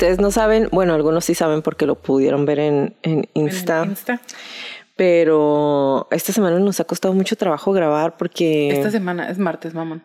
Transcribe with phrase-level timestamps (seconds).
[0.00, 3.84] Ustedes no saben, bueno, algunos sí saben porque lo pudieron ver en, en Insta.
[3.84, 4.18] Insta.
[4.96, 8.70] Pero esta semana nos ha costado mucho trabajo grabar porque...
[8.70, 10.02] Esta semana es martes, mamón.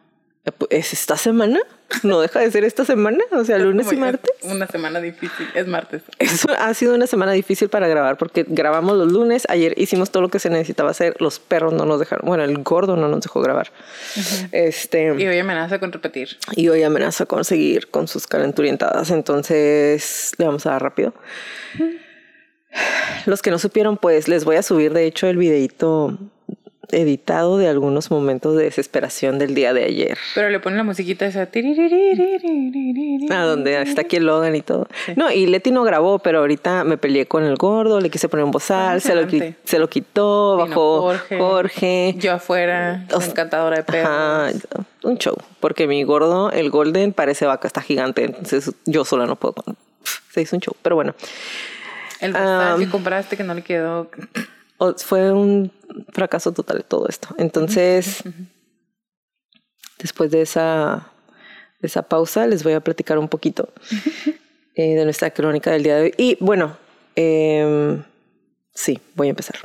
[0.69, 1.59] ¿Es esta semana?
[2.03, 4.31] No deja de ser esta semana, o sea, lunes y martes.
[4.43, 6.03] Una semana difícil, es martes.
[6.19, 10.21] Eso ha sido una semana difícil para grabar porque grabamos los lunes, ayer hicimos todo
[10.21, 13.21] lo que se necesitaba hacer, los perros no nos dejaron, bueno, el gordo no nos
[13.21, 13.71] dejó grabar.
[14.51, 16.37] Este Y hoy amenaza con repetir.
[16.55, 21.13] Y hoy amenaza con seguir con sus calenturientadas, entonces le vamos a dar rápido.
[23.25, 26.17] Los que no supieron, pues les voy a subir de hecho el videito
[26.91, 30.17] editado de algunos momentos de desesperación del día de ayer.
[30.33, 31.47] Pero le ponen la musiquita esa.
[33.29, 34.87] A donde está aquí el Logan y todo.
[35.15, 38.45] No, y Leti no grabó, pero ahorita me peleé con el gordo, le quise poner
[38.45, 39.27] un bozal, se lo,
[39.63, 44.63] se lo quitó, bajó Jorge, Yo afuera, encantadora de perros.
[45.03, 49.35] un show, porque mi gordo, el Golden, parece vaca, está gigante, entonces yo sola no
[49.35, 49.55] puedo.
[50.31, 51.15] Se hizo un show, pero bueno.
[52.21, 54.09] El bozal que compraste que no le quedó
[54.97, 55.71] fue un
[56.13, 57.29] fracaso total todo esto.
[57.37, 58.23] Entonces,
[59.99, 61.11] después de esa,
[61.79, 63.69] de esa pausa, les voy a platicar un poquito
[64.75, 66.13] eh, de nuestra crónica del día de hoy.
[66.17, 66.77] Y bueno,
[67.15, 68.01] eh,
[68.73, 69.57] sí, voy a empezar.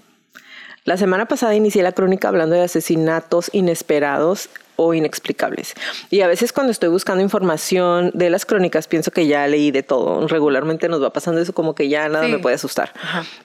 [0.84, 5.74] La semana pasada inicié la crónica hablando de asesinatos inesperados o inexplicables.
[6.08, 9.82] Y a veces cuando estoy buscando información de las crónicas pienso que ya leí de
[9.82, 10.26] todo.
[10.26, 12.94] Regularmente nos va pasando eso como que ya nada me puede asustar.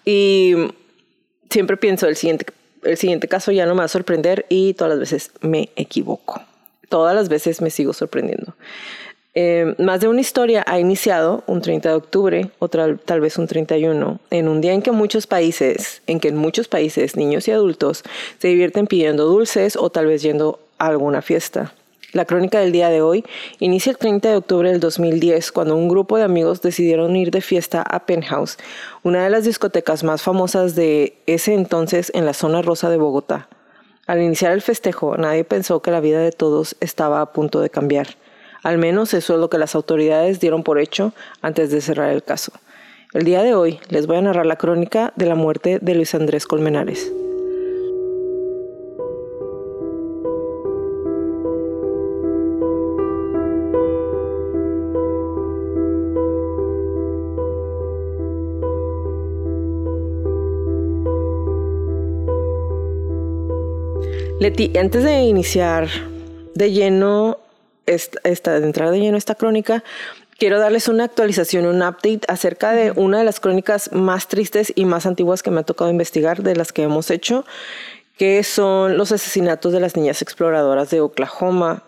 [0.05, 0.55] Y
[1.50, 2.45] siempre pienso, el siguiente,
[2.83, 6.41] el siguiente caso ya no me va a sorprender y todas las veces me equivoco.
[6.89, 8.56] Todas las veces me sigo sorprendiendo.
[9.38, 13.47] Eh, más de una historia ha iniciado un 30 de octubre, otra tal vez un
[13.47, 17.51] 31, en un día en que muchos países, en que en muchos países niños y
[17.51, 18.03] adultos
[18.39, 21.73] se divierten pidiendo dulces o tal vez yendo a alguna fiesta.
[22.15, 23.25] La crónica del día de hoy
[23.59, 27.41] inicia el 30 de octubre del 2010 cuando un grupo de amigos decidieron ir de
[27.41, 28.57] fiesta a Penthouse,
[29.03, 33.49] una de las discotecas más famosas de ese entonces en la zona rosa de Bogotá.
[34.07, 37.69] Al iniciar el festejo, nadie pensó que la vida de todos estaba a punto de
[37.69, 38.07] cambiar.
[38.63, 41.11] Al menos eso es lo que las autoridades dieron por hecho
[41.41, 42.53] antes de cerrar el caso.
[43.11, 46.15] El día de hoy les voy a narrar la crónica de la muerte de Luis
[46.15, 47.11] Andrés Colmenares.
[64.45, 65.88] Leti, antes de iniciar
[66.53, 67.39] de lleno,
[67.88, 69.83] esta, de entrar de lleno esta crónica,
[70.38, 74.85] quiero darles una actualización, un update acerca de una de las crónicas más tristes y
[74.85, 77.44] más antiguas que me ha tocado investigar, de las que hemos hecho,
[78.19, 81.81] que son los asesinatos de las niñas exploradoras de Oklahoma.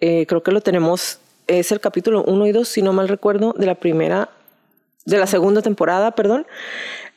[0.00, 3.56] Eh, creo que lo tenemos, es el capítulo 1 y 2, si no mal recuerdo,
[3.58, 4.28] de la primera,
[5.04, 6.46] de la segunda temporada, perdón.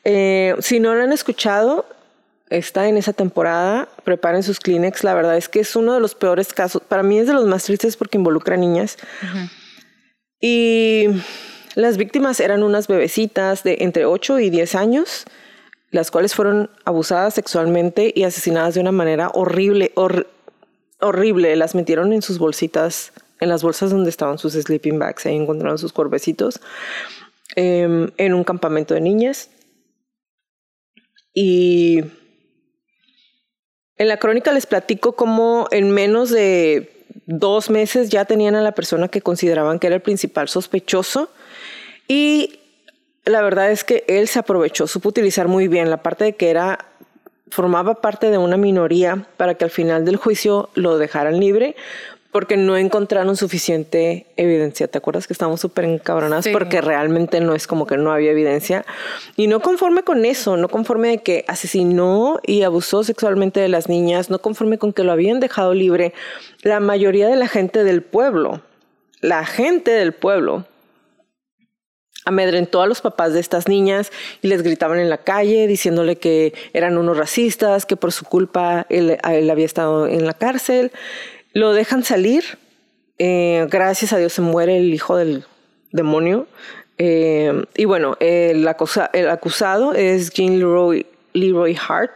[0.06, 1.86] Eh, si no lo han escuchado,
[2.50, 3.90] está en esa temporada.
[4.04, 5.04] Preparen sus Kleenex.
[5.04, 6.82] La verdad es que es uno de los peores casos.
[6.88, 8.98] Para mí es de los más tristes porque involucra a niñas.
[10.40, 11.08] Y
[11.76, 15.26] las víctimas eran unas bebecitas de entre 8 y 10 años,
[15.92, 19.94] las cuales fueron abusadas sexualmente y asesinadas de una manera horrible,
[21.00, 21.56] horrible.
[21.56, 25.26] Las metieron en sus bolsitas, en las bolsas donde estaban sus sleeping bags.
[25.26, 26.60] Ahí encontraron sus cuervecitos.
[27.56, 29.50] Em, en un campamento de niñas.
[31.34, 32.04] Y
[33.98, 36.92] en la crónica les platico cómo en menos de
[37.26, 41.30] dos meses ya tenían a la persona que consideraban que era el principal sospechoso
[42.08, 42.60] y
[43.26, 46.50] la verdad es que él se aprovechó, supo utilizar muy bien la parte de que
[46.50, 46.86] era
[47.50, 51.76] formaba parte de una minoría para que al final del juicio lo dejaran libre
[52.32, 54.88] porque no encontraron suficiente evidencia.
[54.88, 56.48] ¿Te acuerdas que estábamos súper encabronadas?
[56.50, 58.86] Porque realmente no es como que no había evidencia.
[59.36, 63.90] Y no conforme con eso, no conforme de que asesinó y abusó sexualmente de las
[63.90, 66.14] niñas, no conforme con que lo habían dejado libre,
[66.62, 68.62] la mayoría de la gente del pueblo,
[69.22, 70.66] la gente del pueblo,
[72.28, 76.54] amedrentó a los papás de estas niñas y les gritaban en la calle diciéndole que
[76.74, 80.92] eran unos racistas, que por su culpa él, había estado en la cárcel.
[81.58, 82.44] Lo dejan salir.
[83.18, 85.44] Eh, gracias a Dios se muere el hijo del
[85.92, 86.46] demonio.
[87.00, 88.70] Eh, y bueno, el,
[89.14, 92.12] el, acusado es Jean Leroy, Leroy Hart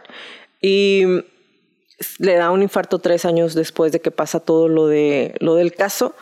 [0.60, 1.02] y
[2.20, 5.74] le da un infarto tres años después de que pasa todo lo, de, lo del
[5.74, 6.14] caso.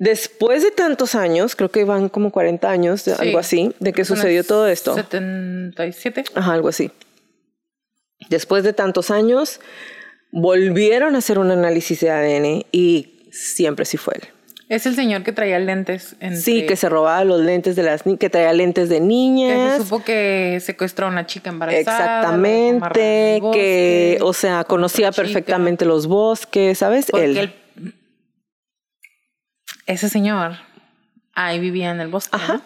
[0.00, 4.42] Después de tantos años, creo que van como 40 años, algo así, de que sucedió
[4.42, 4.96] todo esto.
[4.96, 6.24] 77.
[6.34, 6.90] Ajá, algo así.
[8.28, 9.60] Después de tantos años,
[10.30, 14.28] volvieron a hacer un análisis de ADN y siempre sí fue él.
[14.68, 16.14] Es el señor que traía lentes.
[16.34, 19.72] Sí, que se robaba los lentes de las que traía lentes de niñas.
[19.72, 22.18] Que se supo que secuestró a una chica embarazada.
[22.20, 27.06] Exactamente, que, o sea, conocía perfectamente los bosques, ¿sabes?
[27.14, 27.50] él
[29.88, 30.52] ese señor
[31.34, 32.36] ahí vivía en el bosque.
[32.36, 32.60] Ajá.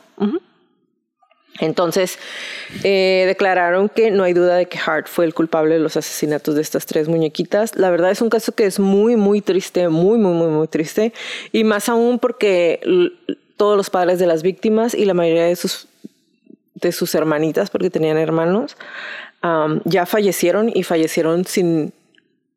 [1.60, 2.18] Entonces,
[2.82, 6.54] eh, declararon que no hay duda de que Hart fue el culpable de los asesinatos
[6.54, 7.76] de estas tres muñequitas.
[7.76, 11.12] La verdad es un caso que es muy, muy triste, muy, muy, muy, muy triste.
[11.52, 12.80] Y más aún porque
[13.56, 15.88] todos los padres de las víctimas y la mayoría de sus,
[16.74, 18.76] de sus hermanitas, porque tenían hermanos,
[19.84, 21.92] ya fallecieron y fallecieron sin,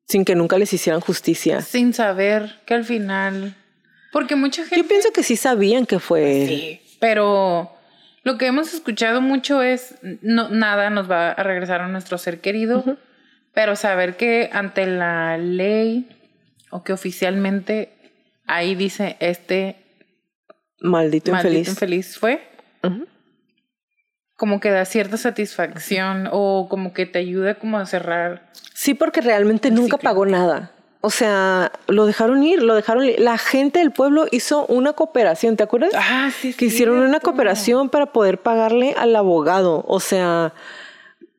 [0.08, 1.62] sin que nunca les hicieran justicia.
[1.62, 3.56] Sin saber que al final
[4.16, 4.78] porque mucha gente.
[4.78, 6.46] Yo pienso que sí sabían que fue.
[6.48, 7.70] Sí, pero
[8.26, 12.42] lo que hemos escuchado mucho es no, nada nos va a regresar a nuestro ser
[12.42, 12.84] querido,
[13.54, 16.10] pero saber que ante la ley
[16.72, 17.94] o que oficialmente
[18.48, 19.76] ahí dice este
[20.82, 22.18] maldito, maldito infeliz.
[22.18, 22.42] fue,
[24.36, 28.52] como que da cierta satisfacción o como que te ayuda como a cerrar.
[28.74, 30.72] Sí, porque realmente nunca pagó nada.
[31.06, 33.20] O sea, lo dejaron ir, lo dejaron ir.
[33.20, 35.92] La gente del pueblo hizo una cooperación, ¿te acuerdas?
[35.94, 39.86] Ah, sí, Que hicieron una cooperación para poder pagarle al abogado.
[39.88, 40.54] O sea,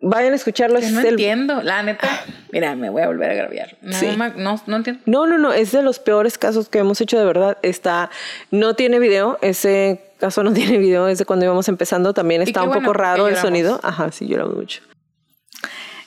[0.00, 0.78] vayan a escucharlo.
[0.78, 2.08] no entiendo, la neta.
[2.52, 3.76] Mira, me voy a volver a grabar.
[3.82, 5.02] No, no, no entiendo.
[5.04, 7.58] No, no, no, es de los peores casos que hemos hecho de verdad.
[7.62, 8.10] Está,
[8.52, 12.14] no tiene video, ese caso no tiene video, es de cuando íbamos empezando.
[12.14, 13.80] También está un poco raro el sonido.
[13.82, 14.80] Ajá, sí, lloramos mucho.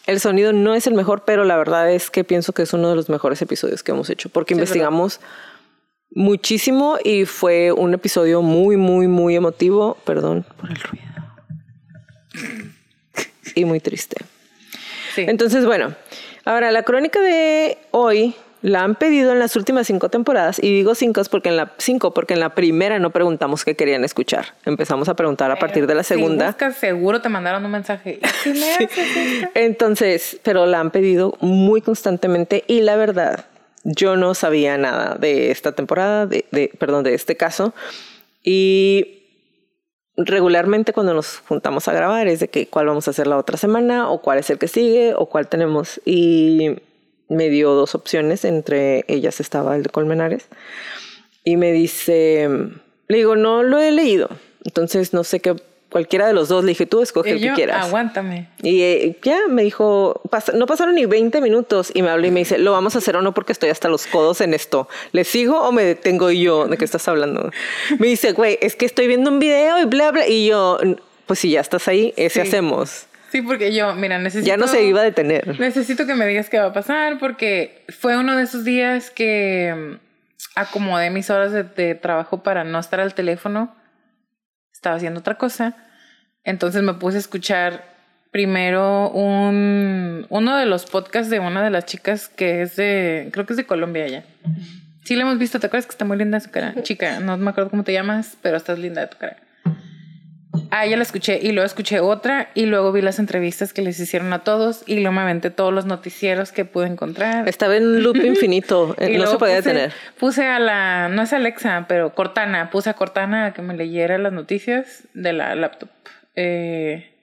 [0.09, 2.89] El sonido no es el mejor, pero la verdad es que pienso que es uno
[2.89, 5.19] de los mejores episodios que hemos hecho, porque investigamos
[6.09, 9.97] muchísimo y fue un episodio muy, muy, muy emotivo.
[10.05, 11.05] Perdón por el ruido.
[13.53, 14.15] y muy triste.
[15.15, 15.93] Entonces, bueno,
[16.43, 20.95] ahora la crónica de hoy la han pedido en las últimas cinco temporadas y digo
[20.95, 24.53] cinco porque en la cinco porque en la primera no preguntamos qué querían escuchar.
[24.65, 26.55] Empezamos a preguntar a partir de la segunda.
[26.59, 28.19] Si seguro te mandaron un mensaje.
[29.53, 33.45] Entonces, pero la han pedido muy constantemente y la verdad,
[33.83, 37.73] yo no sabía nada de esta temporada, de, de perdón, de este caso
[38.43, 39.15] y
[40.17, 43.57] regularmente cuando nos juntamos a grabar es de que cuál vamos a hacer la otra
[43.57, 46.75] semana o cuál es el que sigue o cuál tenemos y
[47.29, 50.47] me dio dos opciones, entre ellas estaba el de Colmenares,
[51.43, 52.49] y me dice,
[53.07, 54.29] le digo, no lo he leído,
[54.65, 55.55] entonces no sé qué,
[55.89, 57.87] cualquiera de los dos, le dije, tú escoge el que quieras.
[57.87, 58.49] Aguántame.
[58.61, 60.21] Y eh, ya me dijo,
[60.53, 63.15] no pasaron ni 20 minutos y me habló y me dice, lo vamos a hacer
[63.15, 64.87] o no porque estoy hasta los codos en esto.
[65.11, 66.67] ¿Le sigo o me detengo yo?
[66.67, 67.51] ¿De qué estás hablando?
[67.97, 70.27] Me dice, güey, es que estoy viendo un video y bla, bla.
[70.27, 70.77] Y yo,
[71.25, 73.07] pues si ya estás ahí, ese hacemos.
[73.31, 74.47] Sí, porque yo, mira, necesito...
[74.47, 75.59] Ya no se iba a detener.
[75.59, 79.73] Necesito que me digas qué va a pasar porque fue uno de esos días que
[79.75, 83.75] mm, acomodé mis horas de, trabajo para no estar al teléfono.
[84.73, 85.75] Estaba haciendo otra cosa.
[86.43, 87.83] Entonces me puse a escuchar
[88.31, 93.45] primero un, uno de los podcasts de una de las chicas que es de, creo
[93.45, 94.23] que es de Colombia ya.
[95.03, 96.75] Sí, la hemos visto, ¿te acuerdas que está muy linda su cara?
[96.83, 99.37] Chica, no me acuerdo cómo te llamas, pero estás linda de tu cara.
[100.71, 103.99] Ah, ya la escuché y luego escuché otra y luego vi las entrevistas que les
[103.99, 107.47] hicieron a todos y luego me aventé todos los noticieros que pude encontrar.
[107.47, 109.91] Estaba en un loop infinito, eh, no se podía detener.
[110.19, 114.17] Puse a la, no es Alexa, pero Cortana, puse a Cortana a que me leyera
[114.19, 115.89] las noticias de la laptop,
[116.35, 117.15] eh,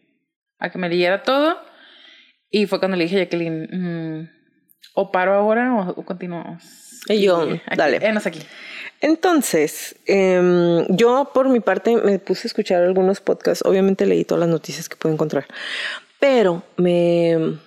[0.58, 1.60] a que me leyera todo
[2.50, 4.30] y fue cuando le dije a Jacqueline, mm,
[4.94, 7.02] o paro ahora o, continuamos.
[7.08, 7.98] Y yo, dale.
[8.02, 8.40] Enos aquí.
[9.00, 14.40] Entonces, em, yo por mi parte me puse a escuchar algunos podcasts, obviamente leí todas
[14.40, 15.46] las noticias que pude encontrar,
[16.18, 17.58] pero me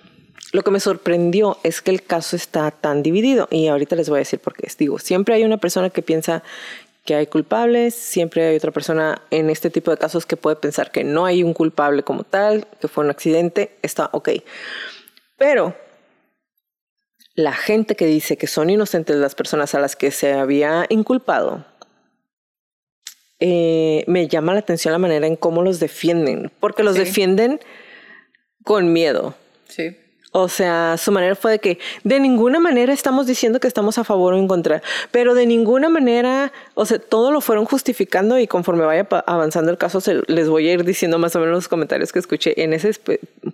[0.52, 4.16] lo que me sorprendió es que el caso está tan dividido y ahorita les voy
[4.16, 4.68] a decir por qué.
[4.76, 6.42] Digo, siempre hay una persona que piensa
[7.04, 10.90] que hay culpables, siempre hay otra persona en este tipo de casos que puede pensar
[10.90, 14.30] que no hay un culpable como tal, que fue un accidente, está ok.
[15.36, 15.74] Pero
[17.34, 21.64] la gente que dice que son inocentes las personas a las que se había inculpado,
[23.38, 27.60] eh, me llama la atención la manera en cómo los defienden, porque los defienden
[28.64, 29.34] con miedo.
[29.68, 29.96] Sí.
[30.32, 34.04] O sea, su manera fue de que de ninguna manera estamos diciendo que estamos a
[34.04, 38.46] favor o en contra, pero de ninguna manera, o sea, todo lo fueron justificando y
[38.46, 41.68] conforme vaya avanzando el caso, se, les voy a ir diciendo más o menos los
[41.68, 42.92] comentarios que escuché en ese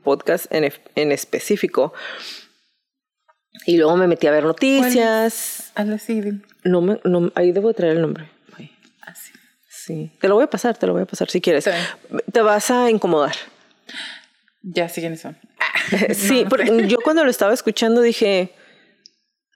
[0.02, 1.94] podcast en, en específico.
[3.64, 5.72] Y luego me metí a ver noticias.
[6.64, 8.28] No me, no, ahí debo traer el nombre.
[9.02, 9.32] Así.
[9.68, 10.12] Sí.
[10.20, 11.68] Te lo voy a pasar, te lo voy a pasar si quieres.
[12.32, 13.34] Te vas a incomodar.
[14.62, 15.38] Ya sé quiénes son.
[16.14, 16.44] sí,
[16.86, 18.52] yo cuando lo estaba escuchando dije,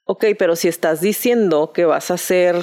[0.04, 2.56] ok, pero si estás diciendo que vas a ser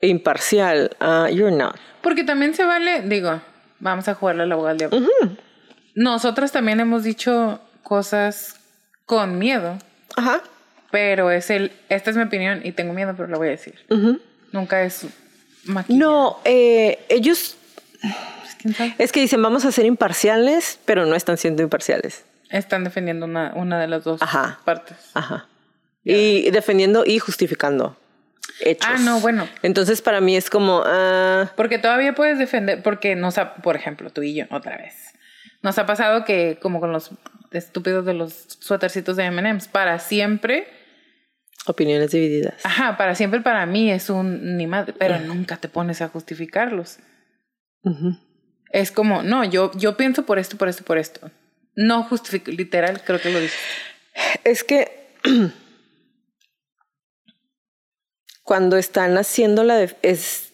[0.00, 1.76] imparcial, uh, you're not.
[2.02, 3.40] Porque también se vale, digo,
[3.80, 5.08] vamos a jugarle a la abogado del diablo.
[5.94, 8.56] Nosotras también hemos dicho cosas
[9.06, 9.78] con miedo.
[10.16, 10.42] Ajá.
[10.90, 13.74] Pero es el, esta es mi opinión y tengo miedo, pero la voy a decir.
[14.52, 15.06] Nunca es
[15.88, 17.56] No, eh, ellos
[18.98, 22.24] es que dicen, vamos a ser imparciales, pero no están siendo imparciales.
[22.50, 24.20] Están defendiendo una, una de las dos
[24.64, 24.96] partes.
[25.14, 25.46] Ajá.
[26.04, 27.96] Y defendiendo y justificando
[28.60, 28.90] hechos.
[28.90, 29.48] Ah, no, bueno.
[29.62, 30.82] Entonces para mí es como...
[30.86, 34.94] Ah, porque todavía puedes defender, porque nos ha, por ejemplo, tú y yo, otra vez.
[35.62, 37.10] Nos ha pasado que, como con los
[37.54, 40.68] estúpidos de los suétercitos de M&M's, para siempre...
[41.66, 42.64] Opiniones divididas.
[42.64, 46.98] Ajá, para siempre para mí es un ni madre, pero nunca te pones a justificarlos.
[48.70, 51.30] Es como, no, yo, yo pienso por esto, por esto, por esto.
[51.74, 53.56] No justifico, literal, creo que lo dice.
[54.44, 55.08] Es que
[58.42, 59.80] cuando están haciendo la...
[60.02, 60.52] es,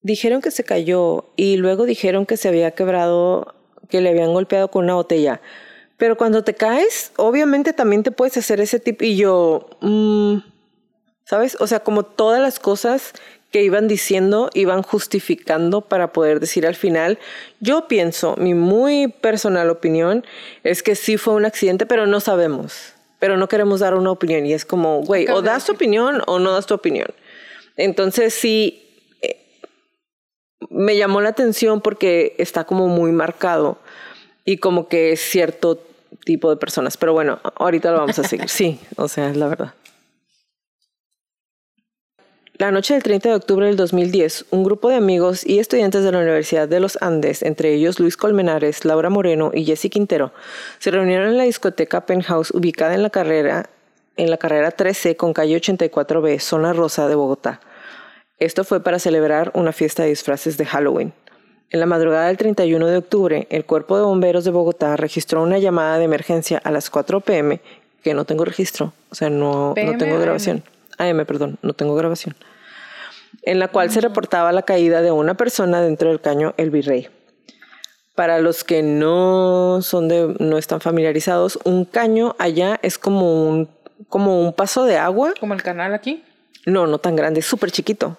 [0.00, 3.61] dijeron que se cayó y luego dijeron que se había quebrado,
[3.92, 5.42] que le habían golpeado con una botella.
[5.98, 9.04] Pero cuando te caes, obviamente también te puedes hacer ese tipo.
[9.04, 10.38] Y yo, mm,
[11.26, 11.58] ¿sabes?
[11.60, 13.12] O sea, como todas las cosas
[13.50, 17.18] que iban diciendo, iban justificando para poder decir al final,
[17.60, 20.24] yo pienso, mi muy personal opinión
[20.64, 24.46] es que sí fue un accidente, pero no sabemos, pero no queremos dar una opinión
[24.46, 27.08] y es como, güey, o das tu opinión o no das tu opinión.
[27.76, 28.81] Entonces sí,
[30.82, 33.78] me llamó la atención porque está como muy marcado
[34.44, 35.78] y como que es cierto
[36.24, 39.48] tipo de personas, pero bueno, ahorita lo vamos a seguir, sí, o sea, es la
[39.48, 39.74] verdad.
[42.54, 46.12] La noche del 30 de octubre del 2010, un grupo de amigos y estudiantes de
[46.12, 50.32] la Universidad de los Andes, entre ellos Luis Colmenares, Laura Moreno y Jesse Quintero,
[50.78, 53.70] se reunieron en la discoteca Penthouse ubicada en la carrera
[54.16, 57.60] en la carrera 13 con calle 84B, zona rosa de Bogotá.
[58.42, 61.12] Esto fue para celebrar una fiesta de disfraces de Halloween.
[61.70, 65.58] En la madrugada del 31 de octubre, el Cuerpo de Bomberos de Bogotá registró una
[65.58, 67.60] llamada de emergencia a las 4 pm,
[68.02, 70.64] que no tengo registro, o sea, no, no tengo grabación.
[70.98, 72.34] AM, perdón, no tengo grabación
[73.42, 77.08] en la cual se reportaba la caída de una persona dentro del caño El Virrey.
[78.14, 83.68] Para los que no son de, no están familiarizados, un caño allá es como un,
[84.08, 85.32] como un paso de agua.
[85.40, 86.22] ¿Como el canal aquí?
[86.66, 88.18] No, no tan grande, es súper chiquito.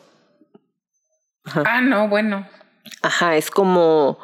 [1.46, 2.48] Ah, no, bueno.
[3.02, 4.20] Ajá, es como.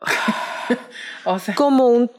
[1.24, 1.54] o sea.
[1.54, 2.10] Como un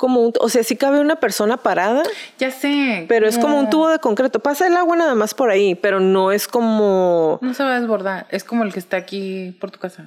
[0.00, 2.02] como un, o sea, sí cabe una persona parada.
[2.38, 3.04] Ya sé.
[3.06, 4.40] Pero es como un tubo de concreto.
[4.40, 7.38] Pasa el agua nada más por ahí, pero no es como.
[7.42, 8.26] No se va a desbordar.
[8.30, 10.06] Es como el que está aquí por tu casa.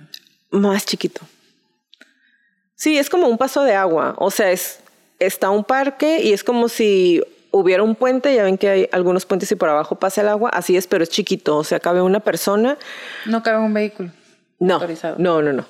[0.49, 1.21] Más chiquito.
[2.75, 4.15] Sí, es como un paso de agua.
[4.17, 4.79] O sea, es,
[5.19, 7.21] está un parque y es como si
[7.53, 8.35] hubiera un puente.
[8.35, 10.49] Ya ven que hay algunos puentes y por abajo pasa el agua.
[10.49, 11.55] Así es, pero es chiquito.
[11.55, 12.77] O sea, cabe una persona.
[13.25, 14.09] No cabe un vehículo.
[14.59, 14.81] No.
[15.17, 15.65] No, no, no.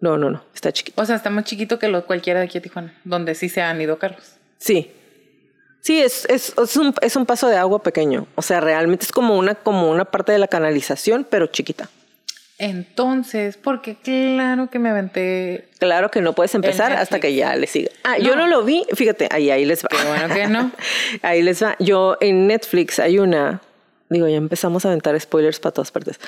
[0.00, 1.00] No, no, no, está chiquito.
[1.00, 3.62] O sea, está más chiquito que lo, cualquiera de aquí a Tijuana, donde sí se
[3.62, 4.32] han ido carros.
[4.58, 4.90] Sí.
[5.80, 8.26] Sí, es, es, es, un, es un paso de agua pequeño.
[8.34, 11.88] O sea, realmente es como una, como una parte de la canalización, pero chiquita.
[12.62, 15.68] Entonces, porque claro que me aventé.
[15.80, 17.90] Claro que no puedes empezar hasta que ya le siga.
[18.04, 19.88] Ah, yo no lo vi, fíjate, ahí, ahí les va.
[19.88, 20.70] Qué bueno que no.
[21.22, 21.74] ahí les va.
[21.80, 23.60] Yo en Netflix hay una
[24.08, 26.20] Digo, ya empezamos a aventar spoilers para todas partes.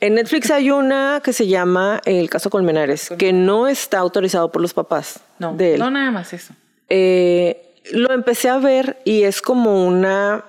[0.00, 4.60] En Netflix hay una que se llama El caso Colmenares, que no está autorizado por
[4.60, 5.80] los papás no, de él.
[5.80, 6.54] No, nada más eso.
[6.90, 10.44] Eh, lo empecé a ver y es como una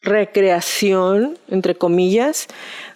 [0.00, 2.46] recreación, entre comillas,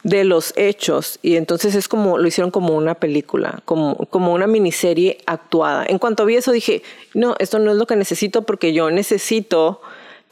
[0.02, 1.18] de los hechos.
[1.22, 5.84] Y entonces es como, lo hicieron como una película, como, como una miniserie actuada.
[5.86, 6.82] En cuanto vi eso dije,
[7.14, 9.80] no, esto no es lo que necesito porque yo necesito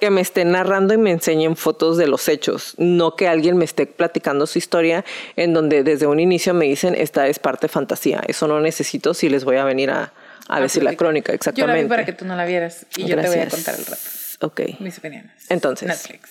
[0.01, 3.65] que me estén narrando y me enseñen fotos de los hechos, no que alguien me
[3.65, 8.23] esté platicando su historia en donde desde un inicio me dicen, esta es parte fantasía.
[8.29, 10.13] Eso no necesito si les voy a venir a,
[10.49, 11.73] a decir la crónica, exactamente.
[11.73, 13.75] Yo la vi para que tú no la vieras y yo te voy a contar
[13.75, 14.03] el rato.
[14.41, 14.61] Ok.
[14.79, 15.33] Mis opiniones.
[15.49, 15.89] Entonces.
[15.89, 16.31] Netflix.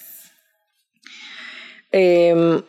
[1.92, 2.62] Eh,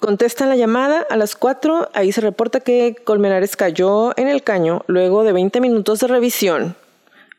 [0.00, 1.90] contestan la llamada a las 4.
[1.94, 6.76] Ahí se reporta que Colmenares cayó en el caño luego de 20 minutos de revisión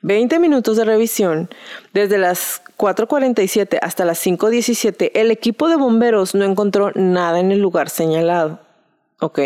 [0.02, 1.50] 20 minutos de revisión,
[1.94, 7.60] desde las 4.47 hasta las 5.17, el equipo de bomberos no encontró nada en el
[7.60, 8.60] lugar señalado.
[9.20, 9.40] ¿Ok?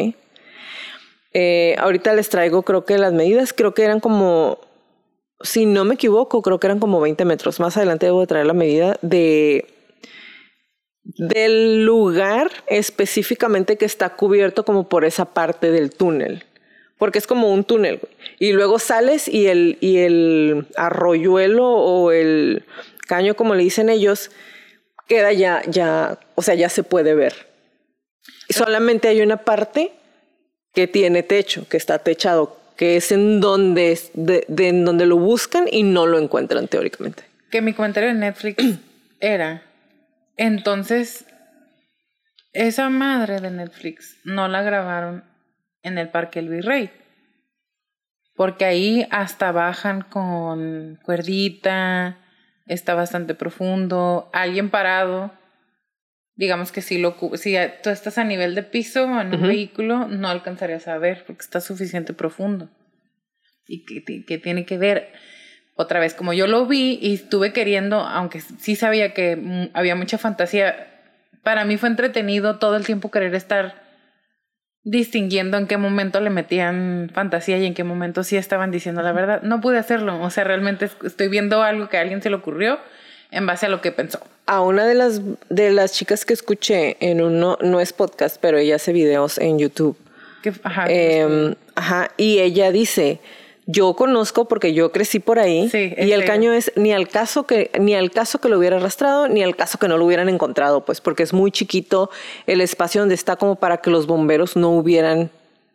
[1.33, 4.59] Eh, ahorita les traigo, creo que las medidas, creo que eran como,
[5.41, 7.59] si no me equivoco, creo que eran como 20 metros.
[7.61, 9.65] Más adelante debo traer la medida de
[11.03, 16.45] del lugar específicamente que está cubierto como por esa parte del túnel
[17.01, 17.99] porque es como un túnel.
[18.37, 22.63] Y luego sales y el, y el arroyuelo o el
[23.07, 24.29] caño, como le dicen ellos,
[25.07, 27.47] queda ya, ya, o sea, ya se puede ver.
[28.47, 29.93] Y solamente hay una parte
[30.75, 35.65] que tiene techo, que está techado, que es en donde, de, en donde lo buscan
[35.71, 37.23] y no lo encuentran teóricamente.
[37.49, 38.63] Que mi comentario en Netflix
[39.19, 39.63] era,
[40.37, 41.25] entonces,
[42.53, 45.23] esa madre de Netflix no la grabaron
[45.83, 46.91] en el Parque El Virrey.
[48.35, 52.17] Porque ahí hasta bajan con cuerdita,
[52.65, 55.31] está bastante profundo, alguien parado.
[56.35, 60.27] Digamos que si, lo, si tú estás a nivel de piso en un vehículo, no
[60.27, 62.69] alcanzarías a ver porque está suficiente profundo.
[63.67, 65.13] Y que, que tiene que ver,
[65.75, 70.17] otra vez, como yo lo vi y estuve queriendo, aunque sí sabía que había mucha
[70.17, 70.87] fantasía,
[71.43, 73.81] para mí fue entretenido todo el tiempo querer estar
[74.83, 79.11] distinguiendo en qué momento le metían fantasía y en qué momento sí estaban diciendo la
[79.11, 79.41] verdad.
[79.43, 82.79] No pude hacerlo, o sea, realmente estoy viendo algo que a alguien se le ocurrió
[83.31, 84.19] en base a lo que pensó.
[84.47, 88.57] A una de las de las chicas que escuché en uno no es podcast, pero
[88.57, 89.97] ella hace videos en YouTube.
[90.63, 93.19] ajá, em, ajá, y ella dice,
[93.71, 97.71] yo conozco porque yo crecí por ahí y el caño es ni al caso que
[97.79, 100.85] ni al caso que lo hubiera arrastrado ni al caso que no lo hubieran encontrado,
[100.85, 102.09] pues porque es muy chiquito
[102.47, 105.29] el espacio donde está como para que los bomberos no hubieran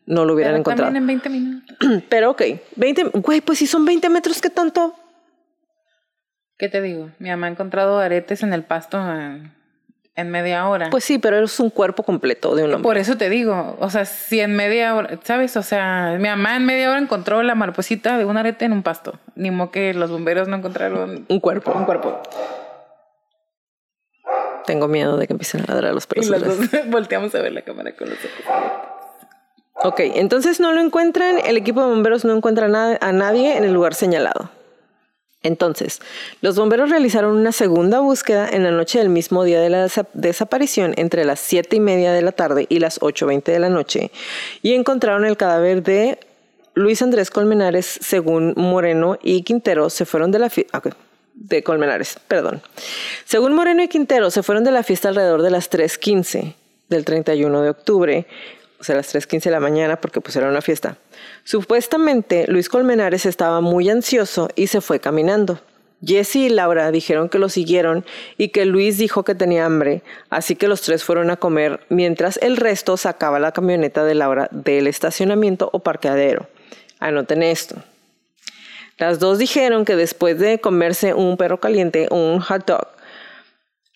[0.06, 0.92] no lo hubieran Pero encontrado.
[0.92, 1.76] También en 20 minutos.
[2.08, 2.42] Pero ok,
[2.76, 4.94] 20, güey, pues si son 20 metros, ¿qué tanto?
[6.58, 7.10] ¿Qué te digo?
[7.18, 8.98] Mi mamá ha encontrado aretes en el pasto
[10.16, 10.88] en media hora.
[10.90, 12.82] Pues sí, pero es un cuerpo completo de un hombre.
[12.82, 15.56] Por eso te digo, o sea, si en media hora, ¿sabes?
[15.56, 18.82] O sea, mi mamá en media hora encontró la mariposita de un arete en un
[18.82, 19.18] pasto.
[19.34, 21.72] Ni modo que los bomberos no encontraron un cuerpo.
[21.72, 22.20] Un cuerpo.
[24.64, 26.26] Tengo miedo de que empiecen a ladrar los perros.
[26.26, 28.86] Y los dos volteamos a ver la cámara con los ojos
[29.84, 33.74] Ok, entonces no lo encuentran, el equipo de bomberos no encuentra a nadie en el
[33.74, 34.50] lugar señalado.
[35.46, 36.00] Entonces,
[36.40, 40.92] los bomberos realizaron una segunda búsqueda en la noche del mismo día de la desaparición,
[40.96, 44.10] entre las 7 y media de la tarde y las 8.20 de la noche,
[44.62, 46.18] y encontraron el cadáver de
[46.74, 50.82] Luis Andrés Colmenares, según Moreno y Quintero, se fueron de la fiesta.
[51.34, 52.62] de Colmenares, perdón.
[53.24, 56.54] Según Moreno y Quintero, se fueron de la fiesta alrededor de las 3.15
[56.88, 58.26] del 31 de octubre,
[58.78, 60.96] o sea, las 3.15 de la mañana, porque pues era una fiesta.
[61.44, 65.60] Supuestamente, Luis Colmenares estaba muy ansioso y se fue caminando.
[66.04, 68.04] Jesse y Laura dijeron que lo siguieron
[68.36, 72.38] y que Luis dijo que tenía hambre, así que los tres fueron a comer mientras
[72.42, 76.48] el resto sacaba la camioneta de Laura del estacionamiento o parqueadero.
[77.00, 77.76] Anoten esto.
[78.98, 82.88] Las dos dijeron que después de comerse un perro caliente o un hot dog,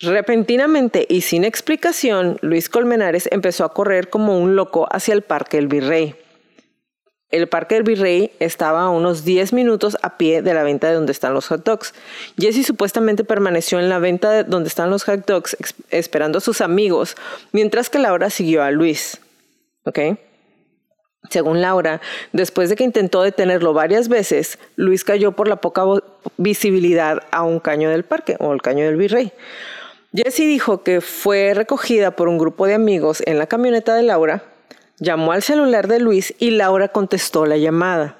[0.02, 5.58] Repentinamente y sin explicación, Luis Colmenares empezó a correr como un loco hacia el Parque
[5.58, 6.14] del Virrey.
[7.28, 10.94] El Parque del Virrey estaba a unos 10 minutos a pie de la venta de
[10.94, 11.92] donde están los hot dogs.
[12.38, 15.54] Jesse supuestamente permaneció en la venta de donde están los hot dogs
[15.90, 17.14] esperando a sus amigos,
[17.52, 19.20] mientras que Laura siguió a Luis.
[21.28, 22.00] Según Laura,
[22.32, 25.84] después de que intentó detenerlo varias veces, Luis cayó por la poca
[26.38, 29.32] visibilidad a un caño del parque o el caño del Virrey.
[30.12, 34.42] Jessie dijo que fue recogida por un grupo de amigos en la camioneta de Laura,
[34.98, 38.16] llamó al celular de Luis y Laura contestó la llamada.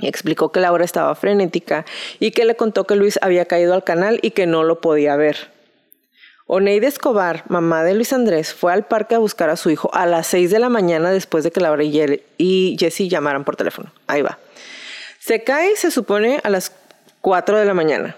[0.00, 1.84] Explicó que Laura estaba frenética
[2.18, 5.14] y que le contó que Luis había caído al canal y que no lo podía
[5.14, 5.52] ver.
[6.46, 10.06] Oneide Escobar, mamá de Luis Andrés, fue al parque a buscar a su hijo a
[10.06, 13.92] las 6 de la mañana después de que Laura y Jessie llamaran por teléfono.
[14.06, 14.38] Ahí va.
[15.20, 16.72] Se cae, se supone, a las
[17.20, 18.16] 4 de la mañana.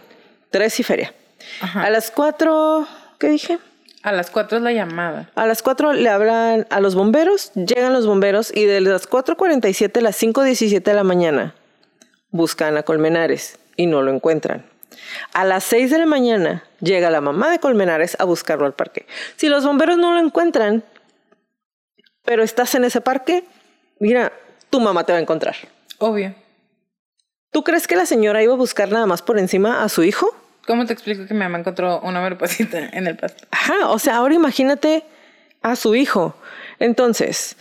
[0.50, 1.12] Tres y feria.
[1.60, 2.86] A las 4,
[3.18, 3.58] ¿Qué dije?
[4.02, 5.30] A las 4 es la llamada.
[5.34, 9.98] A las 4 le hablan a los bomberos, llegan los bomberos y de las 4.47
[9.98, 11.54] a las 5.17 de la mañana
[12.30, 14.64] buscan a Colmenares y no lo encuentran.
[15.34, 19.06] A las 6 de la mañana llega la mamá de Colmenares a buscarlo al parque.
[19.36, 20.82] Si los bomberos no lo encuentran,
[22.24, 23.44] pero estás en ese parque,
[23.98, 24.32] mira,
[24.70, 25.56] tu mamá te va a encontrar.
[25.98, 26.34] Obvio.
[27.50, 30.34] ¿Tú crees que la señora iba a buscar nada más por encima a su hijo?
[30.70, 33.44] ¿Cómo te explico que mi mamá encontró una mariposita en el pasto?
[33.50, 35.02] Ajá, o sea, ahora imagínate
[35.62, 36.36] a su hijo.
[36.78, 37.56] Entonces,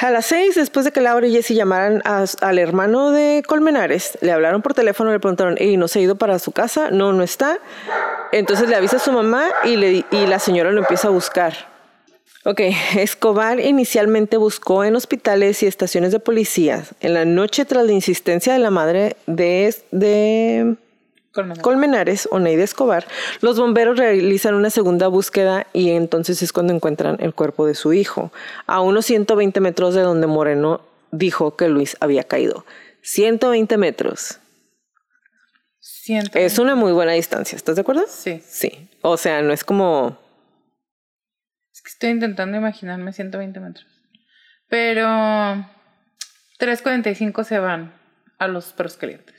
[0.00, 4.32] a las seis, después de que Laura y Jesse llamaran al hermano de Colmenares, le
[4.32, 6.90] hablaron por teléfono, le preguntaron, ¿y no se ha ido para su casa?
[6.90, 7.58] No, no está.
[8.32, 11.52] Entonces le avisa a su mamá y, le, y la señora lo empieza a buscar.
[12.46, 12.60] Ok,
[12.96, 16.84] Escobar inicialmente buscó en hospitales y estaciones de policía.
[17.00, 20.76] En la noche, tras la insistencia de la madre de, de
[21.36, 21.62] Colmenares.
[21.62, 23.06] Colmenares o Neide Escobar,
[23.40, 27.92] los bomberos realizan una segunda búsqueda y entonces es cuando encuentran el cuerpo de su
[27.92, 28.32] hijo,
[28.66, 30.80] a unos 120 metros de donde Moreno
[31.12, 32.66] dijo que Luis había caído.
[33.02, 34.40] 120 metros.
[36.34, 38.04] Es una muy buena distancia, ¿estás de acuerdo?
[38.08, 38.42] Sí.
[38.44, 38.88] Sí.
[39.02, 40.18] O sea, no es como
[41.96, 43.86] Estoy intentando imaginarme 120 metros.
[44.68, 45.06] Pero
[46.58, 47.94] 3.45 se van
[48.38, 49.35] a los perros calientes.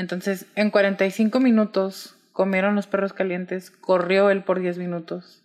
[0.00, 5.42] Entonces, en 45 minutos comieron los perros calientes, corrió él por 10 minutos.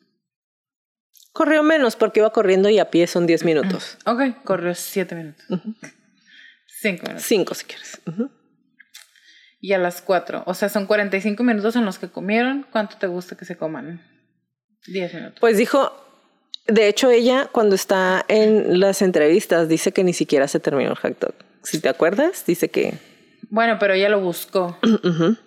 [1.33, 3.97] Corrió menos porque iba corriendo y a pie son 10 minutos.
[4.05, 5.45] Ok, corrió 7 minutos.
[6.79, 7.23] 5 minutos.
[7.23, 8.01] 5 si quieres.
[9.59, 10.43] Y a las 4.
[10.45, 12.65] O sea, son 45 minutos en los que comieron.
[12.71, 14.01] ¿Cuánto te gusta que se coman?
[14.87, 15.39] Diez minutos.
[15.41, 15.91] Pues dijo,
[16.65, 20.95] de hecho ella cuando está en las entrevistas dice que ni siquiera se terminó el
[20.95, 21.33] hot dog.
[21.63, 23.14] Si te acuerdas, dice que...
[23.49, 24.77] Bueno, pero ella lo buscó.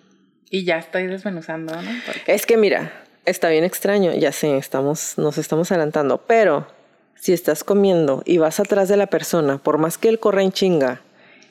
[0.51, 1.91] Y ya está ahí desmenuzando, ¿no?
[2.25, 2.91] Es que mira,
[3.25, 6.65] está bien extraño, ya sé, estamos, nos estamos adelantando, pero
[7.13, 10.51] si estás comiendo y vas atrás de la persona, por más que él corra en
[10.51, 11.01] chinga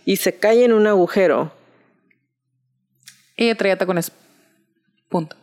[0.05, 1.53] y se cae en un agujero.
[3.37, 4.11] Ella traía tacones.
[5.09, 5.37] Punto.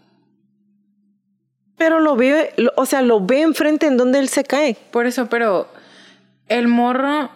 [1.77, 4.75] Pero lo ve, o sea, lo ve enfrente en donde él se cae.
[4.91, 5.67] Por eso, pero
[6.47, 7.29] el morro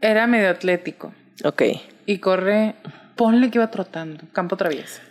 [0.00, 1.14] era medio atlético.
[1.44, 1.62] Ok.
[2.06, 2.76] Y corre,
[3.16, 5.02] ponle que iba trotando, campo traviesa.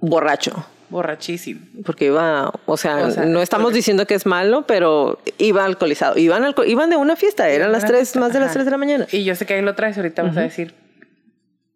[0.00, 0.66] Borracho.
[0.90, 1.60] Borrachísimo.
[1.86, 6.18] Porque iba, o sea, no estamos diciendo que es malo, pero iba alcoholizado.
[6.18, 9.06] Iban, iban de una fiesta, eran las tres, más de las tres de la mañana.
[9.10, 10.74] Y yo sé que ahí lo traes, ahorita vas a decir,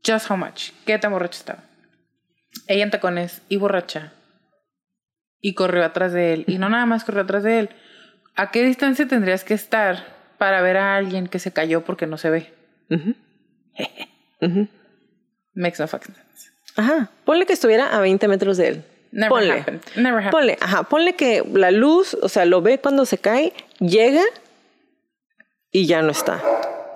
[0.07, 1.65] just how much, qué tan borracho estaba.
[2.67, 4.12] Ella en tacones y borracha
[5.41, 6.45] y corrió atrás de él.
[6.47, 7.71] Y no nada más corrió atrás de él.
[8.35, 10.05] ¿A qué distancia tendrías que estar
[10.37, 12.53] para ver a alguien que se cayó porque no se ve?
[14.40, 16.51] Makes no fucking sense.
[16.77, 17.11] Ajá.
[17.25, 18.85] Ponle que estuviera a 20 metros de él.
[19.12, 19.61] Never ponle.
[19.61, 19.83] happened.
[19.96, 20.33] Never happened.
[20.33, 24.22] Ponle, ajá, ponle que la luz, o sea, lo ve cuando se cae, llega
[25.70, 26.42] y ya no está.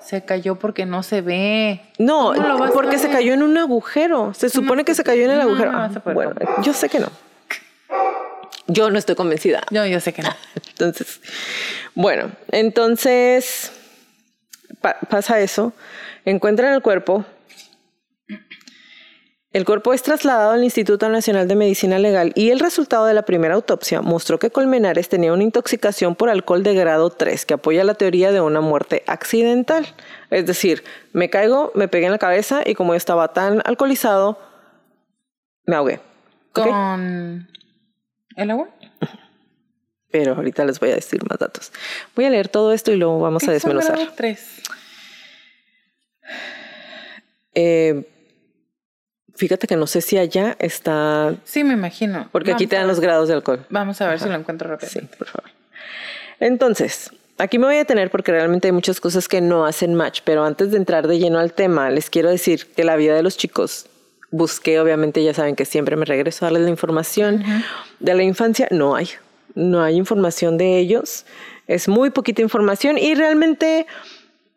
[0.03, 1.81] Se cayó porque no se ve.
[1.99, 2.35] No,
[2.75, 4.35] porque se cayó en un agujero.
[4.35, 5.71] Se supone que se cayó en el agujero.
[5.73, 7.09] Ah, bueno, yo sé que no.
[8.67, 9.63] Yo no estoy convencida.
[9.71, 10.31] No, yo sé que no.
[10.71, 11.21] Entonces,
[11.95, 13.73] bueno, entonces
[14.81, 15.73] pasa eso.
[16.25, 17.25] Encuentran el cuerpo.
[19.53, 23.23] El cuerpo es trasladado al Instituto Nacional de Medicina Legal y el resultado de la
[23.23, 27.83] primera autopsia mostró que Colmenares tenía una intoxicación por alcohol de grado 3 que apoya
[27.83, 29.89] la teoría de una muerte accidental.
[30.31, 34.39] Es decir, me caigo, me pegué en la cabeza y como estaba tan alcoholizado,
[35.67, 35.99] me ahogué.
[36.53, 37.49] Con
[38.37, 38.69] ¿El agua?
[40.11, 41.73] Pero ahorita les voy a decir más datos.
[42.17, 43.97] Voy a leer todo esto y luego vamos a desmenuzar.
[43.97, 44.63] Son tres?
[47.55, 48.09] Eh,
[49.37, 51.35] fíjate que no sé si allá está.
[51.45, 52.29] Sí, me imagino.
[52.33, 53.65] Porque aquí te dan los grados de alcohol.
[53.71, 54.91] Vamos a ver si lo encuentro rápido.
[54.91, 55.51] Sí, por favor.
[56.41, 60.23] Entonces, aquí me voy a detener porque realmente hay muchas cosas que no hacen match.
[60.25, 63.23] Pero antes de entrar de lleno al tema, les quiero decir que la vida de
[63.23, 63.87] los chicos
[64.31, 67.45] busqué, obviamente ya saben que siempre me regreso a darles la información
[67.99, 69.09] de la infancia, no hay,
[69.55, 71.27] no hay información de ellos,
[71.67, 73.87] es muy poquita información y realmente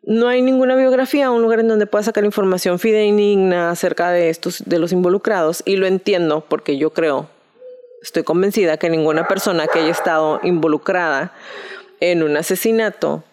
[0.02, 4.62] no hay ninguna biografía, un lugar en donde pueda sacar información fidedigna acerca de estos,
[4.66, 7.28] de los involucrados y lo entiendo porque yo creo,
[8.02, 11.32] estoy convencida que ninguna persona que haya estado involucrada
[12.00, 13.24] en un asesinato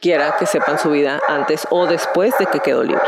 [0.00, 3.02] quiera que sepan su vida antes o después de que quedó libre.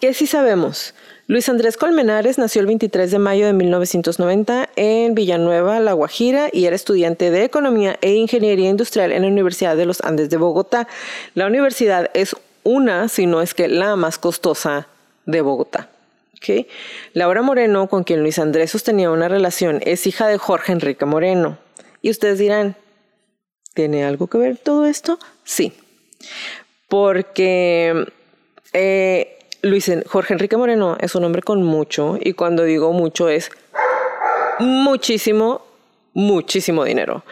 [0.00, 0.94] ¿Qué sí sabemos?
[1.30, 6.64] Luis Andrés Colmenares nació el 23 de mayo de 1990 en Villanueva, La Guajira, y
[6.64, 10.88] era estudiante de Economía e Ingeniería Industrial en la Universidad de los Andes de Bogotá.
[11.34, 14.88] La universidad es una, si no es que la más costosa
[15.24, 15.88] de Bogotá.
[17.12, 21.58] Laura Moreno, con quien Luis Andrés sostenía una relación, es hija de Jorge Enrique Moreno.
[22.02, 22.74] Y ustedes dirán,
[23.74, 25.20] ¿tiene algo que ver todo esto?
[25.44, 25.74] Sí,
[26.88, 28.04] porque
[28.72, 33.50] eh, Luis, Jorge Enrique Moreno es un hombre con mucho, y cuando digo mucho es
[34.58, 35.66] muchísimo,
[36.14, 37.24] muchísimo dinero.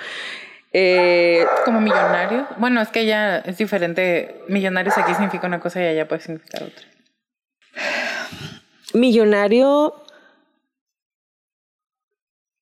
[0.72, 2.46] Eh, como millonario.
[2.58, 4.42] Bueno, es que ya es diferente.
[4.48, 6.84] Millonarios aquí significa una cosa y allá puede significar otra.
[8.92, 9.94] Millonario.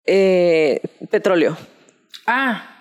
[0.05, 1.57] Eh, petróleo.
[2.27, 2.76] Ah,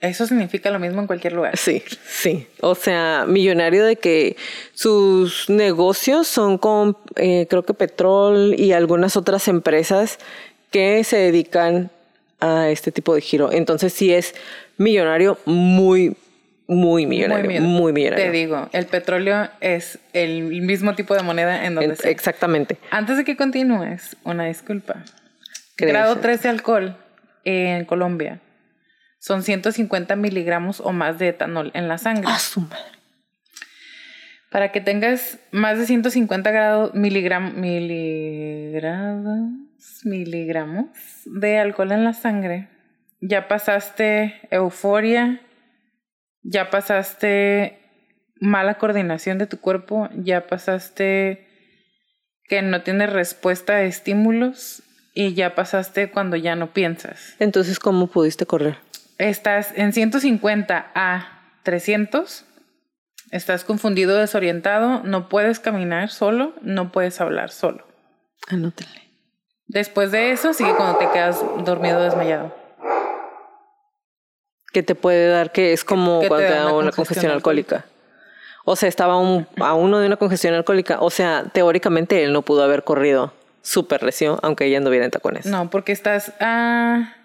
[0.00, 1.56] eso significa lo mismo en cualquier lugar.
[1.58, 2.46] Sí, sí.
[2.60, 4.36] O sea, millonario de que
[4.72, 10.18] sus negocios son con, eh, creo que petróleo y algunas otras empresas
[10.70, 11.90] que se dedican
[12.40, 13.52] a este tipo de giro.
[13.52, 14.34] Entonces sí es
[14.78, 16.16] millonario, muy,
[16.66, 18.24] muy millonario, muy, millonario.
[18.24, 22.10] Te digo, el petróleo es el mismo tipo de moneda en donde sea.
[22.10, 22.78] Exactamente.
[22.90, 25.04] Antes de que continúes, una disculpa.
[25.76, 26.96] Grado 3 de alcohol
[27.44, 28.40] en Colombia
[29.20, 32.24] son 150 miligramos o más de etanol en la sangre.
[32.26, 32.98] ¡Ah, su madre!
[34.50, 39.38] Para que tengas más de 150 grados, miligramos, miligramos,
[40.04, 40.86] miligramos
[41.26, 42.68] de alcohol en la sangre,
[43.20, 45.40] ya pasaste euforia,
[46.42, 47.78] ya pasaste
[48.40, 51.46] mala coordinación de tu cuerpo, ya pasaste
[52.44, 54.82] que no tienes respuesta a estímulos
[55.14, 57.36] y ya pasaste cuando ya no piensas.
[57.38, 58.78] Entonces, ¿cómo pudiste correr?
[59.20, 62.44] Estás en 150 a 300,
[63.30, 67.86] estás confundido, desorientado, no puedes caminar solo, no puedes hablar solo.
[68.48, 69.10] Anótale.
[69.66, 72.60] Después de eso, sigue cuando te quedas dormido desmayado
[74.72, 77.86] que te puede dar, que es como cuando te da una, congestión, alcohólica.
[78.64, 81.00] O sea, estaba a uno de una congestión alcohólica.
[81.00, 85.46] O sea, teóricamente él no pudo haber corrido súper recio, aunque ella anduviera en tacones.
[85.46, 87.16] No, porque estás a...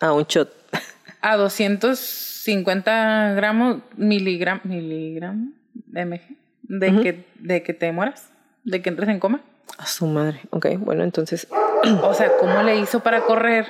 [0.00, 0.52] A un shot.
[1.20, 5.48] A 250 gramos, miligramos, miligramos,
[5.86, 6.20] mg,
[6.62, 8.30] de, que, de que te mueras,
[8.64, 9.40] de que entres en coma.
[9.78, 10.40] A su madre.
[10.50, 11.48] Ok, bueno, entonces...
[12.02, 13.66] O sea, ¿cómo le hizo para correr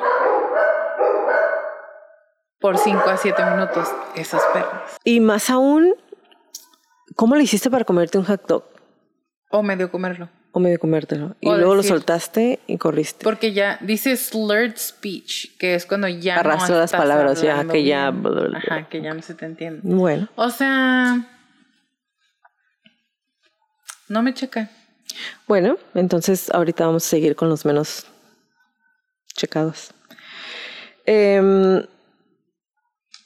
[2.67, 4.97] por 5 a 7 minutos esos perros.
[5.05, 5.95] Y más aún,
[7.15, 8.65] ¿cómo le hiciste para comerte un hot dog?
[9.51, 10.29] O medio comerlo.
[10.57, 11.37] O medio comértelo.
[11.43, 13.23] Y luego lo soltaste y corriste.
[13.25, 17.85] Porque ya dice slurred speech, que es cuando ya Arrastra no las palabras, ya que
[17.85, 18.09] ya.
[18.09, 19.81] Ajá, que ya no se te entiende.
[19.83, 20.31] Bueno.
[20.35, 21.29] O sea.
[24.09, 24.71] No me checa.
[25.47, 28.07] Bueno, entonces ahorita vamos a seguir con los menos
[29.35, 29.91] checados.
[31.05, 31.87] Eh,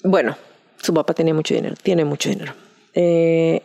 [0.03, 0.37] bueno,
[0.83, 2.55] su papá tenía mucho dinero, tiene mucho dinero.
[2.93, 3.63] Eh,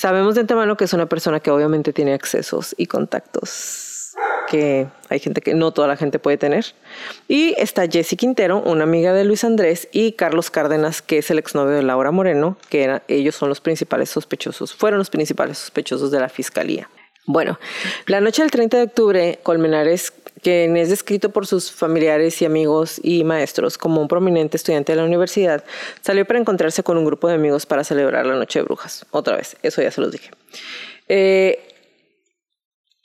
[0.00, 4.16] sabemos de antemano que es una persona que obviamente tiene accesos y contactos
[4.48, 6.64] que hay gente que no toda la gente puede tener.
[7.28, 11.38] Y está Jessie Quintero, una amiga de Luis Andrés, y Carlos Cárdenas, que es el
[11.38, 16.10] exnovio de Laura Moreno, que era, ellos son los principales sospechosos, fueron los principales sospechosos
[16.10, 16.88] de la fiscalía.
[17.26, 17.60] Bueno,
[18.06, 23.00] la noche del 30 de octubre, Colmenares quien es descrito por sus familiares y amigos
[23.02, 25.64] y maestros como un prominente estudiante de la universidad,
[26.00, 29.06] salió para encontrarse con un grupo de amigos para celebrar la Noche de Brujas.
[29.10, 30.30] Otra vez, eso ya se los dije.
[31.08, 31.58] Eh,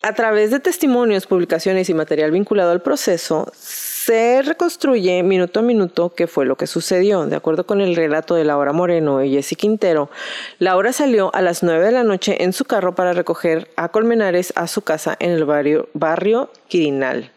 [0.02, 3.52] a través de testimonios, publicaciones y material vinculado al proceso,
[4.06, 7.26] se reconstruye minuto a minuto qué fue lo que sucedió.
[7.26, 10.12] De acuerdo con el relato de Laura Moreno y Jessy Quintero,
[10.60, 14.54] Laura salió a las 9 de la noche en su carro para recoger a Colmenares
[14.56, 17.32] a su casa en el barrio, barrio Quirinal.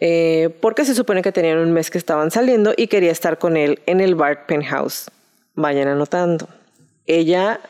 [0.00, 3.58] Eh, porque se supone que tenían un mes que estaban saliendo y quería estar con
[3.58, 5.10] él en el bar Penthouse.
[5.54, 6.48] Vayan anotando.
[7.04, 7.60] Ella,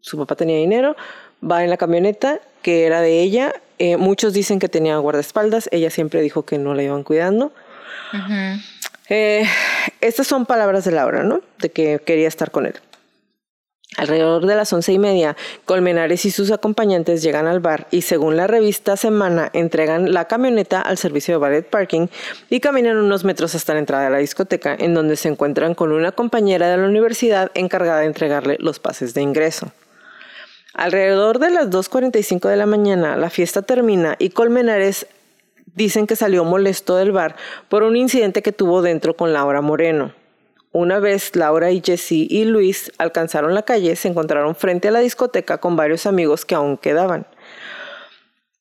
[0.00, 0.94] su papá tenía dinero,
[1.42, 5.90] va en la camioneta que era de ella eh, muchos dicen que tenía guardaespaldas, ella
[5.90, 7.52] siempre dijo que no la iban cuidando.
[9.08, 9.44] Eh,
[10.00, 11.40] estas son palabras de Laura, ¿no?
[11.58, 12.74] De que quería estar con él.
[13.96, 18.36] Alrededor de las once y media, Colmenares y sus acompañantes llegan al bar y según
[18.36, 22.08] la revista Semana entregan la camioneta al servicio de ballet parking
[22.50, 25.90] y caminan unos metros hasta la entrada de la discoteca en donde se encuentran con
[25.90, 29.72] una compañera de la universidad encargada de entregarle los pases de ingreso.
[30.78, 35.08] Alrededor de las 2.45 de la mañana, la fiesta termina y Colmenares
[35.74, 37.34] dicen que salió molesto del bar
[37.68, 40.14] por un incidente que tuvo dentro con Laura Moreno.
[40.70, 45.00] Una vez Laura y Jessie y Luis alcanzaron la calle, se encontraron frente a la
[45.00, 47.26] discoteca con varios amigos que aún quedaban.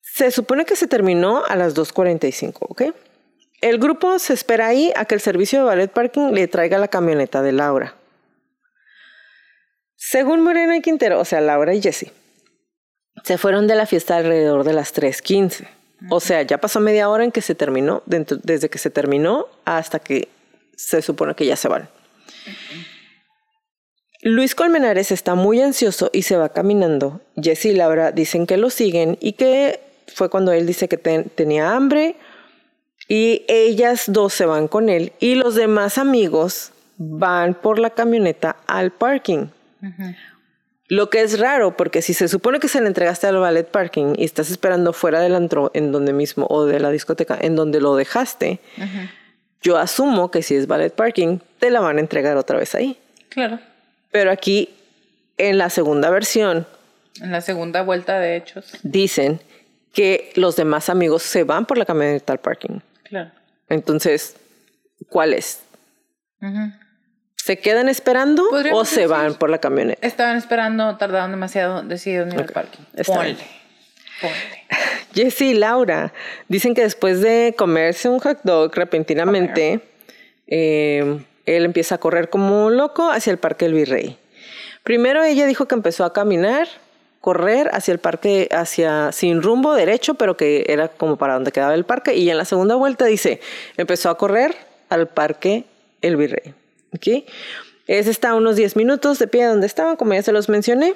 [0.01, 2.81] Se supone que se terminó a las 2.45, ¿ok?
[3.61, 6.87] El grupo se espera ahí a que el servicio de ballet parking le traiga la
[6.87, 7.96] camioneta de Laura.
[9.97, 12.11] Según Moreno y Quintero, o sea, Laura y Jesse,
[13.23, 15.67] Se fueron de la fiesta alrededor de las 3.15.
[16.11, 19.47] O sea, ya pasó media hora en que se terminó, dentro- desde que se terminó
[19.65, 20.29] hasta que
[20.75, 21.89] se supone que ya se van.
[24.21, 27.21] Luis Colmenares está muy ansioso y se va caminando.
[27.41, 31.29] Jesse y Laura dicen que lo siguen y que fue cuando él dice que ten-
[31.33, 32.15] tenía hambre
[33.07, 38.57] y ellas dos se van con él y los demás amigos van por la camioneta
[38.67, 39.47] al parking.
[40.89, 44.13] Lo que es raro, porque si se supone que se le entregaste al ballet parking
[44.17, 47.81] y estás esperando fuera del antro en donde mismo o de la discoteca en donde
[47.81, 48.59] lo dejaste,
[49.61, 52.97] yo asumo que si es ballet parking, te la van a entregar otra vez ahí.
[53.29, 53.59] Claro.
[54.11, 54.69] Pero aquí,
[55.37, 56.65] en la segunda versión,
[57.21, 58.71] En la segunda vuelta de hechos.
[58.83, 59.41] dicen
[59.91, 62.79] que los demás amigos se van por la camioneta al parking.
[63.03, 63.31] Claro.
[63.67, 64.35] Entonces,
[65.09, 65.61] ¿cuál es?
[66.41, 66.71] Ujú.
[67.47, 70.05] ¿Se quedan esperando o se decir- van por la camioneta?
[70.05, 72.83] Estaban esperando, tardaron demasiado, decidieron ir al parking.
[73.05, 73.37] Ponle.
[74.19, 74.35] Ponle.
[75.15, 76.11] Jesse y Laura
[76.49, 79.79] dicen que después de comerse un hot dog repentinamente,
[80.45, 84.17] eh, él empieza a correr como un loco hacia el Parque del Virrey.
[84.83, 86.67] Primero ella dijo que empezó a caminar,
[87.21, 91.75] correr hacia el parque, hacia sin rumbo derecho, pero que era como para donde quedaba
[91.75, 92.13] el parque.
[92.13, 93.39] Y en la segunda vuelta dice,
[93.77, 94.53] empezó a correr
[94.89, 95.63] al Parque
[96.01, 96.53] El Virrey.
[96.93, 97.25] ¿Ok?
[97.87, 100.95] Ese está a unos 10 minutos de pie donde estaban, como ya se los mencioné.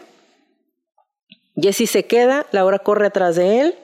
[1.55, 3.75] Jesse se queda, Laura corre atrás de él,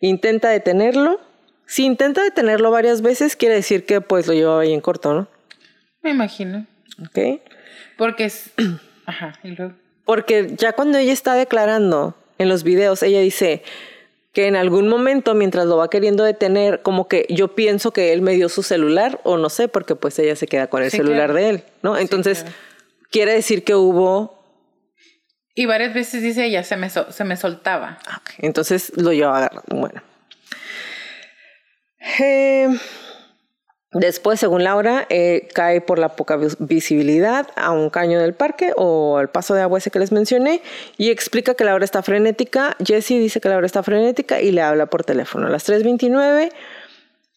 [0.00, 1.20] intenta detenerlo.
[1.66, 5.28] Si intenta detenerlo varias veces, quiere decir que pues lo llevaba ahí en corto, ¿no?
[6.02, 6.66] Me imagino.
[7.02, 7.40] ¿Ok?
[7.96, 8.50] Porque es.
[9.06, 9.32] Ajá.
[9.42, 9.74] Y luego.
[10.04, 13.62] Porque ya cuando ella está declarando en los videos, ella dice
[14.34, 18.20] que en algún momento, mientras lo va queriendo detener, como que yo pienso que él
[18.20, 20.96] me dio su celular, o no sé, porque pues ella se queda con el Sí,
[20.98, 21.34] celular claro.
[21.34, 21.96] de él, ¿no?
[21.96, 22.56] Entonces, claro.
[23.10, 24.42] quiere decir que hubo...
[25.54, 27.98] Y varias veces dice ella, se me, se me soltaba.
[28.08, 29.62] Ah, Entonces lo lleva agarrado.
[29.68, 30.02] Bueno.
[32.18, 32.68] Eh,
[33.94, 38.72] después, según Laura, eh, cae por la poca vis- visibilidad a un caño del parque
[38.76, 40.60] o al paso de agua ese que les mencioné
[40.98, 42.76] y explica que Laura está frenética.
[42.84, 45.46] Jesse dice que Laura está frenética y le habla por teléfono.
[45.46, 46.50] A las 3.29,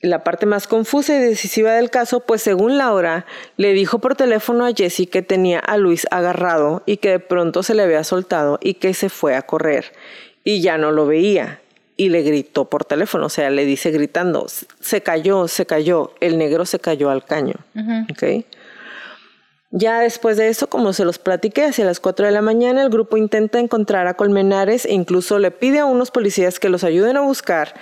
[0.02, 3.26] la parte más confusa y decisiva del caso, pues según Laura,
[3.58, 7.64] le dijo por teléfono a Jesse que tenía a Luis agarrado y que de pronto
[7.64, 9.94] se le había soltado y que se fue a correr
[10.44, 11.62] y ya no lo veía.
[12.00, 14.46] Y le gritó por teléfono, o sea, le dice gritando,
[14.80, 17.56] se cayó, se cayó, el negro se cayó al caño.
[18.12, 18.46] ¿ok?
[19.72, 22.90] Ya después de eso, como se los platiqué, hacia las 4 de la mañana el
[22.90, 27.18] grupo intenta encontrar a Colmenares e incluso le pide a unos policías que los ayuden
[27.18, 27.74] a buscar.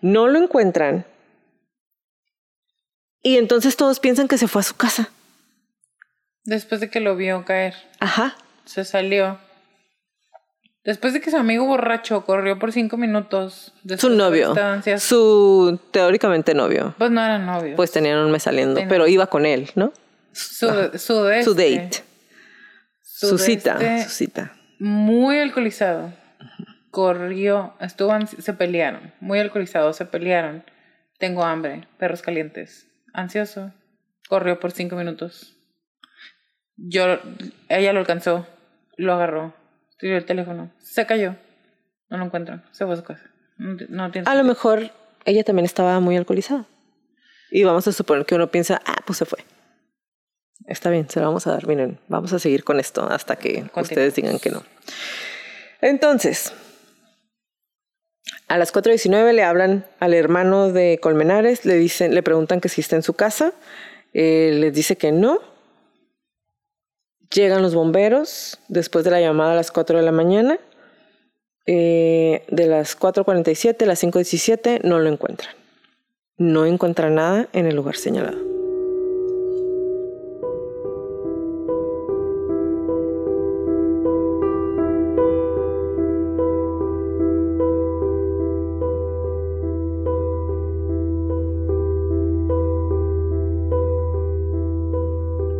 [0.00, 1.06] No lo encuentran.
[3.22, 5.08] Y entonces todos piensan que se fue a su casa.
[6.44, 8.36] Después de que lo vio caer, Ajá.
[8.66, 9.38] se salió.
[10.84, 13.72] Después de que su amigo borracho corrió por cinco minutos.
[13.98, 14.48] Su de novio.
[14.48, 16.94] distancias, Su teóricamente novio.
[16.98, 17.74] Pues no eran novios.
[17.76, 19.92] Pues tenían un mes saliendo, pero iba con él, ¿no?
[20.32, 20.66] su,
[20.98, 22.04] su, de Su este, date.
[23.02, 23.72] Su cita.
[23.80, 24.52] este, Su cita.
[24.78, 26.12] Muy alcoholizado.
[26.90, 29.12] Corrió, estuvo, se pelearon.
[29.20, 30.64] Muy alcoholizado, se pelearon.
[31.18, 32.88] Tengo hambre, perros calientes.
[33.12, 33.72] Ansioso.
[34.28, 35.56] Corrió por cinco minutos.
[36.76, 37.18] Yo,
[37.68, 38.46] ella lo alcanzó,
[38.96, 39.54] lo agarró,
[40.04, 41.34] tiró el teléfono, se cayó.
[42.10, 43.22] No lo encuentran, se fue a su casa.
[43.56, 44.90] No, ti- no tiene A lo mejor
[45.24, 46.66] ella también estaba muy alcoholizada.
[47.50, 49.38] Y vamos a suponer que uno piensa, ah, pues se fue.
[50.66, 51.66] Está bien, se lo vamos a dar.
[51.66, 54.62] Miren, vamos a seguir con esto hasta que ustedes digan que no.
[55.80, 56.52] Entonces,
[58.48, 62.82] a las 4.19 le hablan al hermano de Colmenares, le, dicen, le preguntan que si
[62.82, 63.54] está en su casa.
[64.12, 65.38] Eh, les dice que no.
[67.34, 70.60] Llegan los bomberos después de la llamada a las 4 de la mañana.
[71.66, 75.54] Eh, de las 4.47 a las 5.17 no lo encuentran.
[76.36, 78.53] No encuentran nada en el lugar señalado.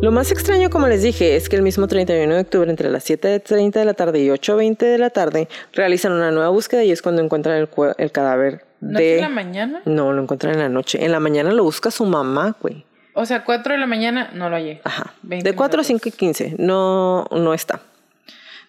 [0.05, 3.09] Lo más extraño, como les dije, es que el mismo 31 de octubre, entre las
[3.09, 7.01] 7.30 de la tarde y 8.20 de la tarde, realizan una nueva búsqueda y es
[7.01, 9.13] cuando encuentran el, el cadáver ¿No de...
[9.13, 9.81] es en la mañana?
[9.85, 11.03] No, lo encuentran en la noche.
[11.03, 12.85] En la mañana lo busca su mamá, güey.
[13.15, 14.79] O sea, 4 de la mañana no lo hallé.
[14.83, 15.15] Ajá.
[15.23, 15.87] 20 De 4 a minutos.
[15.87, 16.55] 5 y 15.
[16.59, 17.81] No, no está.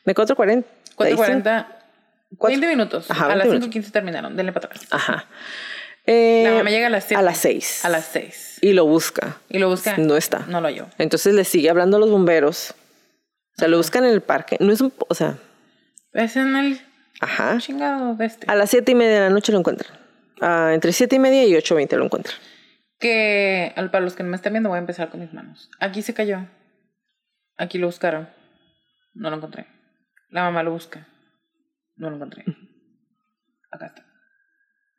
[0.06, 0.66] De 4 a 40.
[0.96, 1.66] 4.40,
[2.38, 3.10] Cuatro- 20 minutos.
[3.10, 3.82] Ajá, a 20 las minutos.
[3.84, 4.36] 5.15 terminaron.
[4.38, 4.86] Denle para atrás.
[4.90, 5.26] Ajá.
[6.06, 7.16] Eh, La mamá llega a las 7.
[7.16, 7.84] a las 6.
[7.84, 8.58] A las 6.
[8.62, 9.38] Y lo busca.
[9.48, 9.96] Y lo busca.
[9.98, 10.40] No está.
[10.46, 10.86] No lo halló.
[10.98, 12.74] Entonces le sigue hablando a los bomberos.
[13.56, 14.56] O sea, lo buscan en el parque.
[14.60, 14.92] No es un...
[15.08, 15.38] O sea,
[16.12, 16.80] Es en el
[17.20, 17.56] Ajá.
[17.58, 18.46] Chingado de este.
[18.50, 19.98] A las siete y media de la noche lo encuentran.
[20.40, 22.36] Ah, entre siete y media y ocho veinte lo encuentran.
[23.00, 25.70] Que para los que no me están viendo, voy a empezar con mis manos.
[25.80, 26.46] Aquí se cayó.
[27.56, 28.28] Aquí lo buscaron.
[29.14, 29.66] No lo encontré.
[30.28, 31.08] La mamá lo busca.
[31.96, 32.44] No lo encontré.
[33.70, 34.04] Acá está.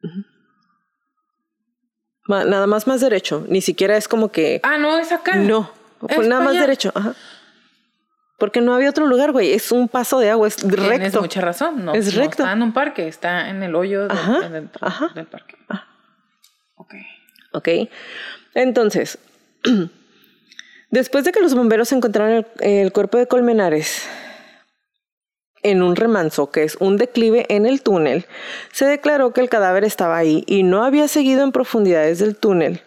[0.01, 0.26] Ma-
[2.28, 3.45] Nada más más derecho.
[3.47, 4.59] Ni siquiera es como que...
[4.63, 5.36] Ah, no, es acá.
[5.36, 5.71] No.
[5.99, 6.91] Fue Es nada más derecho.
[6.93, 7.13] Ajá.
[8.38, 9.53] Porque no había otro lugar, güey.
[9.53, 10.47] Es un paso de agua.
[10.47, 11.21] Es Tienes recto.
[11.21, 11.86] mucha razón.
[11.86, 12.43] No, Es no recto.
[12.43, 14.49] está en un parque, está en el hoyo de- Ajá,
[15.15, 15.55] del parque.
[16.75, 16.93] Ok.
[17.53, 17.67] ¿Ok?
[18.53, 19.17] Entonces,
[20.91, 24.07] después de que los bomberos encontraron el, el cuerpo de Colmenares
[25.64, 28.26] en un remanso, que es un declive en el túnel,
[28.72, 32.82] se declaró que el cadáver estaba ahí y no había seguido en profundidades del túnel.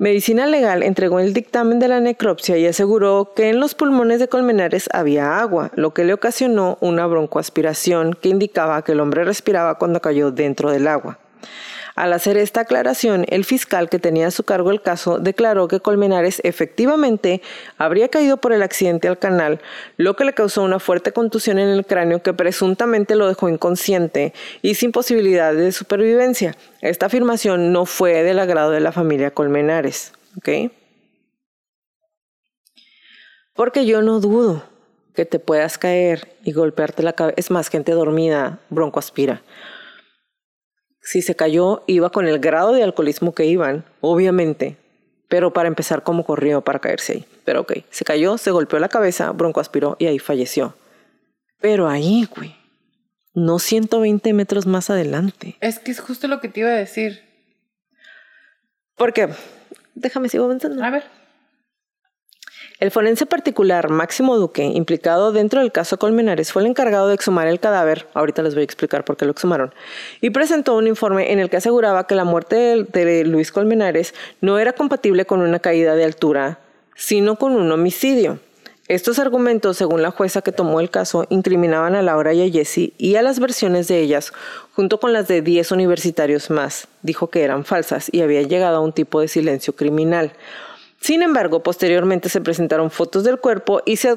[0.00, 4.28] Medicina Legal entregó el dictamen de la necropsia y aseguró que en los pulmones de
[4.28, 9.74] Colmenares había agua, lo que le ocasionó una broncoaspiración que indicaba que el hombre respiraba
[9.74, 11.18] cuando cayó dentro del agua.
[12.00, 15.80] Al hacer esta aclaración, el fiscal que tenía a su cargo el caso declaró que
[15.80, 17.42] Colmenares efectivamente
[17.76, 19.60] habría caído por el accidente al canal,
[19.98, 24.32] lo que le causó una fuerte contusión en el cráneo que presuntamente lo dejó inconsciente
[24.62, 26.56] y sin posibilidad de supervivencia.
[26.80, 30.14] Esta afirmación no fue del agrado de la familia Colmenares.
[33.52, 34.64] Porque yo no dudo
[35.14, 37.34] que te puedas caer y golpearte la cabeza.
[37.36, 39.42] Es más, gente dormida broncoaspira
[41.00, 44.76] si se cayó, iba con el grado de alcoholismo que iban, obviamente.
[45.28, 47.24] Pero para empezar, ¿cómo corrió para caerse ahí?
[47.44, 50.74] Pero ok, se cayó, se golpeó la cabeza, broncoaspiró y ahí falleció.
[51.60, 52.56] Pero ahí, güey,
[53.34, 55.56] no 120 metros más adelante.
[55.60, 57.22] Es que es justo lo que te iba a decir.
[58.96, 59.28] Porque,
[59.94, 60.82] déjame sigo avanzando.
[60.82, 61.19] A ver.
[62.80, 67.46] El forense particular Máximo Duque, implicado dentro del caso Colmenares, fue el encargado de exhumar
[67.46, 69.74] el cadáver, ahorita les voy a explicar por qué lo exhumaron,
[70.22, 74.58] y presentó un informe en el que aseguraba que la muerte de, Luis Colmenares no
[74.58, 76.58] era compatible con una caída de altura,
[76.96, 78.38] sino con un homicidio.
[78.88, 82.94] Estos argumentos, según la jueza que tomó el caso, incriminaban a Laura y a Jessie
[82.96, 84.32] y a las versiones de ellas,
[84.74, 86.88] junto con las de 10 universitarios más.
[87.02, 90.32] Dijo que eran falsas y había llegado a un tipo de silencio criminal.
[91.00, 94.14] Sin embargo, posteriormente se presentaron fotos del cuerpo y se,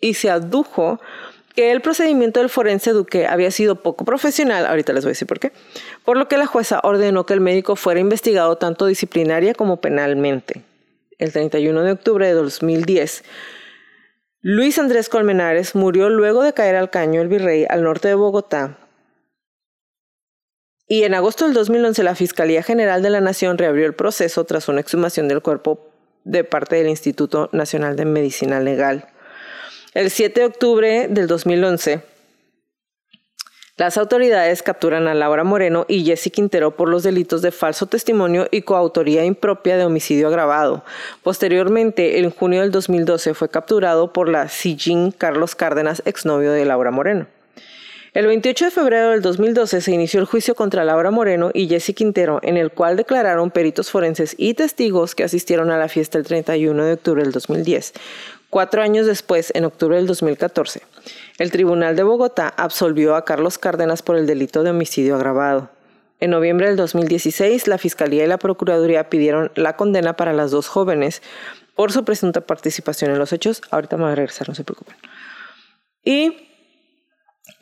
[0.00, 1.00] y se adujo
[1.54, 5.28] que el procedimiento del forense Duque había sido poco profesional, ahorita les voy a decir
[5.28, 5.52] por qué,
[6.04, 10.62] por lo que la jueza ordenó que el médico fuera investigado tanto disciplinaria como penalmente.
[11.18, 13.22] El 31 de octubre de 2010,
[14.40, 18.78] Luis Andrés Colmenares murió luego de caer al caño El Virrey al norte de Bogotá
[20.92, 24.68] y en agosto del 2011 la Fiscalía General de la Nación reabrió el proceso tras
[24.68, 25.88] una exhumación del cuerpo
[26.24, 29.08] de parte del Instituto Nacional de Medicina Legal.
[29.94, 32.02] El 7 de octubre del 2011,
[33.78, 38.46] las autoridades capturan a Laura Moreno y Jesse Quintero por los delitos de falso testimonio
[38.50, 40.84] y coautoría impropia de homicidio agravado.
[41.22, 46.90] Posteriormente, en junio del 2012, fue capturado por la Sijin Carlos Cárdenas, exnovio de Laura
[46.90, 47.28] Moreno.
[48.14, 51.94] El 28 de febrero del 2012 se inició el juicio contra Laura Moreno y Jesse
[51.94, 56.26] Quintero, en el cual declararon peritos forenses y testigos que asistieron a la fiesta el
[56.26, 57.94] 31 de octubre del 2010.
[58.50, 60.82] Cuatro años después, en octubre del 2014,
[61.38, 65.70] el Tribunal de Bogotá absolvió a Carlos Cárdenas por el delito de homicidio agravado.
[66.20, 70.68] En noviembre del 2016, la Fiscalía y la Procuraduría pidieron la condena para las dos
[70.68, 71.22] jóvenes
[71.74, 73.62] por su presunta participación en los hechos.
[73.70, 74.96] Ahorita me voy a regresar, no se preocupen.
[76.04, 76.51] Y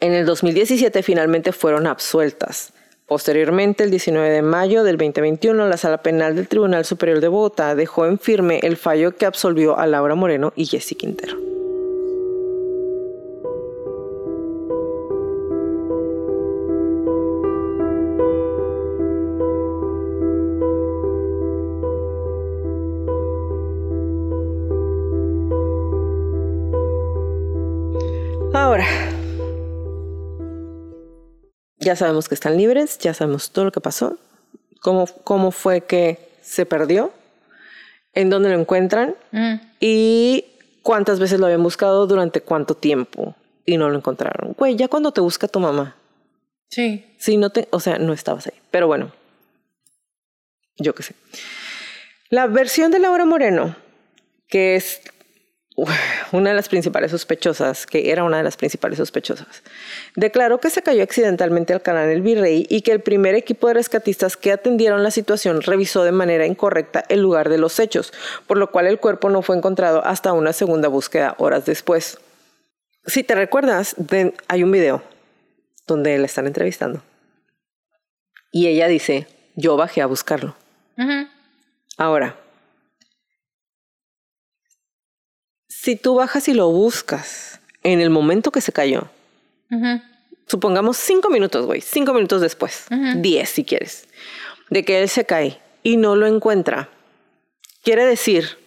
[0.00, 2.72] en el 2017 finalmente fueron absueltas.
[3.06, 7.74] Posteriormente, el 19 de mayo del 2021, la Sala Penal del Tribunal Superior de Bogotá
[7.74, 11.49] dejó en firme el fallo que absolvió a Laura Moreno y Jesse Quintero.
[31.90, 34.16] Ya sabemos que están libres, ya sabemos todo lo que pasó,
[34.80, 37.12] cómo, cómo fue que se perdió,
[38.14, 39.54] en dónde lo encuentran Mm.
[39.80, 40.44] y
[40.82, 43.34] cuántas veces lo habían buscado durante cuánto tiempo
[43.66, 44.54] y no lo encontraron.
[44.56, 45.96] Güey, ya cuando te busca tu mamá,
[46.68, 47.04] Sí.
[47.18, 48.54] si no te, o sea, no estabas ahí.
[48.70, 49.10] Pero bueno,
[50.78, 51.14] yo qué sé.
[52.28, 53.74] La versión de Laura Moreno,
[54.46, 55.02] que es
[56.32, 59.62] una de las principales sospechosas, que era una de las principales sospechosas,
[60.16, 63.74] declaró que se cayó accidentalmente al canal El Virrey y que el primer equipo de
[63.74, 68.12] rescatistas que atendieron la situación revisó de manera incorrecta el lugar de los hechos,
[68.46, 72.18] por lo cual el cuerpo no fue encontrado hasta una segunda búsqueda horas después.
[73.06, 75.02] Si te recuerdas, de- hay un video
[75.86, 77.02] donde la están entrevistando.
[78.52, 79.26] Y ella dice,
[79.56, 80.56] yo bajé a buscarlo.
[81.96, 82.36] Ahora,
[85.82, 89.08] si tú bajas y lo buscas en el momento que se cayó,
[90.46, 92.84] supongamos cinco minutos, güey, cinco minutos después,
[93.16, 94.06] diez si quieres,
[94.68, 96.90] de que él se cae y no lo encuentra,
[97.82, 98.58] quiere decir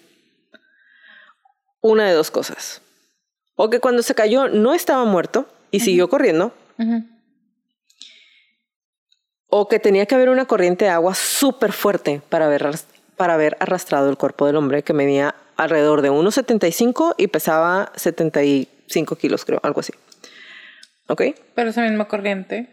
[1.81, 2.81] una de dos cosas.
[3.55, 6.51] O que cuando se cayó no estaba muerto y siguió corriendo,
[9.49, 12.67] o que tenía que haber una corriente de agua súper fuerte para haber,
[13.17, 19.15] para haber arrastrado el cuerpo del hombre que medía alrededor de 1,75 y pesaba 75
[19.15, 19.93] kilos, creo, algo así.
[21.07, 21.21] ¿Ok?
[21.55, 22.69] Pero esa misma corriente.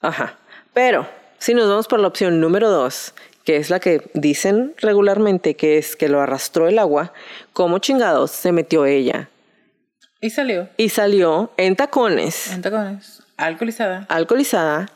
[0.00, 0.38] Ajá.
[0.72, 1.06] Pero
[1.38, 3.14] si nos vamos por la opción número dos,
[3.44, 7.12] que es la que dicen regularmente que es que lo arrastró el agua,
[7.52, 9.28] ¿cómo chingados se metió ella?
[10.20, 10.68] Y salió.
[10.76, 13.22] Y salió en tacones, En tacones.
[13.36, 14.04] Alcoholizada.
[14.10, 14.90] alcoholizada,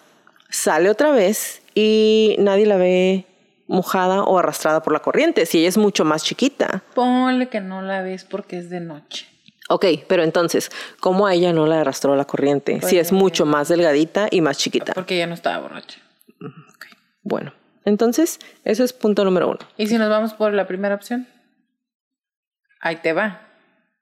[0.51, 3.24] sale otra vez y nadie la ve
[3.67, 6.83] mojada o arrastrada por la corriente, si ella es mucho más chiquita.
[6.95, 9.27] Ponle que no la ves porque es de noche.
[9.71, 12.81] Ok, pero entonces, ¿cómo a ella no la arrastró la corriente?
[12.83, 14.93] si es Pues- mucho más delgadita y más chiquita.
[14.93, 15.99] Porque ella no estaba borracha.
[17.23, 17.55] Bueno,
[17.87, 19.61] entonces, eso es punto número uno.
[19.79, 21.27] ¿Y si nos vamos por la primera opción?
[22.81, 23.41] Ahí te va.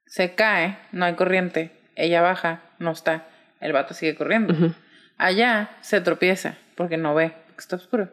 [0.07, 1.71] Se cae, no hay corriente.
[1.95, 3.29] Ella baja, no está.
[3.61, 4.55] El vato sigue corriendo.
[5.19, 8.09] Allá se tropieza porque no ve, porque está oscuro.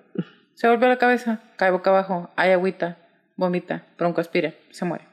[0.60, 2.98] Se golpea la cabeza, cae boca abajo, hay agüita,
[3.38, 5.06] vomita, bronco aspira, se muere.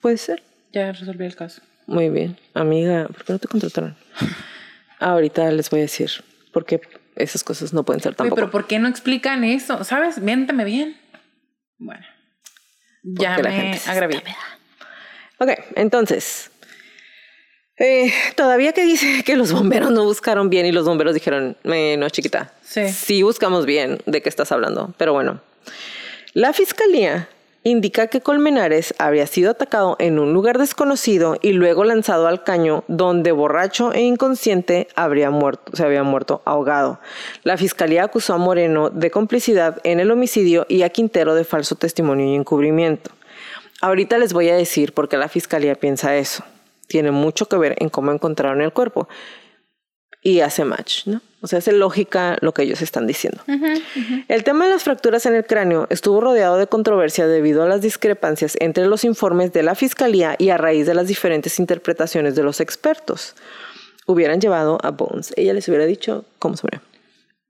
[0.00, 0.42] Puede ser.
[0.72, 1.60] Ya resolví el caso.
[1.86, 2.38] Muy bien.
[2.54, 3.98] Amiga, ¿por qué no te contrataron?
[4.98, 6.10] Ahorita les voy a decir,
[6.54, 6.80] porque
[7.16, 8.36] esas cosas no pueden ser tampoco.
[8.36, 9.84] pero ¿por qué no explican eso?
[9.84, 10.16] ¿Sabes?
[10.20, 10.98] Miéntame bien.
[11.76, 12.06] Bueno.
[13.02, 14.22] Ya la me gente agravié.
[15.36, 16.49] Ok, entonces.
[17.80, 21.96] Eh, todavía que dice que los bomberos no buscaron bien y los bomberos dijeron, "Eh,
[21.98, 22.52] no, chiquita.
[22.62, 22.88] Sí.
[22.88, 24.94] Sí buscamos bien de qué estás hablando.
[24.96, 25.40] Pero bueno.
[26.32, 27.28] La fiscalía
[27.64, 32.84] indica que Colmenares habría sido atacado en un lugar desconocido y luego lanzado al caño
[32.88, 37.00] donde borracho e inconsciente habría muerto, se había muerto ahogado.
[37.42, 41.74] La fiscalía acusó a Moreno de complicidad en el homicidio y a Quintero de falso
[41.74, 43.10] testimonio y encubrimiento.
[43.82, 46.44] Ahorita les voy a decir por qué la fiscalía piensa eso.
[46.90, 49.08] Tiene mucho que ver en cómo encontraron el cuerpo.
[50.22, 51.22] Y hace match, ¿no?
[51.40, 53.42] O sea, hace lógica lo que ellos están diciendo.
[54.26, 57.80] El tema de las fracturas en el cráneo estuvo rodeado de controversia debido a las
[57.80, 62.42] discrepancias entre los informes de la fiscalía y a raíz de las diferentes interpretaciones de
[62.42, 63.36] los expertos.
[64.06, 65.32] Hubieran llevado a Bones.
[65.36, 66.82] Ella les hubiera dicho cómo se murió.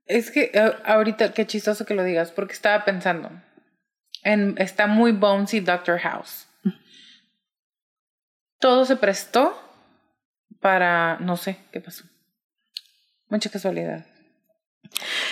[0.05, 0.51] Es que
[0.85, 3.31] ahorita, qué chistoso que lo digas, porque estaba pensando.
[4.23, 6.47] En, está muy bouncy Doctor House.
[8.61, 9.53] Todo se prestó
[10.61, 11.17] para.
[11.19, 12.05] No sé qué pasó.
[13.27, 14.05] Mucha casualidad.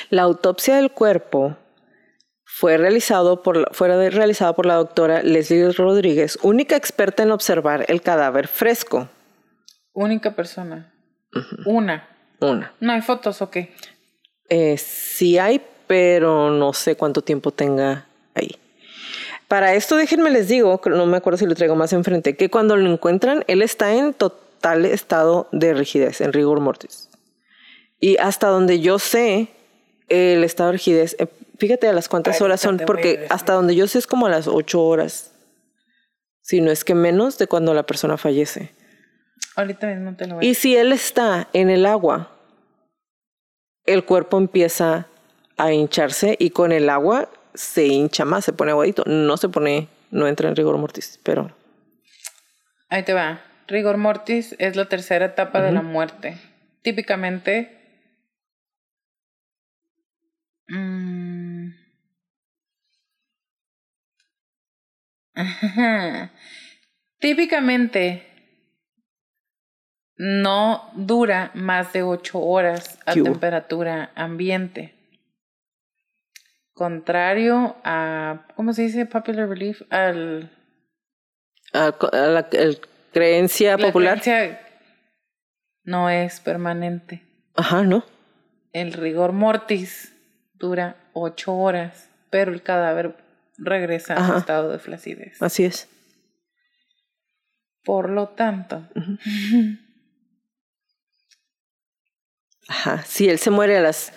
[0.10, 1.58] La autopsia del cuerpo
[2.44, 8.02] fue realizado por, fue realizada por la doctora Leslie Rodríguez, única experta en observar el
[8.02, 9.08] cadáver fresco.
[9.94, 10.94] Única persona.
[11.66, 12.08] Una.
[12.42, 12.74] Una.
[12.80, 13.74] ¿No hay fotos o qué?
[14.50, 18.58] Eh, sí hay, pero no sé cuánto tiempo tenga ahí.
[19.50, 22.78] Para esto, déjenme les digo, no me acuerdo si lo traigo más enfrente, que cuando
[22.78, 27.10] lo encuentran, él está en total estado de rigidez, en rigor mortis.
[28.00, 29.48] Y hasta donde yo sé,
[30.08, 31.28] el estado de rigidez, eh,
[31.58, 34.30] fíjate a las cuántas Ay, horas son, porque hasta donde yo sé es como a
[34.30, 35.32] las ocho horas.
[36.42, 38.72] Si no es que menos de cuando la persona fallece.
[39.56, 42.30] Ahorita mismo te lo voy a Y si él está en el agua,
[43.88, 45.08] el cuerpo empieza
[45.58, 49.04] a hincharse y con el agua se hincha más, se pone aguadito.
[49.06, 51.54] No se pone, no entra en rigor mortis, pero
[52.90, 53.42] Ahí te va.
[53.68, 56.38] Rigor mortis es la tercera etapa de la muerte.
[56.82, 57.76] Típicamente.
[60.68, 61.70] mm,
[65.36, 66.32] ajá.
[67.20, 68.26] Típicamente
[70.16, 74.99] no dura más de ocho horas a temperatura ambiente.
[76.80, 79.06] Contrario a, ¿cómo se dice?
[79.06, 80.50] Popular belief, al
[81.74, 82.80] a, a la el
[83.12, 84.22] creencia La popular.
[84.22, 84.62] creencia
[85.84, 87.22] no es permanente.
[87.54, 88.06] Ajá, ¿no?
[88.72, 90.16] El rigor mortis
[90.54, 93.18] dura ocho horas, pero el cadáver
[93.58, 94.38] regresa a su Ajá.
[94.40, 95.42] estado de flacidez.
[95.42, 95.90] Así es.
[97.84, 98.88] Por lo tanto,
[102.70, 103.02] Ajá.
[103.02, 104.14] Si él se muere a las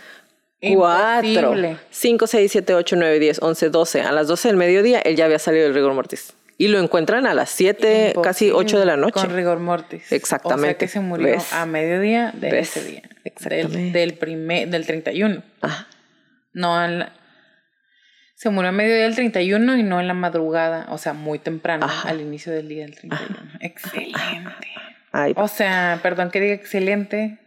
[0.63, 1.77] 4, Imposible.
[1.91, 5.25] 5, 6, 7, 8, 9, 10, 11, 12, a las 12 del mediodía, él ya
[5.25, 6.35] había salido del rigor mortis.
[6.59, 9.15] Y lo encuentran a las 7, casi 8 de la noche.
[9.15, 10.13] Con rigor mortis.
[10.13, 10.69] Exactamente.
[10.69, 13.03] O sea que se murió a mediodía de ese día.
[13.25, 13.99] Exactamente.
[13.99, 15.43] Del, primer, del 31.
[15.61, 15.89] Ajá.
[16.53, 17.13] No al,
[18.43, 21.87] se murió a mediodía del 31 y no en la madrugada, o sea, muy temprano,
[22.05, 23.25] al inicio del día del 31.
[23.61, 24.19] Excelente.
[25.37, 27.39] O sea, perdón que diga excelente,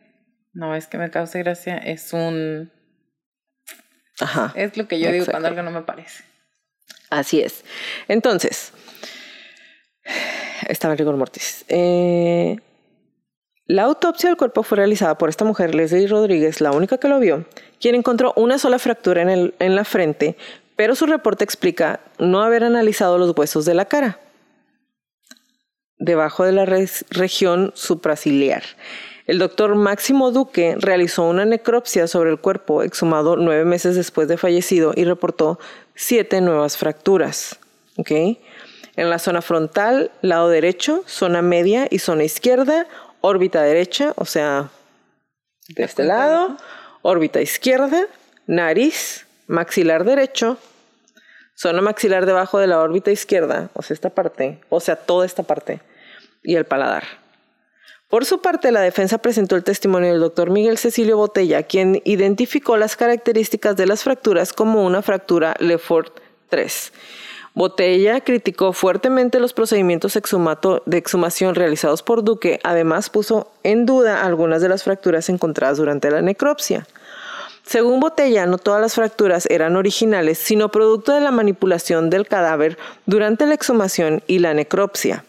[0.54, 2.72] no es que me cause gracia, es un...
[4.20, 4.54] Ajá.
[4.56, 6.24] Es lo que yo digo cuando algo no me parece.
[7.10, 7.64] Así es.
[8.08, 8.74] Entonces,
[10.68, 11.66] estaba en rigor mortis.
[11.68, 12.58] Eh,
[13.68, 17.20] la autopsia del cuerpo fue realizada por esta mujer, Leslie Rodríguez, la única que lo
[17.20, 17.46] vio,
[17.80, 20.38] quien encontró una sola fractura en, el, en la frente,
[20.76, 24.20] pero su reporte explica no haber analizado los huesos de la cara
[25.98, 28.64] debajo de la región supraciliar.
[29.26, 34.38] El doctor Máximo Duque realizó una necropsia sobre el cuerpo exhumado nueve meses después de
[34.38, 35.60] fallecido y reportó
[35.96, 37.58] siete nuevas fracturas.
[38.08, 42.88] En la zona frontal, lado derecho, zona media y zona izquierda,
[43.22, 44.70] órbita derecha, o sea,
[45.70, 46.58] de este lado,
[47.02, 48.06] órbita izquierda,
[48.46, 50.60] nariz, maxilar derecho,
[51.56, 55.42] zona maxilar debajo de la órbita izquierda, o sea, esta parte, o sea, toda esta
[55.44, 55.82] parte,
[56.44, 57.25] y el paladar.
[58.08, 62.78] Por su parte, la defensa presentó el testimonio del doctor Miguel Cecilio Botella, quien identificó
[62.78, 66.94] las características de las fracturas como una fractura Lefort 3.
[67.56, 74.62] Botella criticó fuertemente los procedimientos de exhumación realizados por Duque, además puso en duda algunas
[74.62, 76.86] de las fracturas encontradas durante la necropsia.
[77.64, 82.78] Según Botella, no todas las fracturas eran originales, sino producto de la manipulación del cadáver
[83.08, 85.26] durante la exhumación y la necropsia.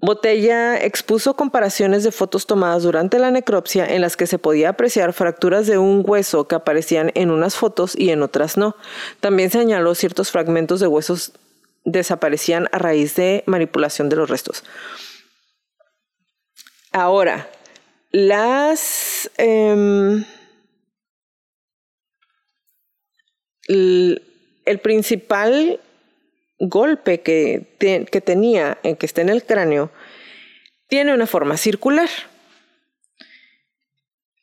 [0.00, 5.12] Botella expuso comparaciones de fotos tomadas durante la necropsia en las que se podía apreciar
[5.12, 8.76] fracturas de un hueso que aparecían en unas fotos y en otras no.
[9.18, 11.32] También señaló ciertos fragmentos de huesos
[11.84, 14.62] desaparecían a raíz de manipulación de los restos.
[16.92, 17.48] Ahora,
[18.10, 19.30] las...
[19.36, 20.24] Em,
[23.68, 25.80] el, principal
[26.58, 29.90] golpe que, que tenía, en que está en el cráneo,
[30.88, 32.08] tiene una forma circular.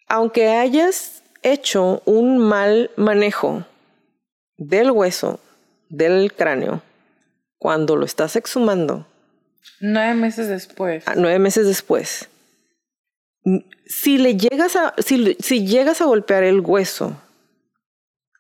[0.07, 3.66] Aunque hayas hecho un mal manejo
[4.57, 5.39] del hueso,
[5.89, 6.82] del cráneo,
[7.57, 9.07] cuando lo estás exhumando.
[9.80, 11.03] Nueve meses después.
[11.07, 12.30] Ah, nueve meses después.
[13.86, 17.22] Si le llegas a, si llegas a golpear el hueso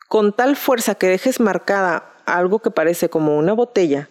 [0.07, 4.09] con tal fuerza que dejes marcada algo que parece como una botella,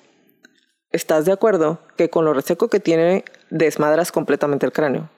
[0.90, 5.10] ¿estás de acuerdo que con lo reseco que tiene desmadras completamente el cráneo?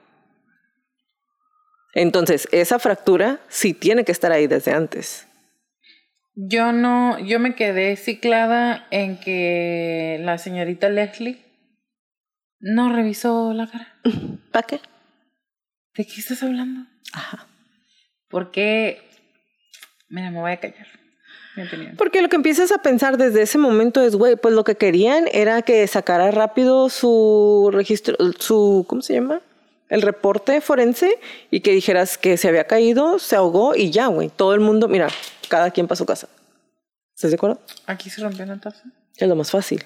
[1.94, 5.26] Entonces, esa fractura sí tiene que estar ahí desde antes.
[6.34, 11.42] Yo no, yo me quedé ciclada en que la señorita Leslie
[12.60, 13.94] no revisó la cara.
[14.52, 14.80] ¿Para qué?
[15.94, 16.86] ¿De qué estás hablando?
[17.14, 17.46] Ajá.
[18.28, 19.06] Porque
[20.08, 20.86] Mira, me voy a callar.
[21.96, 25.26] Porque lo que empiezas a pensar desde ese momento es, güey, pues lo que querían
[25.32, 29.40] era que sacara rápido su registro, su, ¿cómo se llama?
[29.88, 31.18] El reporte forense
[31.50, 34.30] y que dijeras que se había caído, se ahogó y ya, güey.
[34.34, 35.08] Todo el mundo, mira,
[35.48, 36.28] cada quien para su casa.
[37.14, 37.60] ¿Estás de acuerdo?
[37.86, 38.82] Aquí se rompió una taza.
[39.16, 39.84] Es lo más fácil.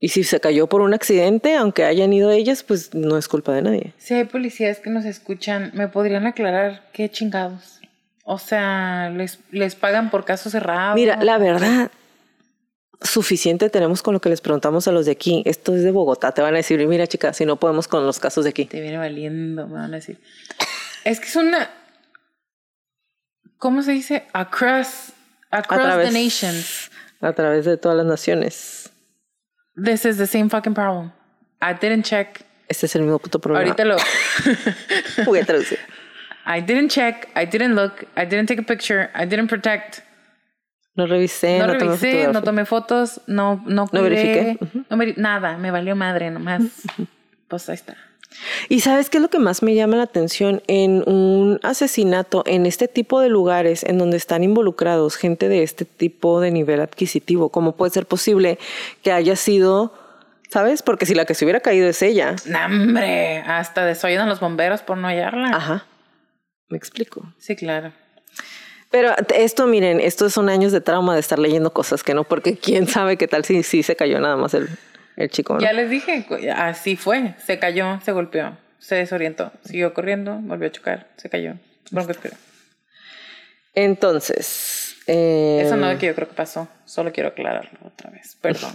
[0.00, 3.52] Y si se cayó por un accidente, aunque hayan ido ellas, pues no es culpa
[3.52, 3.94] de nadie.
[3.98, 7.77] Si hay policías que nos escuchan, ¿me podrían aclarar qué chingados?
[8.30, 10.94] O sea, les, les pagan por caso cerrado.
[10.94, 11.90] Mira, la verdad,
[13.00, 15.42] suficiente tenemos con lo que les preguntamos a los de aquí.
[15.46, 16.32] Esto es de Bogotá.
[16.32, 18.66] Te van a decir, mira, chica, si no podemos con los casos de aquí.
[18.66, 20.20] Te viene valiendo, me van a decir.
[21.04, 21.70] es que es una.
[23.56, 24.26] ¿Cómo se dice?
[24.34, 25.14] Across,
[25.50, 26.90] across the nations.
[27.22, 28.90] A través de todas las naciones.
[29.82, 31.12] This is the same fucking problem.
[31.62, 32.44] I didn't check.
[32.68, 33.64] Este es el mismo puto problema.
[33.64, 33.96] Ahorita lo.
[35.24, 35.78] Voy a traducir.
[36.48, 40.00] I didn't check, I didn't look, I didn't take a picture, I didn't protect.
[40.94, 44.58] No revisé, no, no revisé, tomé no tomé fotos, no, no, no verifiqué.
[44.88, 46.62] no nada, me valió madre nomás.
[47.48, 47.96] pues ahí está.
[48.68, 52.64] Y sabes qué es lo que más me llama la atención en un asesinato en
[52.66, 57.50] este tipo de lugares en donde están involucrados gente de este tipo de nivel adquisitivo.
[57.50, 58.58] ¿Cómo puede ser posible
[59.02, 59.92] que haya sido,
[60.50, 60.82] sabes?
[60.82, 62.36] Porque si la que se hubiera caído es ella.
[62.66, 63.38] ¡Hombre!
[63.46, 65.48] Hasta desoyen los bomberos por no hallarla.
[65.48, 65.86] Ajá.
[66.68, 67.32] ¿Me explico?
[67.38, 67.92] Sí, claro.
[68.90, 72.56] Pero esto, miren, estos son años de trauma de estar leyendo cosas que no, porque
[72.56, 74.68] quién sabe qué tal si, si se cayó nada más el,
[75.16, 75.58] el chico.
[75.58, 77.34] Ya les dije, así fue.
[77.44, 81.54] Se cayó, se golpeó, se desorientó, siguió corriendo, volvió a chocar, se cayó.
[81.90, 82.36] Bronco espera.
[83.74, 84.96] Entonces.
[85.06, 86.68] Eh, Eso no es lo que yo creo que pasó.
[86.84, 88.36] Solo quiero aclararlo otra vez.
[88.40, 88.72] Perdón.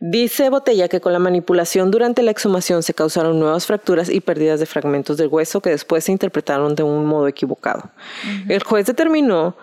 [0.00, 4.60] Dice Botella que con la manipulación durante la exhumación se causaron nuevas fracturas y pérdidas
[4.60, 7.90] de fragmentos del hueso que después se interpretaron de un modo equivocado.
[8.48, 9.56] El juez determinó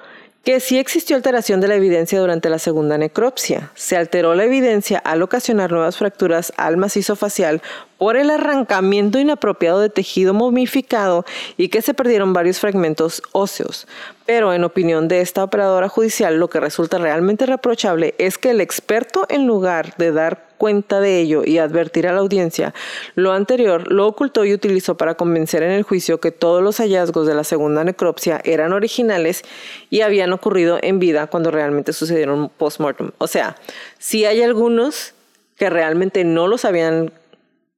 [0.44, 3.72] que sí existió alteración de la evidencia durante la segunda necropsia.
[3.76, 7.62] Se alteró la evidencia al ocasionar nuevas fracturas al macizo facial
[8.00, 11.26] por el arrancamiento inapropiado de tejido momificado
[11.58, 13.88] y que se perdieron varios fragmentos óseos.
[14.26, 18.62] Pero en opinión de esta operadora judicial, lo que resulta realmente reprochable es que el
[18.62, 22.76] experto, en lugar de dar cuenta de ello y advertir a la audiencia,
[23.16, 27.26] lo anterior lo ocultó y utilizó para convencer en el juicio que todos los hallazgos
[27.26, 29.42] de la segunda necropsia eran originales
[29.90, 33.10] y habían ocurrido en vida cuando realmente sucedieron post-mortem.
[33.18, 33.56] O sea,
[33.98, 35.16] si hay algunos
[35.58, 37.12] que realmente no los habían,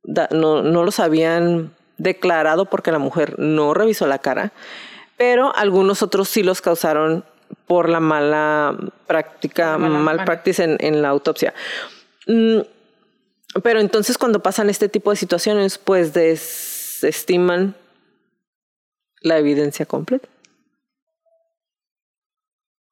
[0.03, 4.51] no, no los habían declarado porque la mujer no revisó la cara,
[5.15, 7.23] pero algunos otros sí los causaron
[7.65, 8.75] por la mala
[9.07, 11.53] práctica, mal práctica en, en, la autopsia.
[13.61, 17.75] Pero entonces cuando pasan este tipo de situaciones, pues desestiman
[19.21, 20.27] la evidencia completa.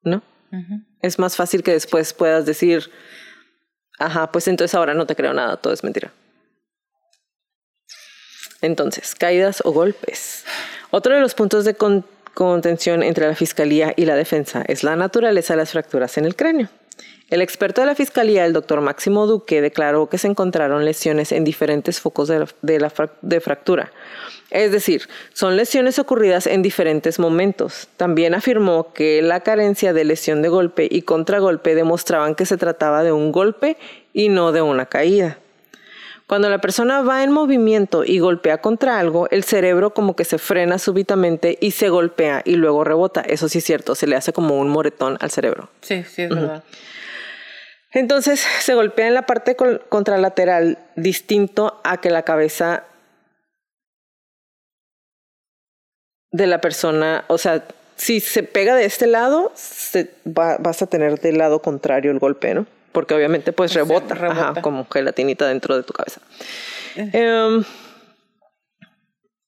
[0.02, 0.22] ¿No?
[1.00, 2.90] Es más fácil que después puedas decir,
[3.98, 6.12] ajá, pues entonces ahora no te creo nada, todo es mentira.
[8.60, 10.44] Entonces, caídas o golpes.
[10.90, 11.74] Otro de los puntos de
[12.34, 16.36] contención entre la fiscalía y la defensa es la naturaleza de las fracturas en el
[16.36, 16.68] cráneo.
[17.32, 21.44] El experto de la Fiscalía, el doctor Máximo Duque, declaró que se encontraron lesiones en
[21.44, 23.90] diferentes focos de, fractura.
[24.50, 27.88] Es decir, son lesiones ocurridas en diferentes momentos.
[27.96, 33.02] También afirmó que la carencia de lesión de golpe y contragolpe demostraban que se trataba
[33.02, 33.78] de un golpe
[34.12, 35.38] y no de una caída.
[36.32, 40.38] Cuando la persona va en movimiento y golpea contra algo, el cerebro como que se
[40.38, 43.20] frena súbitamente y se golpea y luego rebota.
[43.20, 45.68] Eso sí es cierto, se le hace como un moretón al cerebro.
[45.82, 46.64] Sí, sí, es verdad.
[47.90, 49.56] Entonces se golpea en la parte
[49.90, 52.84] contralateral distinto a que la cabeza
[56.30, 57.62] de la persona, o sea,
[57.96, 59.52] si se pega de este lado,
[60.24, 62.64] vas a tener del lado contrario el golpe, ¿no?
[62.92, 66.20] Porque obviamente pues rebota, como gelatinita dentro de tu cabeza.
[66.96, 67.10] Eh.
[67.12, 67.64] Em,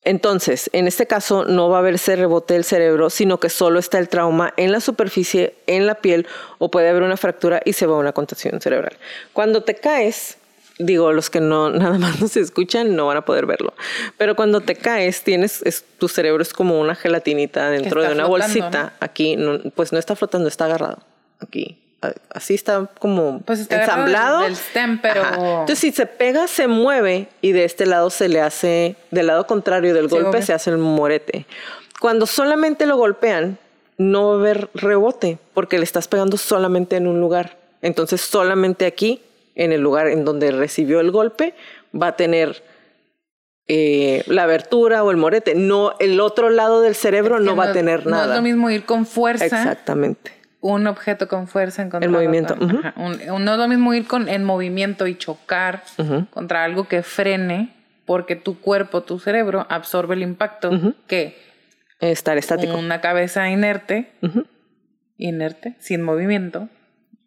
[0.04, 3.98] entonces, en este caso no va a haberse rebote del cerebro, sino que solo está
[3.98, 6.26] el trauma en la superficie, en la piel,
[6.58, 8.96] o puede haber una fractura y se va a una contusión cerebral.
[9.32, 10.36] Cuando te caes,
[10.78, 13.72] digo, los que no nada más nos escuchan no van a poder verlo,
[14.18, 15.64] pero cuando te caes, tienes,
[15.98, 18.92] tu cerebro es como una gelatinita dentro de una bolsita.
[19.00, 19.38] Aquí,
[19.74, 20.98] pues no está flotando, está agarrado.
[21.40, 21.83] Aquí
[22.30, 24.40] así está como pues ensamblado.
[24.42, 25.22] Del stem, pero...
[25.24, 29.46] Entonces, si se pega, se mueve y de este lado se le hace, del lado
[29.46, 31.46] contrario del golpe, se hace el morete.
[32.00, 33.58] Cuando solamente lo golpean,
[33.96, 37.56] no va a haber rebote porque le estás pegando solamente en un lugar.
[37.82, 39.20] Entonces, solamente aquí,
[39.54, 41.54] en el lugar en donde recibió el golpe,
[41.94, 42.62] va a tener
[43.68, 45.54] eh, la abertura o el morete.
[45.54, 48.26] No, el otro lado del cerebro no, va a tener nada.
[48.26, 49.44] No es lo mismo ir con fuerza.
[49.44, 52.56] Exactamente un objeto con fuerza en contra el movimiento.
[52.56, 55.84] no es lo mismo ir con, en movimiento y chocar
[56.30, 57.74] contra algo que frene,
[58.06, 60.70] porque tu cuerpo, tu cerebro absorbe el impacto
[61.06, 61.38] que
[62.00, 62.78] estar estático.
[62.78, 64.10] Una cabeza inerte,
[65.18, 66.70] inerte, sin movimiento,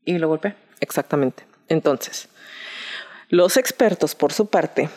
[0.04, 0.56] y lo golpea.
[0.80, 1.44] Exactamente.
[1.70, 2.30] Entonces,
[3.30, 4.90] los expertos, por su parte,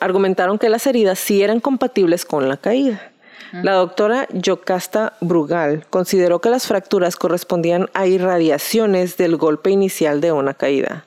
[0.00, 3.12] argumentaron que las heridas sí eran compatibles con la caída
[3.52, 10.32] la doctora Yocasta Brugal consideró que las fracturas correspondían a irradiaciones del golpe inicial de
[10.32, 11.04] una caída.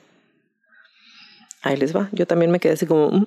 [1.62, 2.08] Ahí les va.
[2.12, 3.10] Yo también me quedé así como...
[3.10, 3.26] Mm".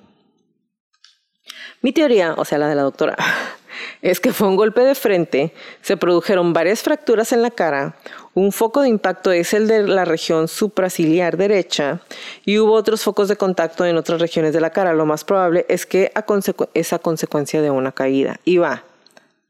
[1.82, 3.16] Mi teoría, o sea, la de la doctora,
[4.02, 5.52] es que fue un golpe de frente,
[5.82, 7.96] se produjeron varias fracturas en la cara,
[8.34, 12.00] un foco de impacto es el de la región supraciliar derecha
[12.44, 14.92] y hubo otros focos de contacto en otras regiones de la cara.
[14.92, 18.40] Lo más probable es que a consecuencia de una caída.
[18.44, 18.82] Y va,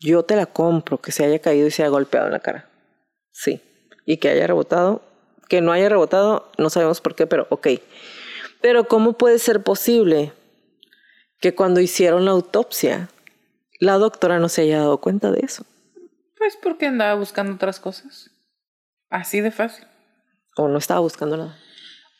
[0.04, 2.68] yo te la compro que se haya caído y se haya golpeado en la cara.
[3.32, 3.62] Sí.
[4.04, 5.02] Y que haya rebotado.
[5.48, 7.68] Que no haya rebotado, no sabemos por qué, pero ok.
[8.60, 10.32] Pero ¿cómo puede ser posible
[11.40, 13.08] que cuando hicieron la autopsia,
[13.80, 15.64] la doctora no se haya dado cuenta de eso?
[16.38, 18.30] Pues porque andaba buscando otras cosas.
[19.10, 19.86] Así de fácil.
[20.56, 21.56] O no estaba buscando nada.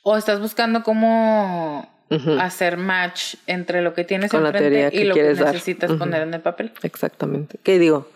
[0.03, 1.94] O estás buscando cómo
[2.41, 6.41] hacer match entre lo que tienes Con enfrente y lo que necesitas poner en el
[6.41, 6.73] papel.
[6.83, 7.59] Exactamente.
[7.63, 8.09] ¿Qué digo?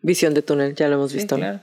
[0.00, 1.36] Visión de túnel, ya lo hemos visto.
[1.36, 1.60] claro.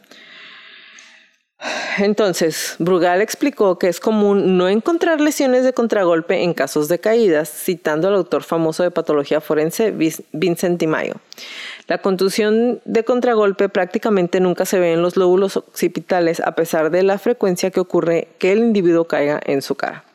[1.97, 7.49] Entonces, Brugal explicó que es común no encontrar lesiones de contragolpe en casos de caídas,
[7.49, 9.91] citando al autor famoso de patología forense
[10.31, 11.15] Vincent Di Maio.
[11.87, 17.03] La contusión de contragolpe prácticamente nunca se ve en los lóbulos occipitales a pesar de
[17.03, 20.05] la frecuencia que ocurre que el individuo caiga en su cara.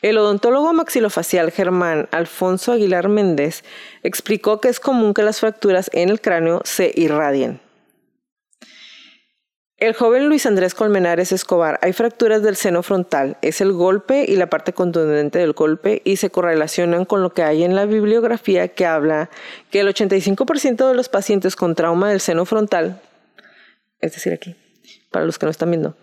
[0.00, 3.64] El odontólogo maxilofacial germán Alfonso Aguilar Méndez
[4.04, 7.60] explicó que es común que las fracturas en el cráneo se irradien.
[9.76, 14.34] El joven Luis Andrés Colmenares Escobar, hay fracturas del seno frontal, es el golpe y
[14.34, 18.66] la parte contundente del golpe y se correlacionan con lo que hay en la bibliografía
[18.66, 19.30] que habla
[19.70, 23.00] que el 85% de los pacientes con trauma del seno frontal,
[24.00, 24.56] es decir aquí,
[25.12, 25.96] para los que no están viendo,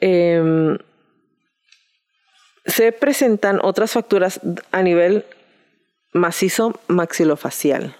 [0.00, 0.78] em,
[2.66, 4.40] se presentan otras fracturas
[4.70, 5.24] a nivel
[6.12, 7.96] macizo maxilofacial.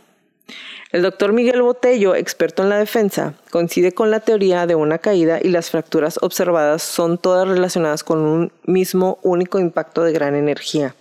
[0.93, 5.39] El doctor Miguel Botello, experto en la defensa, coincide con la teoría de una caída
[5.41, 10.97] y las fracturas observadas son todas relacionadas con un mismo único impacto de gran energía.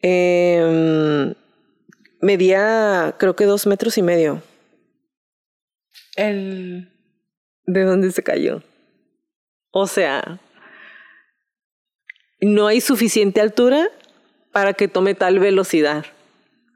[0.00, 1.34] Em,
[2.20, 4.42] medía creo que dos metros y medio.
[6.16, 6.90] El...
[7.66, 8.62] ¿De dónde se cayó?
[9.70, 10.40] O sea,
[12.46, 13.88] no hay suficiente altura
[14.52, 16.04] para que tome tal velocidad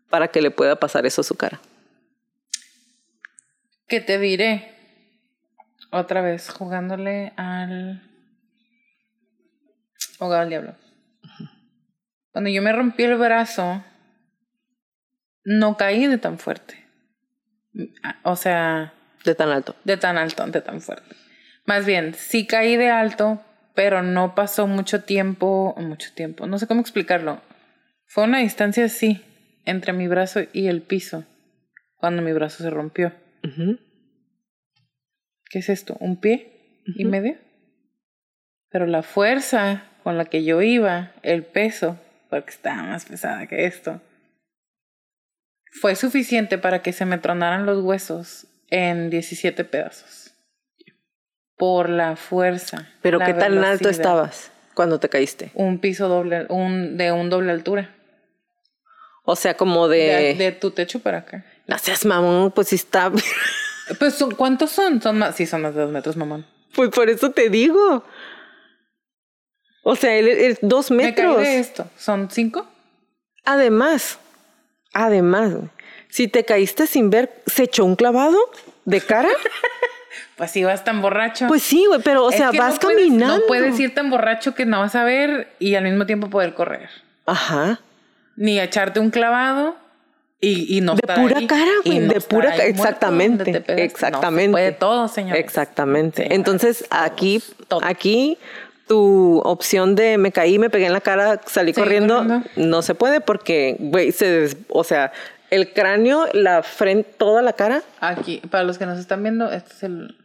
[0.09, 1.61] para que le pueda pasar eso a su cara.
[3.87, 4.75] ¿Qué te diré?
[5.91, 8.03] Otra vez, jugándole al...
[10.19, 10.75] Hogado al diablo.
[12.33, 13.83] Cuando yo me rompí el brazo,
[15.45, 16.85] no caí de tan fuerte.
[18.23, 18.93] O sea...
[19.25, 19.75] De tan alto.
[19.85, 21.17] De tan alto, de tan fuerte.
[21.65, 23.43] Más bien, sí caí de alto,
[23.79, 27.41] pero no pasó mucho tiempo, mucho tiempo, no sé cómo explicarlo.
[28.09, 29.25] Fue una distancia así,
[29.67, 31.25] entre mi brazo y el piso
[31.95, 33.13] cuando mi brazo se rompió.
[35.49, 35.97] ¿Qué es esto?
[36.01, 37.39] ¿Un pie y medio?
[38.69, 42.01] Pero la fuerza con la que yo iba, el peso,
[42.31, 44.03] porque estaba más pesada que esto,
[45.71, 50.28] fue suficiente para que se me tronaran los huesos en 17 pedazos.
[51.59, 52.89] Por la fuerza.
[53.03, 55.51] ¿Pero qué tan alto estabas cuando te caíste?
[55.55, 57.95] Un piso doble, un, de un doble altura.
[59.25, 60.35] O sea, como de...
[60.39, 61.45] De, tu techo para acá.
[61.67, 63.13] No seas mamón, pues sí está...
[63.99, 65.01] Pues, ¿cuántos son?
[65.01, 65.35] Son más...
[65.35, 66.47] Sí, son más de dos metros, mamón.
[66.75, 68.05] Pues por eso te digo.
[69.83, 70.13] O sea,
[70.61, 71.27] dos metros.
[71.27, 71.89] Me caí de esto.
[71.97, 72.67] ¿Son cinco?
[73.45, 74.19] Además,
[74.93, 75.55] además,
[76.11, 78.39] si te caíste sin ver, ¿se echó un clavado
[78.85, 79.31] de cara?
[80.37, 81.47] pues si vas tan borracho.
[81.49, 83.39] Pues sí, güey, pero o sea, vas caminando.
[83.39, 86.55] no puedes ir tan borracho que no vas a ver y al mismo tiempo poder
[86.55, 86.89] correr.
[87.27, 87.81] Ajá
[88.39, 89.77] ni echarte un clavado
[90.41, 94.53] y, y no de pura cara, güey, de pura cara, exactamente, exactamente.
[94.53, 95.37] puede todo, señor.
[95.37, 96.33] Exactamente.
[96.33, 97.43] Entonces, aquí,
[97.83, 98.39] aquí
[98.87, 103.21] tu opción de me caí, me pegué en la cara, salí corriendo, no se puede
[103.21, 105.13] porque, güey, se, o sea,
[105.51, 107.83] el cráneo, la frente, toda la cara.
[108.01, 110.17] Aquí, para los que nos están viendo, este es el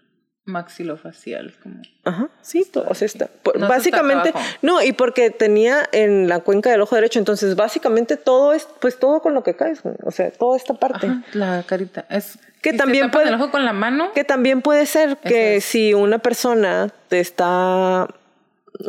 [0.45, 1.53] maxilofacial.
[1.61, 3.29] Como Ajá, sí, o sea, está.
[3.67, 8.67] básicamente, no, y porque tenía en la cuenca del ojo derecho, entonces básicamente todo es,
[8.79, 11.09] pues todo con lo que caes, o sea, toda esta parte.
[11.33, 12.05] la carita.
[12.09, 13.27] Es que también puede.
[13.27, 14.11] el ojo con la mano.
[14.13, 18.07] Que también puede ser que si una persona te está.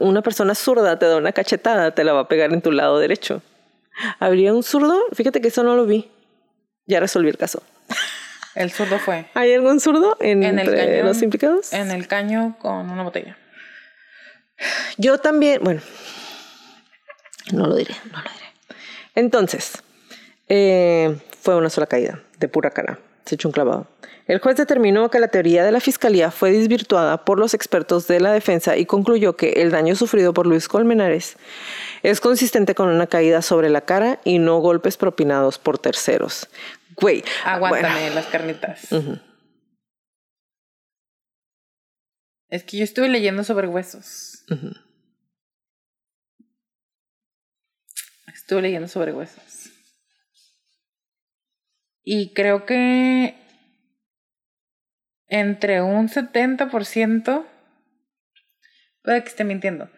[0.00, 2.98] Una persona zurda te da una cachetada, te la va a pegar en tu lado
[2.98, 3.42] derecho.
[4.18, 4.98] ¿Habría un zurdo?
[5.12, 6.10] Fíjate que eso no lo vi.
[6.86, 7.62] Ya resolví el caso.
[8.54, 9.26] El zurdo fue.
[9.34, 11.72] ¿Hay algún zurdo en, el los implicados?
[11.72, 13.36] En el caño con una botella.
[14.96, 15.80] Yo también, bueno,
[17.52, 18.44] no lo diré, no lo diré.
[19.16, 19.82] Entonces,
[20.48, 22.98] eh, fue una sola caída, de pura cara.
[23.24, 23.88] Se echó un clavado.
[24.26, 28.20] El juez determinó que la teoría de la fiscalía fue desvirtuada por los expertos de
[28.20, 31.36] la defensa y concluyó que el daño sufrido por Luis Colmenares
[32.04, 36.48] es consistente con una caída sobre la cara y no golpes propinados por terceros.
[36.96, 37.24] Güey.
[37.44, 38.88] Aguántame las carnitas.
[42.48, 44.44] Es que yo estuve leyendo sobre huesos.
[48.32, 49.70] Estuve leyendo sobre huesos.
[52.02, 53.34] Y creo que
[55.26, 57.46] entre un 70%,
[59.02, 59.90] puede que esté mintiendo,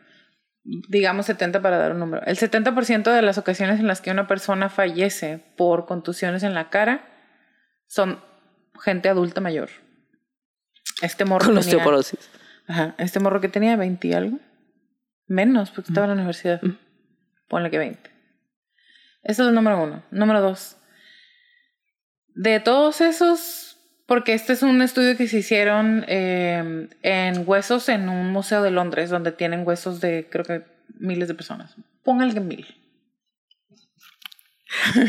[0.88, 4.26] digamos 70 para dar un número, el 70% de las ocasiones en las que una
[4.26, 7.06] persona fallece por contusiones en la cara
[7.86, 8.20] son
[8.82, 9.70] gente adulta mayor.
[11.02, 12.30] Este morro Con osteoporosis.
[12.66, 14.38] Ajá, este morro que tenía 20 y algo.
[15.28, 16.60] Menos, porque estaba en la universidad.
[17.48, 18.10] Ponle que 20.
[19.22, 20.02] Eso es el número uno.
[20.10, 20.76] Número dos.
[22.34, 23.65] De todos esos,
[24.06, 28.70] porque este es un estudio que se hicieron eh, en huesos en un museo de
[28.70, 30.62] Londres, donde tienen huesos de creo que
[30.98, 31.74] miles de personas.
[32.04, 32.66] Póngale que mil.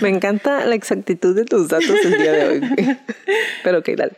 [0.01, 2.61] Me encanta la exactitud de tus datos el día de hoy.
[3.63, 4.13] Pero ok, dale.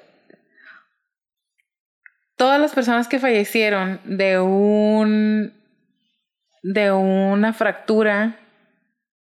[2.35, 5.53] Todas las personas que fallecieron de un
[6.63, 8.39] de una fractura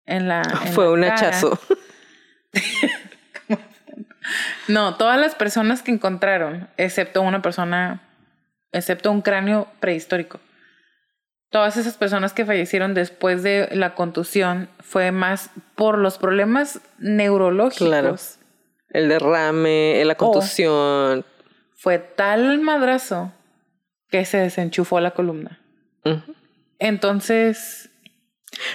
[0.07, 0.43] en la.
[0.43, 1.15] en Fue la un cara.
[1.15, 1.61] hachazo.
[4.69, 8.03] No, todas las personas que encontraron, excepto una persona,
[8.73, 10.41] excepto un cráneo prehistórico.
[11.51, 17.87] Todas esas personas que fallecieron después de la contusión fue más por los problemas neurológicos.
[17.87, 18.17] Claro.
[18.91, 20.05] El derrame, Oh.
[20.05, 21.25] la contusión.
[21.77, 23.33] Fue tal madrazo
[24.09, 25.61] que se desenchufó la columna.
[26.79, 27.91] Entonces.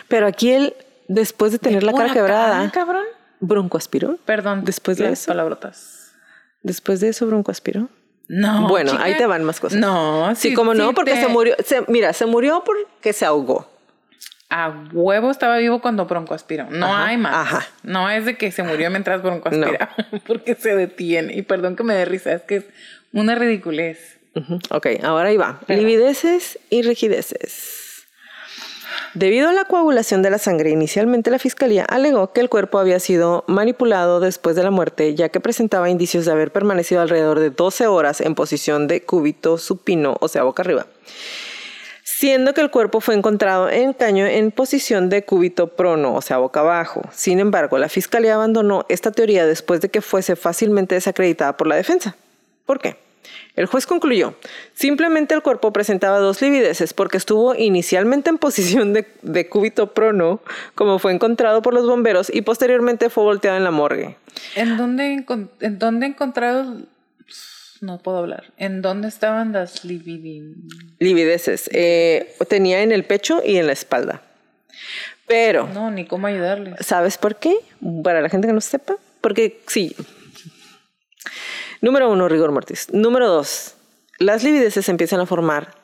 [0.07, 0.75] Pero aquí él,
[1.07, 3.05] después de tener la cara ¡Huracán, quebrada, cabrón.
[3.39, 4.17] Broncoaspiró.
[4.25, 4.63] Perdón.
[4.65, 5.27] Después de las eso.
[5.27, 6.11] palabrotas.
[6.63, 7.89] Después de eso, broncoaspiró.
[8.27, 8.67] No.
[8.67, 9.03] bueno, chica.
[9.03, 9.79] ahí te van más cosas.
[9.79, 11.55] No, Sí, como no, porque te- se murió.
[11.65, 13.67] se- mira, se murió porque se ahogó.
[14.51, 16.67] A huevo estaba vivo cuando broncoaspiró.
[16.69, 17.33] No Ajá, hay más.
[17.35, 17.67] ajá.
[17.83, 19.95] No es de que se murió mientras broncoaspiraba,
[20.27, 21.35] porque se detiene.
[21.35, 22.65] Y perdón que me dé risa, es que es
[23.13, 24.17] una ridiculez.
[24.35, 25.59] Ujú, Ok, ahora ahí va.
[25.65, 27.88] Pero- Livideces y rigideces.
[29.13, 32.99] Debido a la coagulación de la sangre, inicialmente la fiscalía alegó que el cuerpo había
[32.99, 37.49] sido manipulado después de la muerte, ya que presentaba indicios de haber permanecido alrededor de
[37.49, 40.85] 12 horas en posición de cúbito supino, o sea, boca arriba.
[42.03, 46.37] Siendo que el cuerpo fue encontrado en caño en posición de cúbito prono, o sea,
[46.37, 47.01] boca abajo.
[47.11, 51.75] Sin embargo, la fiscalía abandonó esta teoría después de que fuese fácilmente desacreditada por la
[51.75, 52.15] defensa.
[52.65, 53.08] ¿Por qué?
[53.55, 54.35] El juez concluyó,
[54.73, 60.41] simplemente el cuerpo presentaba dos livideces porque estuvo inicialmente en posición de, de cúbito prono,
[60.75, 64.15] como fue encontrado por los bomberos, y posteriormente fue volteado en la morgue.
[64.55, 65.25] ¿En dónde,
[65.59, 66.87] en dónde encontraron?
[67.81, 68.45] No puedo hablar.
[68.57, 70.67] ¿En dónde estaban las lividin?
[70.99, 71.69] Livideces.
[71.73, 74.21] eh, tenía en el pecho y en la espalda.
[75.27, 76.75] Pero, No, ni cómo ayudarles.
[76.85, 77.55] ¿sabes por qué?
[78.03, 78.95] Para la gente que no sepa.
[79.21, 79.95] Porque sí.
[81.81, 82.87] Número uno, rigor mortis.
[82.91, 83.75] Número dos,
[84.17, 85.75] las livideces se empiezan a formar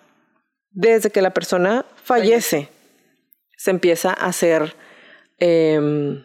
[0.72, 2.70] desde que la persona fallece.
[3.58, 4.76] Se empieza a hacer.
[5.40, 6.24] em,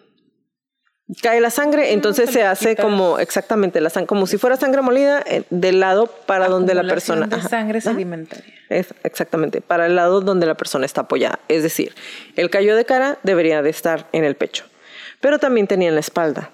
[1.23, 5.21] cae la sangre, entonces se hace como exactamente la sangre, como si fuera sangre molida
[5.27, 7.27] eh, del lado para donde la persona.
[7.27, 7.91] de sangre ajá.
[7.91, 8.55] sedimentaria.
[8.69, 11.41] Es- exactamente, para el lado donde la persona está apoyada.
[11.49, 11.95] Es decir,
[12.37, 14.65] el callo de cara debería de estar en el pecho,
[15.21, 16.51] pero también tenía en la espalda.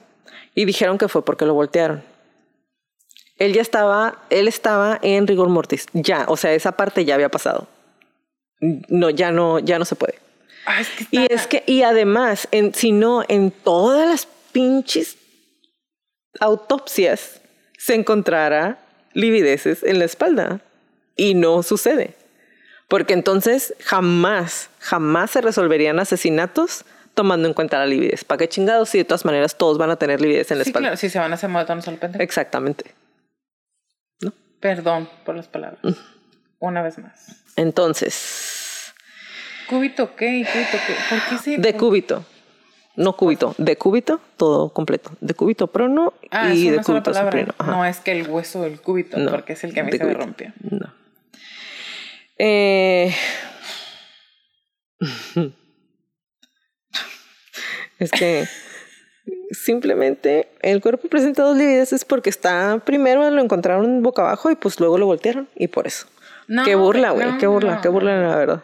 [0.55, 2.03] Y dijeron que fue porque lo voltearon.
[3.39, 7.29] Él ya estaba, él estaba en rigor mortis, ya, o sea, esa parte ya había
[7.29, 7.69] pasado.
[8.61, 10.15] No, ya no, ya no se puede.
[10.65, 15.17] Ah, es que Y es que, y además, en, si no, en todas las pinches
[16.41, 17.41] autopsias
[17.79, 18.79] se encontrara
[19.13, 20.61] livideces en la espalda.
[21.15, 22.15] Y no sucede.
[22.89, 26.85] Porque entonces jamás, jamás se resolverían asesinatos
[27.15, 28.25] tomando en cuenta la lividez.
[28.25, 28.91] ¿Para qué chingados?
[28.91, 30.89] Si de todas maneras todos van a tener lividez en la Sí, espalda.
[30.89, 32.23] claro, si se van a hacer maratones al pendejo.
[32.23, 32.95] Exactamente.
[34.75, 35.81] Perdón por las palabras.
[36.59, 37.45] Una vez más.
[37.57, 38.93] Entonces,
[39.69, 40.47] ¿Cúbito qué?
[40.53, 40.95] ¿Cúbito qué?
[41.09, 41.59] ¿Por qué se...?
[41.59, 42.25] de cúbito.
[42.97, 45.11] No cúbito, de cúbito, todo completo.
[45.21, 47.11] De cúbito prono Ah, y es de cúbito.
[47.11, 47.71] Ajá.
[47.71, 50.03] No es que el hueso del cúbito, No, porque es el que a mí se
[50.03, 50.53] me rompió.
[50.61, 50.95] No.
[52.39, 53.15] Eh,
[57.99, 58.47] es que
[59.51, 64.79] simplemente el cuerpo presenta dos livideces porque está primero lo encontraron boca abajo y pues
[64.81, 66.07] luego lo voltearon y por eso.
[66.49, 68.63] No, qué burla, güey, no, qué burla, no, qué burla la verdad.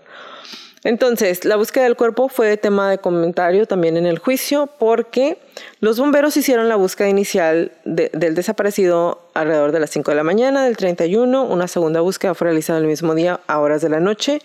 [0.85, 5.39] Entonces, la búsqueda del cuerpo fue tema de comentario también en el juicio porque
[5.79, 10.25] los bomberos hicieron la búsqueda inicial de- del desaparecido alrededor de las 5 de la
[10.25, 11.45] mañana del 31.
[11.45, 14.41] Una segunda búsqueda fue realizada el mismo día a horas de la noche,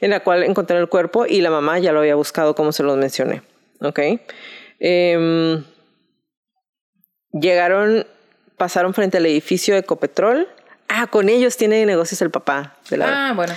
[0.00, 2.84] en la cual encontraron el cuerpo y la mamá ya lo había buscado como se
[2.84, 3.42] los mencioné.
[3.80, 3.98] ¿Ok?
[4.78, 5.64] Em,
[7.32, 8.06] llegaron,
[8.56, 10.48] pasaron frente al edificio de Ecopetrol.
[10.88, 13.54] Ah, con ellos tiene negocios el papá de la Ah, bueno.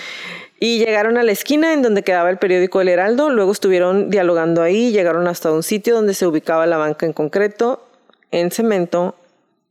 [0.60, 4.62] y llegaron a la esquina en donde quedaba el periódico El Heraldo, luego estuvieron dialogando
[4.62, 7.88] ahí, llegaron hasta un sitio donde se ubicaba la banca en concreto,
[8.32, 9.16] en cemento.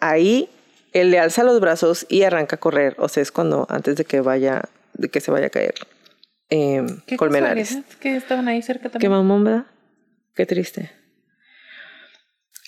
[0.01, 0.49] Ahí
[0.93, 4.05] él le alza los brazos y arranca a correr, o sea, es cuando antes de
[4.05, 4.63] que vaya,
[4.95, 5.75] de que se vaya a caer
[6.51, 7.79] eh, ¿Qué Colmenares.
[8.01, 9.13] que estaban ahí cerca Qué también?
[9.13, 9.67] mamón, ¿verdad?
[10.35, 10.91] Qué triste.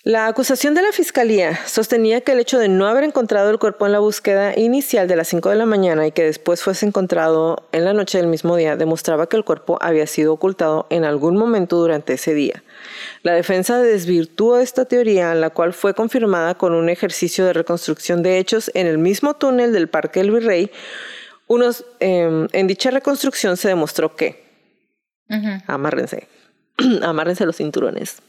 [0.05, 3.87] La acusación de la fiscalía sostenía que el hecho de no haber encontrado el cuerpo
[3.87, 7.67] en la búsqueda inicial de las 5 de la mañana y que después fuese encontrado
[7.71, 11.37] en la noche del mismo día demostraba que el cuerpo había sido ocultado en algún
[11.37, 12.63] momento durante ese día.
[13.23, 18.37] La defensa desvirtuó esta teoría, la cual fue confirmada con un ejercicio de reconstrucción de
[18.37, 20.69] hechos en el mismo túnel del Parque del Virrey.
[21.47, 24.45] Unos, eh, en dicha reconstrucción se demostró que
[25.31, 25.63] Ujú.
[25.65, 26.27] Amárrense.
[27.01, 28.21] Amárrense los cinturones.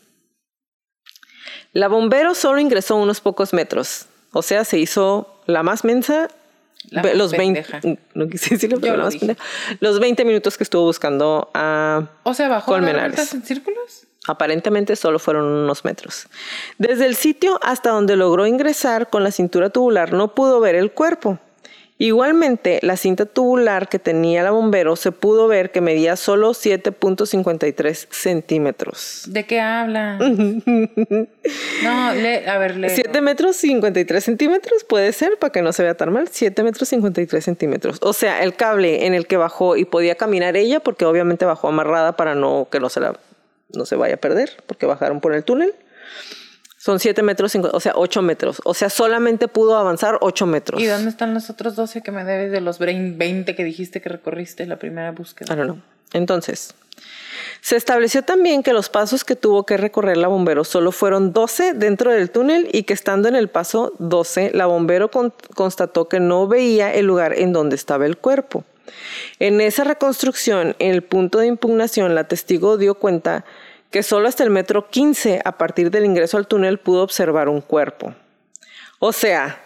[1.77, 4.07] La bombero solo ingresó unos pocos metros.
[4.33, 6.29] O sea, se hizo la más mensa
[6.91, 7.99] La los 20, pendeja.
[8.15, 9.27] no quise decirlo, pero Yo la lo más dije.
[9.27, 9.45] pendeja.
[9.81, 13.35] los 20 minutos que estuvo buscando a O sea, bajó Colmenares.
[13.35, 14.05] en círculos.
[14.27, 16.27] Aparentemente solo fueron unos metros.
[16.79, 20.91] Desde el sitio hasta donde logró ingresar con la cintura tubular no pudo ver el
[20.93, 21.39] cuerpo.
[21.99, 28.09] Igualmente, la cinta tubular que tenía la bombero se pudo ver que medía solo 7.53
[28.11, 29.23] centímetros.
[29.29, 30.19] ¿De qué habla?
[30.19, 32.91] no, le, a ver, le.
[32.91, 36.29] 7 metros 53 centímetros puede ser para que no se vea tan mal.
[36.31, 37.97] 7 metros 53 centímetros.
[38.03, 41.69] O sea, el cable en el que bajó y podía caminar ella, porque obviamente bajó
[41.69, 43.19] amarrada para no que no se la
[43.75, 45.73] no se vaya a perder, porque bajaron por el túnel.
[46.87, 48.63] Son 7 metros, o sea, 8 metros.
[48.65, 50.81] O sea, solamente pudo avanzar 8 metros.
[50.81, 54.09] ¿Y dónde están los otros 12 que me debes de los 20 que dijiste que
[54.09, 55.53] recorriste la primera búsqueda?
[55.53, 55.83] I don't know.
[56.13, 56.75] Entonces,
[57.61, 61.75] se estableció también que los pasos que tuvo que recorrer la bombero solo fueron 12
[61.75, 66.21] dentro del túnel y que estando en el paso 12, la bombero con- constató que
[66.21, 68.63] no veía el lugar en donde estaba el cuerpo.
[69.41, 73.45] En esa reconstrucción, en el punto de impugnación, la testigo dio cuenta
[73.97, 77.63] que solo hasta el metro 15, a partir del ingreso al túnel, pudo observar un
[77.63, 78.15] cuerpo.
[78.99, 79.59] O sea,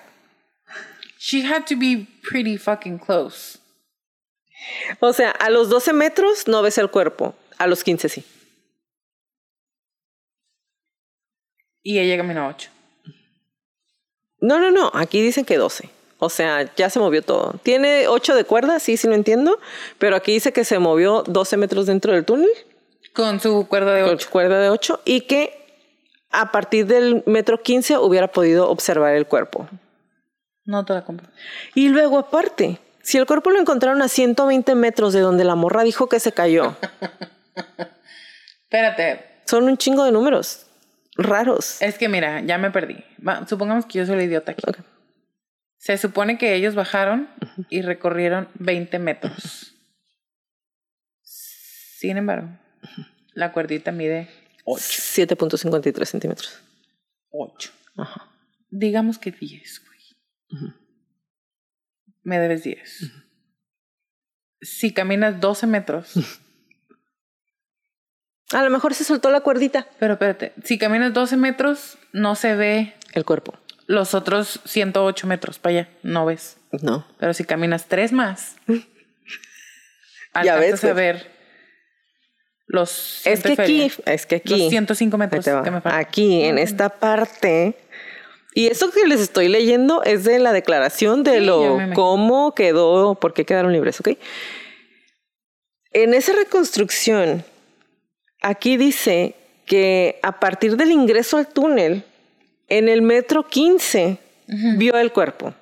[1.18, 3.58] She had to be pretty fucking close.
[5.00, 8.24] o sea, a los 12 metros no ves el cuerpo, a los 15 sí.
[11.82, 12.70] Y ella caminó 8.
[14.42, 15.90] No, no, no, aquí dicen que 12.
[16.20, 17.58] O sea, ya se movió todo.
[17.64, 19.58] Tiene 8 de cuerda, sí, sí lo entiendo,
[19.98, 22.50] pero aquí dice que se movió 12 metros dentro del túnel,
[23.14, 24.28] Con su cuerda de con 8.
[24.30, 25.56] cuerda de 8, y que
[26.30, 29.68] a partir del metro 15 hubiera podido observar el cuerpo.
[30.64, 31.26] No te la compro.
[31.74, 35.82] Y luego aparte, si el cuerpo lo encontraron a 120 metros de donde la morra
[35.82, 36.76] dijo que se cayó,
[38.62, 39.24] Espérate.
[39.46, 40.66] son un chingo de números
[41.16, 41.82] raros.
[41.82, 43.04] Es que mira, ya me perdí.
[43.26, 44.62] Va, supongamos que yo soy la idiota aquí.
[44.66, 44.78] Ok.
[45.76, 47.28] Se supone que ellos bajaron
[47.68, 49.74] y recorrieron 20 metros.
[51.22, 52.48] Sin embargo,
[53.34, 54.28] la cuerdita mide
[54.64, 54.82] 8.
[54.82, 56.60] 7.53 centímetros.
[57.30, 57.70] 8.
[57.96, 58.28] Ajá.
[58.70, 60.72] Digamos que 10, güey.
[62.22, 63.12] Me debes 10.
[64.62, 66.12] Si caminas 12 metros,
[68.52, 69.86] A lo mejor se soltó la cuerdita.
[70.00, 73.56] pero espérate, si caminas 12 metros, no se ve El cuerpo.
[73.86, 76.56] los otros 108 metros para allá, no ves.
[76.82, 77.06] No.
[77.20, 78.56] Pero si caminas 3 más,
[80.44, 81.39] Ya ves, a ver
[82.70, 83.26] los...
[83.26, 84.56] Es que aquí, es que aquí.
[84.56, 85.80] Los 105 Ahí metros que me.
[85.84, 87.74] Aquí, en esta parte.
[88.54, 92.54] Y esto que les estoy leyendo es de la declaración de Sí, lo me cómo
[92.54, 94.10] quedó, por qué quedaron libres, ¿ok?
[95.92, 97.44] En esa reconstrucción,
[98.40, 99.34] aquí dice
[99.66, 102.04] que a partir del ingreso al túnel,
[102.68, 104.16] en el metro 15,
[104.76, 105.52] vio el cuerpo.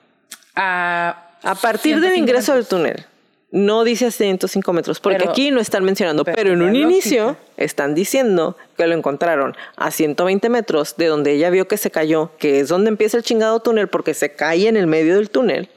[0.54, 2.68] A, A partir del 105 ingreso metros.
[2.68, 3.06] del túnel.
[3.50, 6.76] No dice a 105 metros, porque Pero- aquí no están mencionando, pero pero, en un
[6.76, 11.90] inicio están diciendo que lo encontraron a 120 metros de donde ella vio que se
[11.90, 15.30] cayó, que es donde empieza el chingado túnel, porque se cae en el medio del
[15.30, 15.70] túnel,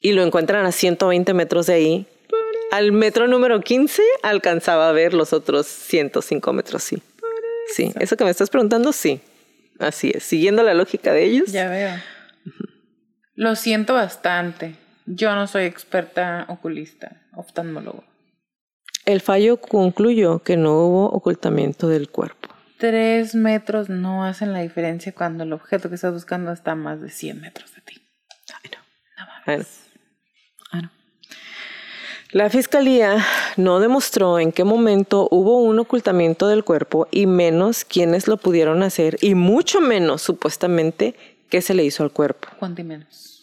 [0.00, 2.06] y lo encuentran a 120 metros de ahí.
[2.70, 7.02] Al metro número 15 alcanzaba a ver los otros 105 metros, sí.
[7.74, 9.20] Sí, eso que me estás preguntando, sí.
[9.78, 11.52] Así es, siguiendo la lógica de ellos.
[11.52, 11.90] Ya veo.
[13.34, 14.74] Lo siento bastante.
[15.10, 18.04] Yo no soy experta oculista, oftalmólogo.
[19.06, 22.50] El fallo concluyó que no hubo ocultamiento del cuerpo.
[22.76, 27.00] Tres metros no hacen la diferencia cuando el objeto que estás buscando está a más
[27.00, 27.94] de 100 metros de ti.
[28.62, 29.24] Ay, no.
[29.24, 29.80] No mames.
[30.72, 30.90] Bueno.
[30.92, 30.98] No.
[32.32, 33.24] La fiscalía
[33.56, 38.82] no demostró en qué momento hubo un ocultamiento del cuerpo y menos quiénes lo pudieron
[38.82, 41.14] hacer y mucho menos supuestamente
[41.48, 42.48] qué se le hizo al cuerpo.
[42.58, 43.37] ¿Cuánto y menos?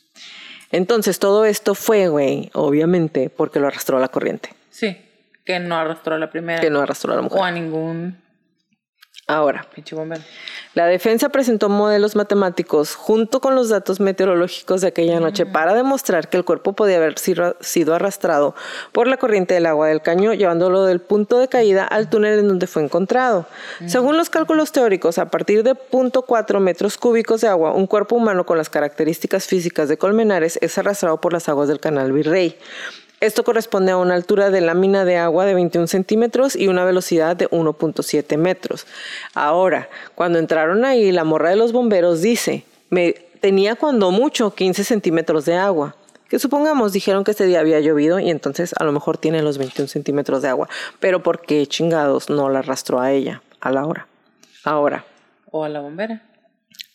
[0.72, 4.98] Entonces todo esto fue, güey, obviamente porque lo arrastró la corriente, Sí,
[5.46, 6.60] que no arrastró a la primera.
[6.62, 7.40] que no arrastró a la mujer.
[7.40, 8.18] O a ningún
[9.28, 9.68] Ahora.
[10.76, 16.30] La defensa presentó modelos matemáticos junto con los datos meteorológicos de aquella noche para demostrar
[16.30, 18.54] que el cuerpo podía haber sido sido arrastrado
[18.92, 22.48] por la corriente del agua del caño, llevándolo del punto de caída al túnel en
[22.50, 23.48] donde fue encontrado.
[23.88, 28.46] Según los cálculos teóricos, a partir de 0.4 metros cúbicos de agua, un cuerpo humano
[28.46, 32.60] con las características físicas de Colmenares es arrastrado por las aguas del canal Virrey.
[33.22, 37.36] Esto corresponde a una altura de lámina de agua de 21 centímetros y una velocidad
[37.36, 38.86] de 1.7 metros.
[39.34, 44.84] Ahora, cuando entraron ahí, la morra de los bomberos dice, me tenía cuando mucho 15
[44.84, 45.96] centímetros de agua.
[46.30, 49.58] Que supongamos dijeron que ese día había llovido y entonces a lo mejor tiene los
[49.60, 50.68] 21 centímetros de agua.
[51.00, 54.08] Pero ¿por qué chingados no la arrastró a ella a la hora?
[54.64, 55.06] Ahora,
[55.52, 56.24] O a la bombera.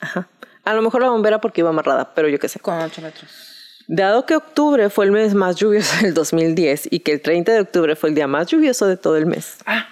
[0.00, 0.28] ajá.
[0.64, 2.60] A lo mejor la bombera porque iba amarrada, pero yo qué sé.
[2.60, 3.49] Con 8 metros.
[3.92, 7.58] Dado que octubre fue el mes más lluvioso del 2010 y que el 30 de
[7.58, 9.56] octubre fue el día más lluvioso de todo el mes.
[9.66, 9.88] Ah.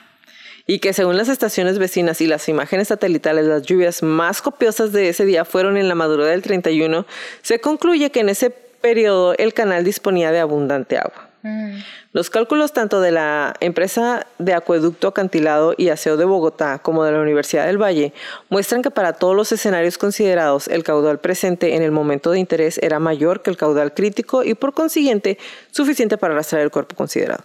[0.68, 5.08] Y que según las estaciones vecinas y las imágenes satelitales, las lluvias más copiosas de
[5.08, 7.06] ese día fueron en la madrugada del 31,
[7.42, 11.27] se concluye que en ese periodo el canal disponía de abundante agua.
[11.42, 11.78] Mm.
[12.12, 17.12] Los cálculos tanto de la empresa de acueducto acantilado y aseo de Bogotá como de
[17.12, 18.12] la Universidad del Valle
[18.48, 22.78] muestran que para todos los escenarios considerados el caudal presente en el momento de interés
[22.78, 25.38] era mayor que el caudal crítico y por consiguiente
[25.70, 27.44] suficiente para arrastrar el cuerpo considerado.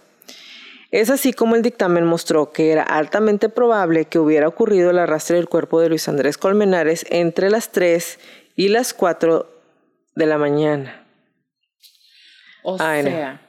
[0.90, 5.36] Es así como el dictamen mostró que era altamente probable que hubiera ocurrido el arrastre
[5.36, 8.18] del cuerpo de Luis Andrés Colmenares entre las 3
[8.54, 9.44] y las 4
[10.14, 11.04] de la mañana.
[12.62, 13.43] O sea,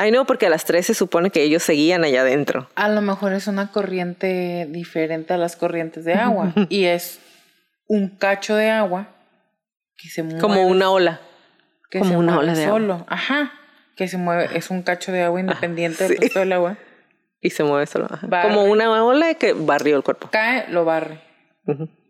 [0.00, 2.70] Ay, no, porque a las tres se supone que ellos seguían allá adentro.
[2.76, 6.52] A lo mejor es una corriente diferente a las corrientes de agua.
[6.68, 7.18] y es
[7.88, 9.08] un cacho de agua
[9.96, 10.40] que se mueve.
[10.40, 11.20] Como una ola.
[11.90, 13.06] Que Como se una mueve ola de solo.
[13.08, 13.52] Ajá.
[13.96, 14.56] Que se mueve.
[14.56, 16.78] Es un cacho de agua independiente del resto del agua.
[17.40, 18.06] Y se mueve solo.
[18.42, 20.28] Como una ola que barrió el cuerpo.
[20.30, 21.18] Cae, lo barre.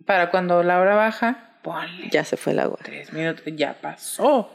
[0.05, 2.11] Para cuando la hora baja, ponle.
[2.11, 2.81] Ya se fue el agua.
[2.83, 3.45] Tres minutos.
[3.57, 4.55] Ya pasó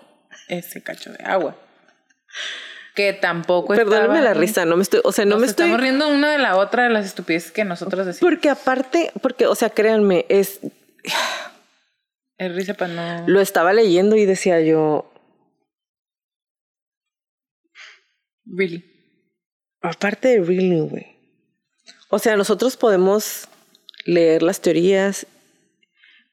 [0.50, 1.56] ese cacho de agua.
[2.96, 5.66] Que tampoco Perdóname estaba la risa, no me estoy, o sea, no Nos me estoy
[5.66, 8.20] estamos riendo una de la otra de las estupideces que nosotros decimos.
[8.32, 10.60] porque aparte, porque o sea, créanme, es
[12.38, 13.28] Es risa para no.
[13.28, 15.10] lo estaba leyendo y decía yo,
[18.46, 18.84] Really.
[19.82, 21.16] aparte de really, güey.
[22.10, 23.48] O sea, nosotros podemos
[24.06, 25.26] leer las teorías,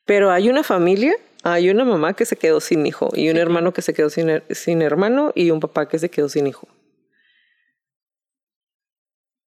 [0.04, 3.72] pero hay una familia, hay una mamá que se quedó sin hijo y un hermano
[3.72, 6.68] que se quedó sin, her- sin hermano y un papá que se quedó sin hijo.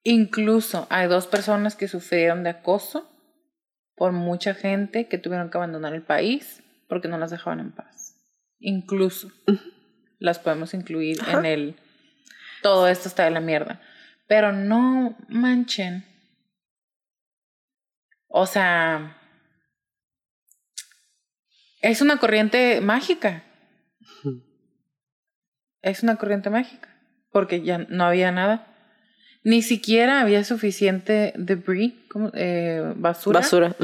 [0.05, 3.11] Incluso hay dos personas que sufrieron de acoso
[3.97, 8.17] por mucha gente que tuvieron que abandonar el país porque no las dejaban en paz.
[8.61, 9.31] Incluso
[10.19, 11.77] las podemos incluir en el
[12.63, 13.81] todo esto está de la mierda.
[14.27, 16.05] Pero no manchen.
[18.29, 19.18] O sea,
[21.81, 23.45] es una corriente mágica.
[25.83, 26.89] Es una corriente mágica.
[27.31, 28.67] Porque ya no había nada.
[29.45, 31.95] Ni siquiera había suficiente debris.
[32.35, 33.41] Eh, basura.
[33.41, 33.77] Basura.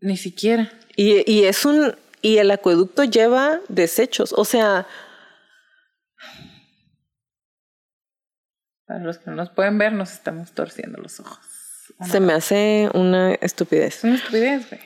[0.00, 0.72] Ni siquiera.
[0.96, 4.86] Y, y es un y el acueducto lleva desechos, o sea,
[8.90, 11.38] Para los que no nos pueden ver, nos estamos torciendo los ojos.
[12.08, 13.98] Se me hace una estupidez.
[13.98, 14.80] Es una estupidez, güey.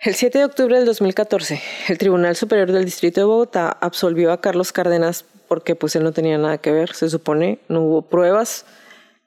[0.00, 4.40] El 7 de octubre del 2014, el Tribunal Superior del Distrito de Bogotá absolvió a
[4.40, 8.66] Carlos Cárdenas porque pues él no tenía nada que ver, se supone, no hubo pruebas.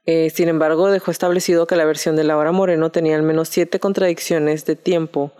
[0.05, 3.80] Eh, sin embargo, dejó establecido que la versión de Laura Moreno tenía al menos siete
[3.80, 5.31] contradicciones de tiempo,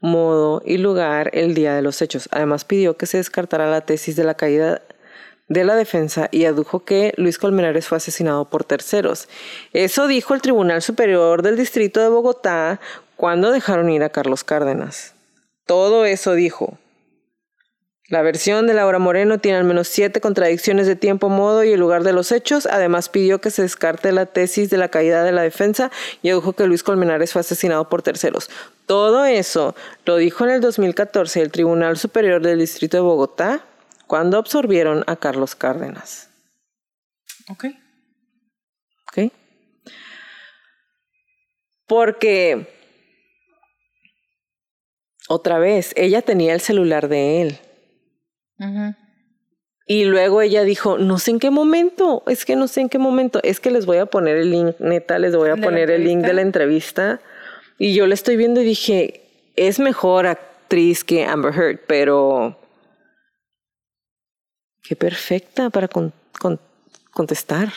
[0.00, 2.28] modo y lugar el día de los hechos.
[2.32, 4.80] Además, pidió que se descartara la tesis de la caída
[5.48, 9.28] de la defensa y adujo que Luis Colmenares fue asesinado por terceros.
[9.72, 12.80] Eso dijo el Tribunal Superior del Distrito de Bogotá
[13.16, 15.14] cuando dejaron ir a Carlos Cárdenas.
[15.64, 16.78] Todo eso dijo.
[18.08, 21.80] La versión de Laura Moreno tiene al menos siete contradicciones de tiempo, modo y el
[21.80, 22.66] lugar de los hechos.
[22.66, 25.90] Además, pidió que se descarte la tesis de la caída de la defensa
[26.22, 28.48] y adujo que Luis Colmenares fue asesinado por terceros.
[28.86, 29.74] Todo eso
[30.04, 33.64] lo dijo en el 2014 el Tribunal Superior del Distrito de Bogotá
[34.06, 36.30] cuando absorbieron a Carlos Cárdenas.
[37.48, 37.66] Ok.
[39.08, 39.32] ¿Ok?
[41.86, 42.66] Porque,
[45.28, 47.58] otra vez, ella tenía el celular de él.
[48.58, 48.94] Ujú.
[49.88, 52.98] Y luego ella dijo, no sé en qué momento, es que no sé en qué
[52.98, 55.64] momento, es que les voy a poner el link, neta, les voy a ¿De la
[55.64, 57.20] poner el link de la entrevista.
[57.78, 59.20] Y yo le estoy viendo y dije,
[59.54, 62.58] es mejor actriz que Amber Heard, pero
[64.88, 66.60] qué perfecta para con- con-
[67.12, 67.72] contestar.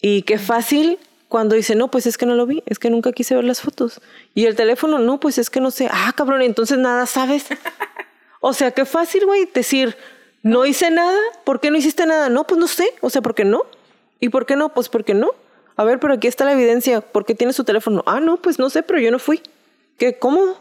[0.00, 0.98] Y qué fácil
[1.28, 3.60] cuando dice, no, pues es que no lo vi, es que nunca quise ver las
[3.60, 4.00] fotos.
[4.34, 5.88] Y el teléfono, no, pues es que no sé.
[5.90, 7.46] Ah, cabrón, entonces nada sabes.
[8.40, 9.96] O sea, qué fácil, güey, decir,
[10.42, 12.28] no hice nada, ¿por qué no hiciste nada?
[12.28, 13.62] No, pues no sé, o sea, ¿por qué no?
[14.20, 14.74] ¿Y por qué no?
[14.74, 15.30] Pues porque no.
[15.76, 18.04] A ver, pero aquí está la evidencia, ¿por qué tienes tu teléfono?
[18.06, 19.40] Ah, no, pues no sé, pero yo no fui.
[19.98, 20.60] Qué cómodo.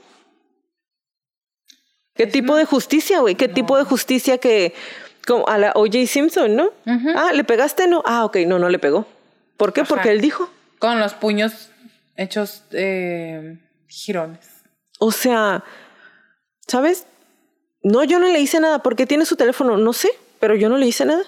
[2.15, 3.35] ¿Qué tipo de justicia, güey?
[3.35, 4.73] ¿Qué tipo de justicia que,
[5.25, 6.05] como a la O.J.
[6.07, 6.71] Simpson, ¿no?
[7.15, 7.87] Ah, ¿le pegaste?
[7.87, 8.03] No.
[8.05, 9.05] Ah, ok, no, no le pegó.
[9.57, 9.81] ¿Por qué?
[9.81, 9.89] Ajá.
[9.89, 10.49] Porque él dijo.
[10.79, 11.69] Con los puños
[12.15, 14.47] hechos eh, girones.
[14.99, 15.63] O sea,
[16.67, 17.05] ¿sabes?
[17.81, 18.79] No, yo no le hice nada.
[18.79, 19.77] ¿Por qué tiene su teléfono?
[19.77, 20.09] No sé,
[20.39, 21.23] pero yo no le hice nada.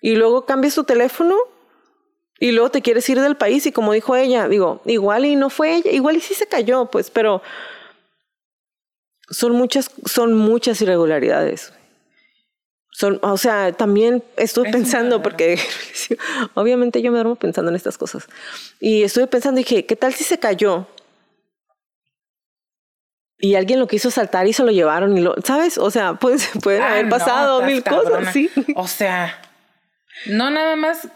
[0.00, 1.36] Y luego cambias tu teléfono
[2.38, 5.50] y luego te quieres ir del país y como dijo ella, digo, igual y no
[5.50, 7.42] fue ella, igual y sí se cayó, pues, pero
[9.28, 11.74] son muchas, son muchas irregularidades.
[13.00, 15.58] Son, o sea, también estuve Es pensando, porque
[16.54, 18.28] obviamente yo me duermo pensando en estas cosas.
[18.78, 20.86] Y estuve pensando dije, ¿qué tal si se cayó?
[23.38, 25.78] Y alguien lo quiso saltar y se lo llevaron y lo, ¿sabes?
[25.78, 28.18] O sea, pues pueden Ah, haber pasado mil cabrona.
[28.18, 28.50] cosas, sí.
[28.76, 29.40] O sea,
[30.26, 31.08] no nada más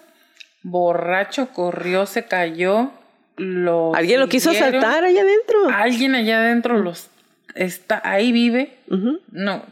[0.62, 2.92] borracho corrió, se cayó,
[3.36, 5.68] lo Alguien lo quiso saltar allá adentro.
[5.70, 7.08] Alguien allá adentro los
[7.54, 8.78] está ahí vive.
[9.30, 9.66] No.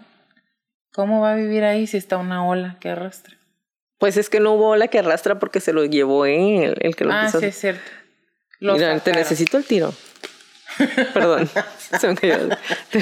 [0.93, 3.37] ¿Cómo va a vivir ahí si está una ola que arrastra?
[3.99, 7.05] Pues es que no hubo ola que arrastra porque se lo llevó él, el que
[7.05, 7.83] lo Ah, quiso sí es cierto.
[8.61, 9.93] Lo Mira, te necesito el tiro.
[11.15, 11.49] Perdón.
[12.01, 12.49] Se me cayó.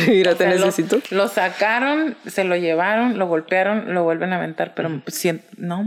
[0.09, 1.01] Mira, O te sea, lo- necesito.
[1.11, 5.85] Lo, sacaron, se lo llevaron, lo golpearon, lo vuelven a aventar, pero pues, sien- no,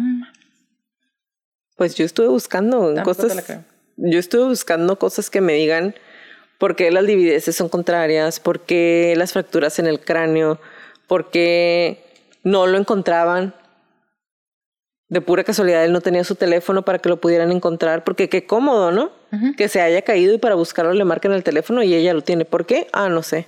[1.76, 3.60] Pues yo estuve buscando tampoco cosas.
[3.98, 5.96] Yo estuve buscando cosas que me digan
[6.58, 10.60] por qué las divideces son contrarias, por qué las fracturas en el cráneo,
[11.14, 12.04] por qué
[12.42, 13.54] no lo encontraban.
[15.10, 18.48] De pura casualidad él no tenía su teléfono para que lo pudieran encontrar, porque qué
[18.48, 19.12] cómodo, ¿no?
[19.56, 22.46] Que se haya caído y para buscarlo le marcan el teléfono y ella lo tiene.
[22.46, 22.88] ¿Por qué?
[22.94, 23.46] Ah, no sé.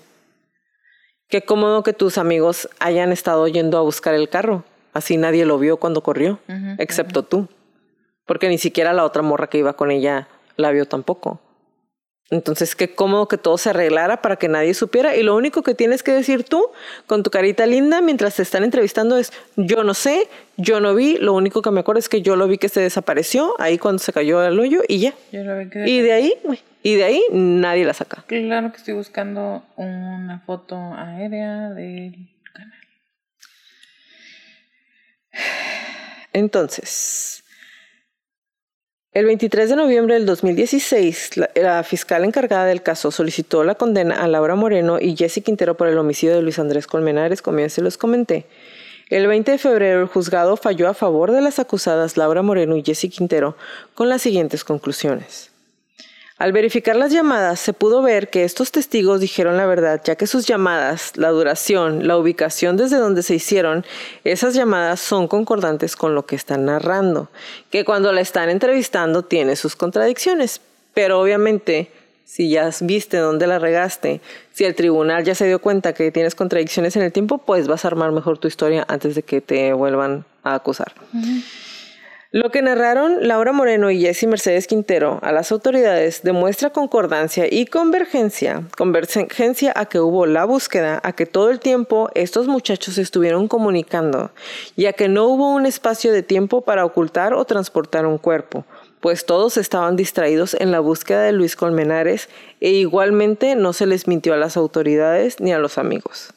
[1.28, 4.64] Qué cómodo que tus amigos hayan estado yendo a buscar el carro.
[4.94, 6.38] Así nadie lo vio cuando corrió,
[6.78, 7.48] excepto tú.
[8.28, 11.42] Porque ni siquiera la otra morra que iba con ella la vio tampoco.
[12.32, 15.16] Entonces, qué cómodo que todo se arreglara para que nadie supiera.
[15.16, 16.66] Y lo único que tienes que decir tú,
[17.06, 20.28] con tu carita linda, mientras te están entrevistando, es: Yo no sé,
[20.58, 21.18] yo no vi.
[21.18, 24.00] Lo único que me acuerdo es que yo lo vi que se desapareció ahí cuando
[24.00, 25.14] se cayó al hoyo y ya.
[25.32, 26.34] Yo lo vi que- Y de ahí,
[26.82, 28.24] y de ahí nadie la saca.
[28.26, 32.80] Claro que estoy buscando una foto aérea del canal.
[36.34, 37.44] Entonces,
[39.16, 44.22] el 23 de noviembre del 2016, la, la fiscal encargada del caso solicitó la condena
[44.22, 47.70] a Laura Moreno y Jesse Quintero por el homicidio de Luis Andrés Colmenares, como ya
[47.70, 48.46] se los comenté.
[49.10, 52.84] El 20 de febrero, el juzgado falló a favor de las acusadas Laura Moreno y
[52.84, 53.56] Jesse Quintero
[53.94, 55.55] con las siguientes conclusiones.
[56.38, 60.28] Al verificar las llamadas, se pudo ver que estos testigos dijeron la verdad, ya que
[60.28, 63.86] sus llamadas, la duración, la ubicación desde donde se hicieron,
[64.26, 67.30] esas llamadas son concordantes con lo que están narrando,
[67.70, 70.60] que cuando la están entrevistando tiene sus contradicciones,
[70.94, 71.90] pero obviamente
[72.26, 74.20] si ya viste dónde la regaste,
[74.52, 77.86] si el tribunal ya se dio cuenta que tienes contradicciones en el tiempo, pues vas
[77.86, 80.92] a armar mejor tu historia antes de que te vuelvan a acusar.
[82.36, 87.66] Lo que narraron Laura Moreno y Jesse Mercedes Quintero a las autoridades demuestra concordancia y
[87.66, 93.48] convergencia, convergencia a que hubo la búsqueda, a que todo el tiempo estos muchachos estuvieron
[93.48, 94.32] comunicando
[94.76, 98.66] y a que no hubo un espacio de tiempo para ocultar o transportar un cuerpo,
[99.00, 102.28] pues todos estaban distraídos en la búsqueda de Luis Colmenares
[102.60, 106.35] e igualmente no se les mintió a las autoridades ni a los amigos.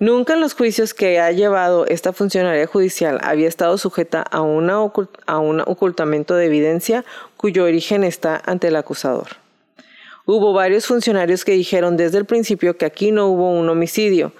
[0.00, 5.38] Nunca en los juicios que ha llevado esta funcionaria judicial había estado sujeta a, a
[5.38, 7.04] un ocultamiento de evidencia
[7.36, 9.28] cuyo origen está ante el acusador.
[10.26, 14.32] Hubo varios funcionarios que dijeron desde el principio que aquí no hubo un homicidio.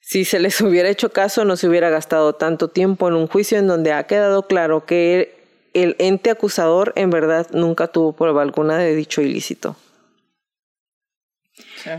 [0.00, 3.58] Si se les hubiera hecho caso, no se hubiera gastado tanto tiempo en un juicio
[3.58, 8.78] en donde ha quedado claro que el ente acusador en verdad nunca tuvo prueba alguna
[8.78, 9.76] de dicho ilícito.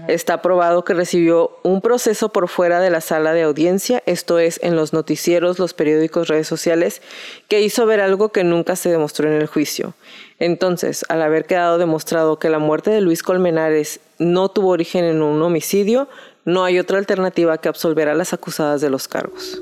[0.07, 4.59] Está probado que recibió un proceso por fuera de la sala de audiencia, esto es,
[4.63, 7.01] en los noticieros, los periódicos, redes sociales,
[7.47, 9.93] que hizo ver algo que nunca se demostró en el juicio.
[10.39, 15.21] Entonces, al haber quedado demostrado que la muerte de Luis Colmenares no tuvo origen en
[15.21, 16.07] un homicidio,
[16.45, 19.61] no hay otra alternativa que absolver a las acusadas de los cargos.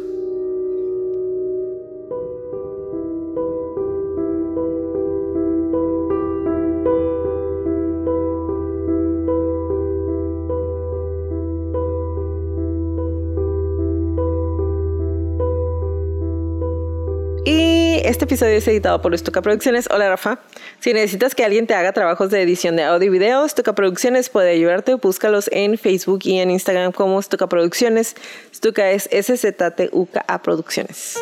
[18.13, 19.87] Este episodio es editado por Estuca Producciones.
[19.91, 20.37] Hola Rafa.
[20.79, 24.29] Si necesitas que alguien te haga trabajos de edición de audio y video, Estuca Producciones
[24.29, 24.93] puede ayudarte.
[24.95, 28.15] Búscalos en Facebook y en Instagram como Estuca Producciones.
[28.51, 31.17] Estuca es S-Z-T-U-K-A Producciones.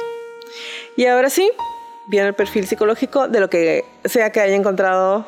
[0.98, 1.50] Y ahora sí,
[2.08, 5.26] viene el perfil psicológico de lo que sea que haya encontrado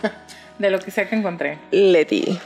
[0.58, 1.58] De lo que sea que encontré.
[1.70, 2.36] Leti.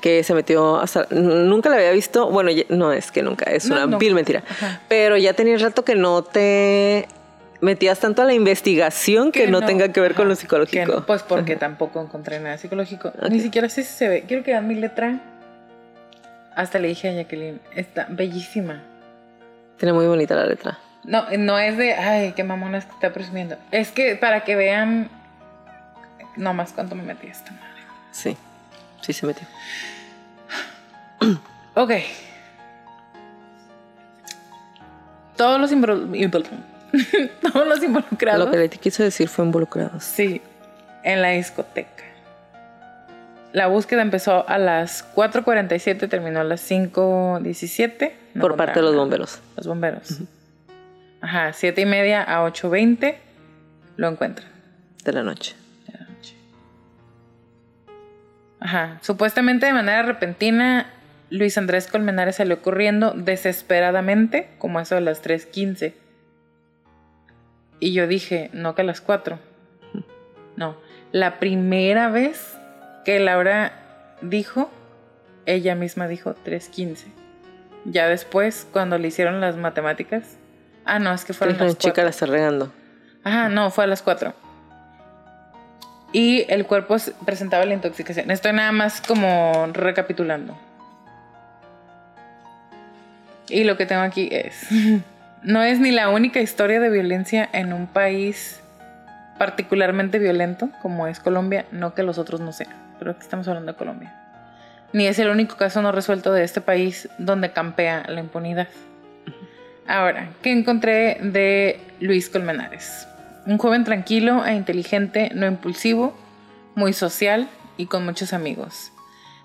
[0.00, 1.08] Que se metió hasta.
[1.10, 2.30] Nunca la había visto.
[2.30, 3.98] Bueno, ya- no es que nunca, es No, una no.
[3.98, 4.44] vil mentira.
[4.88, 7.06] Pero ya tenía rato que no te
[7.60, 10.92] metías tanto a la investigación que, no, tenga que ver con lo psicológico.
[10.92, 13.12] no, pues porque tampoco encontré nada psicológico.
[13.30, 14.24] Ni siquiera sé si se ve.
[14.26, 15.20] Quiero que vean mi letra.
[16.54, 18.82] Hasta le dije a Jacqueline, está bellísima.
[19.76, 20.78] Tiene muy bonita la letra.
[21.04, 23.56] No, no es de, ay, qué mamona que está presumiendo.
[23.70, 25.08] Es que para que vean
[26.36, 27.82] nomás cuánto me metí esta madre.
[28.10, 28.36] Sí,
[29.00, 29.46] sí se metió.
[31.74, 31.92] ok.
[35.36, 36.77] Todos los, involucrados.
[37.52, 38.46] Todos los involucrados.
[38.46, 40.04] Lo que le quiso decir fue involucrados.
[40.04, 40.40] Sí,
[41.02, 42.04] en la discoteca.
[43.52, 48.12] La búsqueda empezó a las 4.47, terminó a las 5.17.
[48.38, 49.40] Por parte de los bomberos.
[49.56, 50.18] Los bomberos.
[51.20, 53.16] Ajá, 7 y media a 8.20
[53.96, 54.48] lo encuentran.
[55.04, 55.56] De la noche.
[55.86, 56.36] De la noche.
[58.60, 60.90] Ajá, supuestamente de manera repentina,
[61.30, 65.94] Luis Andrés Colmenares salió corriendo desesperadamente, como eso de las 3.15.
[67.80, 69.38] Y yo dije, no que a las 4.
[70.56, 70.76] No,
[71.12, 72.56] la primera vez
[73.04, 73.72] que Laura
[74.20, 74.70] dijo,
[75.46, 77.04] ella misma dijo 3.15.
[77.84, 80.36] Ya después, cuando le hicieron las matemáticas,
[80.84, 82.72] ah, no, es que fueron las chica la está regando.
[83.24, 84.34] Ajá, no, fue a las 4.
[86.12, 88.30] Y el cuerpo presentaba la intoxicación.
[88.30, 90.56] Estoy nada más como recapitulando.
[93.48, 94.68] Y lo que tengo aquí es,
[95.42, 98.60] no es ni la única historia de violencia en un país
[99.38, 103.72] particularmente violento como es Colombia, no que los otros no sean pero aquí estamos hablando
[103.72, 104.14] de Colombia.
[104.92, 108.68] Ni es el único caso no resuelto de este país donde campea la impunidad.
[109.86, 113.06] Ahora, ¿qué encontré de Luis Colmenares?
[113.46, 116.16] Un joven tranquilo e inteligente, no impulsivo,
[116.74, 118.92] muy social y con muchos amigos.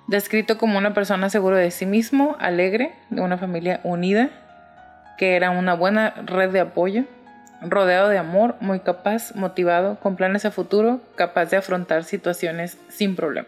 [0.07, 4.30] Descrito como una persona seguro de sí mismo, alegre, de una familia unida,
[5.18, 7.06] que era una buena red de apoyo,
[7.61, 13.15] rodeado de amor, muy capaz, motivado, con planes a futuro, capaz de afrontar situaciones sin
[13.15, 13.48] problema.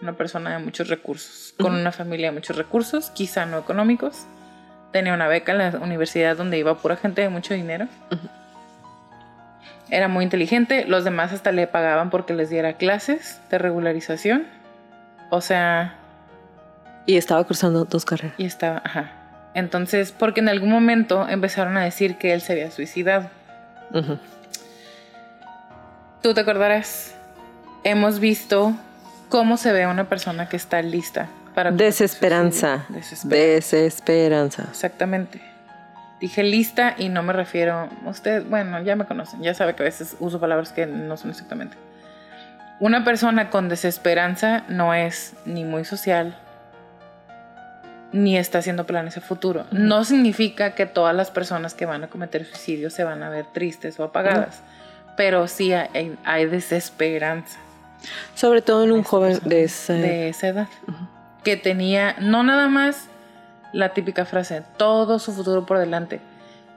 [0.00, 4.26] Una persona de muchos recursos, con una familia de muchos recursos, quizá no económicos.
[4.92, 7.86] Tenía una beca en la universidad donde iba pura gente de mucho dinero.
[9.90, 14.46] Era muy inteligente, los demás hasta le pagaban porque les diera clases de regularización.
[15.30, 15.96] O sea...
[17.06, 18.34] Y estaba cursando dos carreras.
[18.38, 19.19] Y estaba, ajá.
[19.54, 23.28] Entonces, porque en algún momento empezaron a decir que él se había suicidado.
[26.22, 27.14] Tú te acordarás,
[27.82, 28.74] hemos visto
[29.28, 31.70] cómo se ve una persona que está lista para...
[31.72, 32.86] Desesperanza.
[33.24, 34.66] Desesperanza.
[34.70, 35.40] Exactamente.
[36.20, 37.88] Dije lista y no me refiero...
[38.04, 41.30] Usted, bueno, ya me conocen, ya sabe que a veces uso palabras que no son
[41.30, 41.76] exactamente.
[42.78, 46.36] Una persona con desesperanza no es ni muy social,
[48.12, 49.66] ni está haciendo planes a futuro.
[49.70, 53.46] No significa que todas las personas que van a cometer suicidio se van a ver
[53.46, 54.62] tristes o apagadas,
[55.16, 57.58] pero sí hay, desesperanza.
[58.34, 60.68] Sobre todo en un joven de esa, edad,
[61.44, 63.08] que tenía no nada más
[63.72, 66.20] la típica frase, todo su futuro por delante.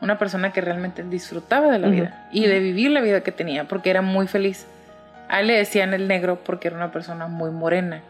[0.02, 3.70] Una persona que realmente disfrutaba de la vida y de vivir la vida que tenía,
[3.70, 4.68] porque era muy feliz.
[5.30, 8.02] A él le decían el negro porque era una persona muy morena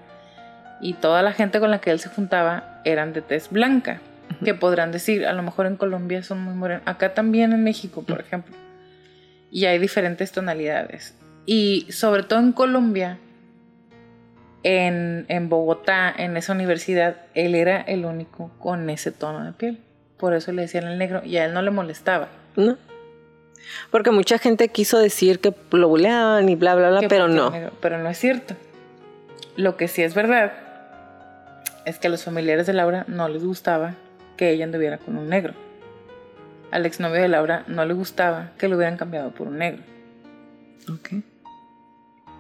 [0.81, 3.99] y toda la gente con la que él se juntaba eran de tez blanca,
[4.43, 8.03] que podrán decir, a lo mejor en Colombia son muy morenos, acá también en México,
[8.03, 8.55] por ejemplo,
[9.51, 11.15] y hay diferentes tonalidades.
[11.45, 13.19] Y sobre todo en Colombia,
[14.63, 19.79] en, en Bogotá, en esa universidad, él era el único con ese tono de piel.
[20.17, 22.29] Por eso le decían el negro y a él no le molestaba.
[22.55, 22.77] No.
[23.91, 27.51] Porque mucha gente quiso decir que lo buleaban y bla, bla, bla, pero no.
[27.81, 28.55] pero no es cierto.
[29.55, 30.62] Lo que sí es verdad
[31.85, 33.95] es que a los familiares de Laura no les gustaba
[34.37, 35.53] que ella anduviera con un negro.
[36.71, 39.83] Al exnovio de Laura no le gustaba que lo hubieran cambiado por un negro.
[40.91, 41.23] Ok.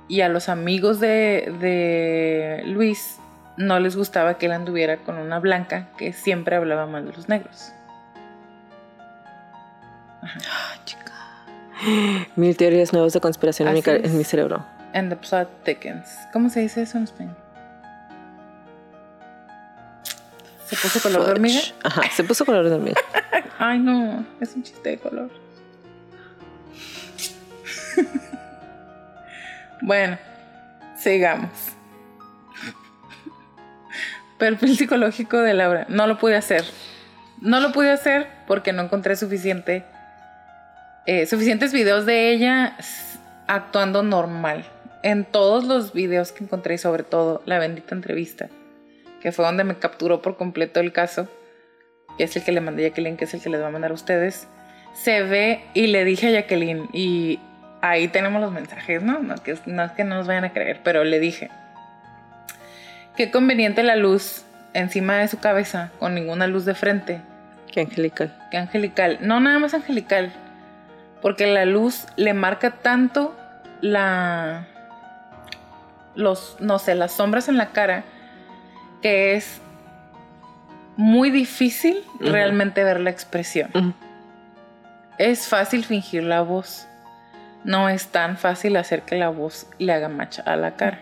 [0.07, 3.19] Y a los amigos de, de Luis
[3.57, 7.29] no les gustaba que él anduviera con una blanca que siempre hablaba mal de los
[7.29, 7.71] negros.
[10.23, 11.13] Ah, chica.
[12.35, 14.65] Mil teorías nuevas de conspiración en mi, en mi, cerebro.
[14.93, 16.09] And the plot thickens.
[16.31, 17.42] ¿Cómo se dice eso en español?
[20.73, 21.61] ¿Se puso color de hormiga?
[21.83, 22.99] Ajá, se puso color de hormiga.
[23.59, 25.29] Ay, no, es un chiste de color.
[29.81, 30.17] bueno,
[30.97, 31.49] sigamos.
[34.39, 35.85] Perfil psicológico de Laura.
[35.89, 36.65] No lo pude hacer.
[37.39, 39.85] No lo pude hacer porque no encontré suficiente,
[41.05, 42.77] eh, suficientes videos de ella
[43.45, 44.65] actuando normal.
[45.03, 48.49] En todos los videos que encontré, sobre todo la bendita entrevista,
[49.23, 51.29] que fue donde me capturó por completo el caso,
[52.17, 53.71] que es el que le mandé a Jacqueline, que es el que les va a
[53.71, 54.49] mandar a ustedes,
[54.93, 57.39] se ve y le dije a Jacqueline, y
[57.81, 59.19] ahí tenemos los mensajes, ¿no?
[59.19, 61.49] No, que, no es que no nos vayan a creer, pero le dije,
[63.15, 64.43] qué conveniente la luz
[64.73, 67.21] encima de su cabeza, con ninguna luz de frente.
[67.71, 68.37] Qué angelical.
[68.51, 69.19] Qué angelical.
[69.21, 70.33] No, nada más angelical.
[71.21, 73.33] Porque la luz le marca tanto
[73.79, 74.67] la.
[76.13, 78.03] Los, no sé, las sombras en la cara
[79.03, 79.59] que es
[80.97, 83.93] muy difícil realmente ver la expresión.
[85.19, 86.87] Es fácil fingir la voz.
[87.63, 90.99] No es tan fácil hacer que la voz le haga match a la cara.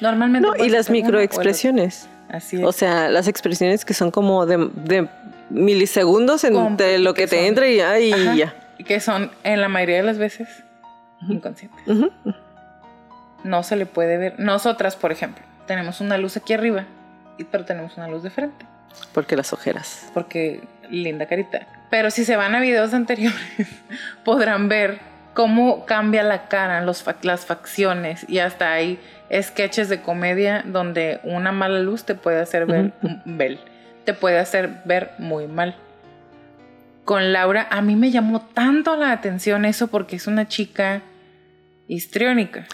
[0.00, 0.46] Normalmente.
[0.48, 2.08] No, y las microexpresiones.
[2.30, 2.64] Así es.
[2.64, 5.08] O sea, las expresiones que son como de, de
[5.50, 8.34] milisegundos entre lo que, que te son- entra y ya, y Ajá.
[8.34, 8.54] ya.
[8.84, 10.48] Que son, en la mayoría de las veces,
[11.28, 11.82] inconscientes.
[13.44, 14.38] No se le puede ver.
[14.38, 16.84] Nosotras, por ejemplo, tenemos una luz aquí arriba,
[17.44, 18.64] pero tenemos una luz de frente.
[19.12, 20.08] Porque las ojeras.
[20.14, 21.66] porque linda carita.
[21.90, 23.38] Pero si se van a videos anteriores,
[24.24, 24.98] podrán ver
[25.34, 28.98] cómo cambia la cara, los las facciones y hasta hay
[29.40, 32.92] sketches de comedia donde una mala luz te puede hacer ver,
[33.24, 33.58] ver-
[34.04, 35.76] te puede hacer ver muy mal.
[37.04, 41.02] Con Laura, a mí me llamó tanto la atención eso porque es una chica
[41.86, 42.66] histriónica.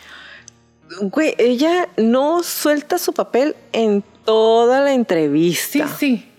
[1.00, 5.88] Güey, ella no suelta su papel en toda la Sí, entrevista.
[5.88, 6.30] sí.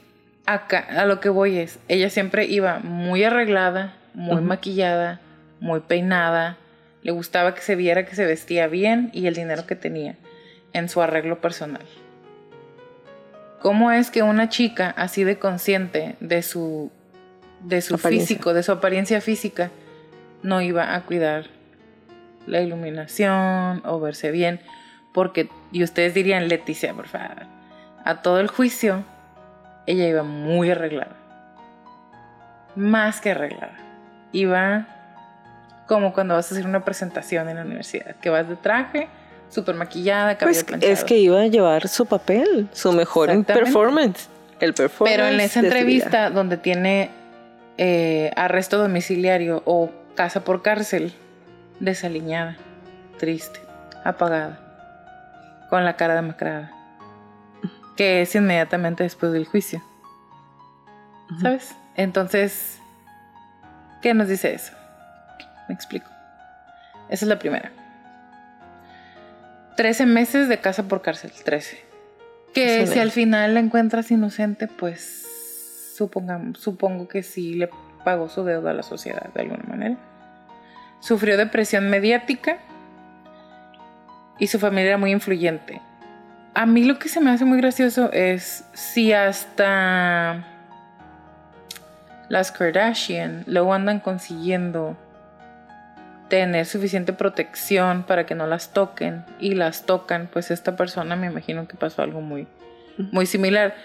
[0.45, 5.20] Acá, a lo que voy es, ella siempre iba muy arreglada, muy maquillada,
[5.60, 6.57] muy peinada.
[7.02, 10.16] Le gustaba que se viera que se vestía bien y el dinero que tenía
[10.74, 11.82] en su arreglo personal.
[13.62, 16.91] ¿Cómo es que una chica así de consciente de su,
[17.62, 18.28] de su Apariencia.
[18.28, 19.72] físico, de su apariencia física,
[20.44, 21.45] no iba a cuidar
[22.45, 24.60] la iluminación o verse bien?
[25.14, 27.48] Porque, y ustedes dirían, Leticia, por favor,
[28.06, 29.03] a todo el juicio,
[29.88, 31.15] ella iba muy arreglada.
[32.76, 33.77] Más que arreglada.
[34.32, 34.88] Iba
[35.88, 39.07] como cuando vas a hacer una presentación en la universidad, que vas de traje,
[39.49, 40.94] súper maquillada, cabello Pues planchado.
[40.94, 44.30] es que iba a llevar su papel, su mejor performance.
[44.60, 45.15] El performance.
[45.15, 47.11] Pero en esa entrevista donde tiene
[47.77, 51.14] eh, arresto domiciliario o casa por cárcel,
[51.80, 52.57] desaliñada,
[53.19, 53.60] triste,
[54.03, 54.60] apagada,
[55.69, 56.72] con la cara demacrada,
[57.95, 59.81] que es inmediatamente después del juicio.
[61.41, 61.76] ¿Sabes?
[61.95, 62.80] Entonces,
[64.01, 64.73] ¿qué nos dice eso?
[65.67, 66.09] Me explico.
[67.09, 67.72] Esa es la primera.
[69.76, 71.84] 13 meses de casa por cárcel, 13.
[72.53, 75.26] Que si al final la encuentras inocente, pues
[75.95, 77.69] supongamos, supongo que sí le
[78.03, 79.97] pagó su deuda a la sociedad de alguna manera.
[81.01, 82.59] Sufrió depresión mediática
[84.39, 85.81] y su familia era muy influyente.
[86.56, 90.45] A mí lo que se me hace muy gracioso es si hasta
[92.30, 94.95] las Kardashian luego andan consiguiendo
[96.30, 101.27] tener suficiente protección para que no las toquen y las tocan, pues esta persona me
[101.27, 102.48] imagino que pasó algo muy,
[103.11, 103.76] muy similar.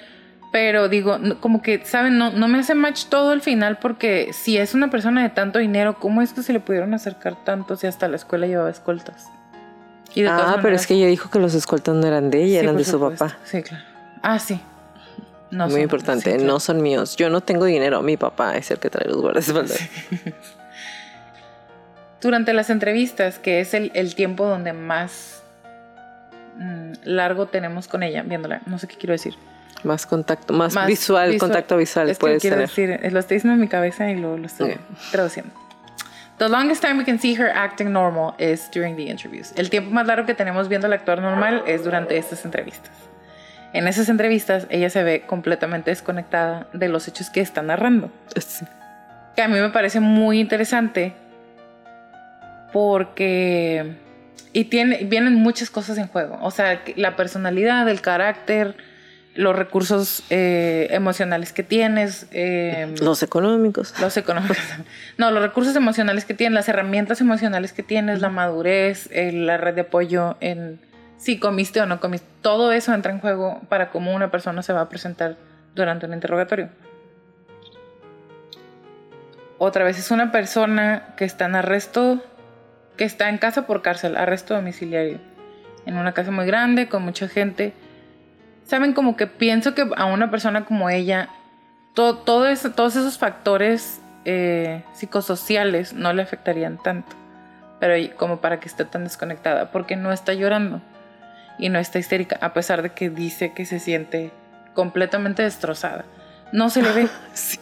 [0.53, 2.19] Pero digo, como que, ¿saben?
[2.19, 5.59] No, no me hace match todo al final porque si es una persona de tanto
[5.59, 9.29] dinero, ¿cómo es que se le pudieron acercar tanto si hasta la escuela llevaba escoltas?
[10.15, 12.43] Y de todas Ah, pero es que ella dijo que los escoltas no eran de
[12.43, 13.39] ella, Sí, eran de su papá.
[13.45, 13.85] Sí, claro.
[14.23, 14.61] Ah, sí.
[15.51, 16.53] No Muy son- importante, sí, claro.
[16.53, 17.16] no son míos.
[17.16, 19.78] Yo no tengo dinero, mi papá es el que trae los guardaespaldas.
[22.20, 25.43] Durante las entrevistas, que es el, el tiempo donde más
[26.59, 29.35] mm, largo tenemos con ella, viéndola, no sé qué quiero decir.
[29.85, 31.51] Más contacto, más, Más visual, visual.
[31.51, 32.69] contacto visual es que puedes quiero tener.
[32.69, 34.77] decir, lo estoy diciendo en mi cabeza y lo, lo estoy
[35.11, 35.55] traduciendo.
[36.41, 39.53] The longest time we can see her acting normal is during the interviews.
[39.57, 42.93] El tiempo más largo que tenemos viéndola actuar normal es durante estas entrevistas.
[43.75, 48.11] En esas entrevistas ella se ve completamente desconectada de los hechos que está narrando.
[48.35, 48.65] Sí.
[49.37, 51.12] que a mí me parece muy interesante
[52.73, 53.97] porque
[54.55, 58.77] y tiene vienen muchas cosas en juego o sea la personalidad el carácter
[59.35, 63.94] los recursos eh, emocionales que tienes eh, Los económicos.
[64.01, 64.59] los económicos
[65.19, 69.57] no los recursos emocionales que tienes las herramientas emocionales que tienes la madurez eh, la
[69.57, 70.81] red de apoyo en
[71.16, 74.73] si comiste o no comiste todo eso entra en juego para cómo una persona se
[74.73, 75.36] va a presentar
[75.74, 76.69] durante un interrogatorio
[79.62, 82.24] otra vez es una persona que está en arresto,
[82.97, 85.19] que está en casa por cárcel, arresto domiciliario,
[85.85, 87.74] en una casa muy grande, con mucha gente.
[88.71, 91.29] Saben, como que pienso que a una persona como ella,
[91.95, 97.17] to- todo todos esos factores eh, psicosociales no le afectarían tanto,
[97.81, 100.81] pero como para que esté tan desconectada, porque no está llorando
[101.59, 104.31] y no está histérica, a pesar de que dice que se siente
[104.75, 106.05] completamente destrozada.
[106.53, 107.09] No se le ve.
[107.35, 107.59] Sí.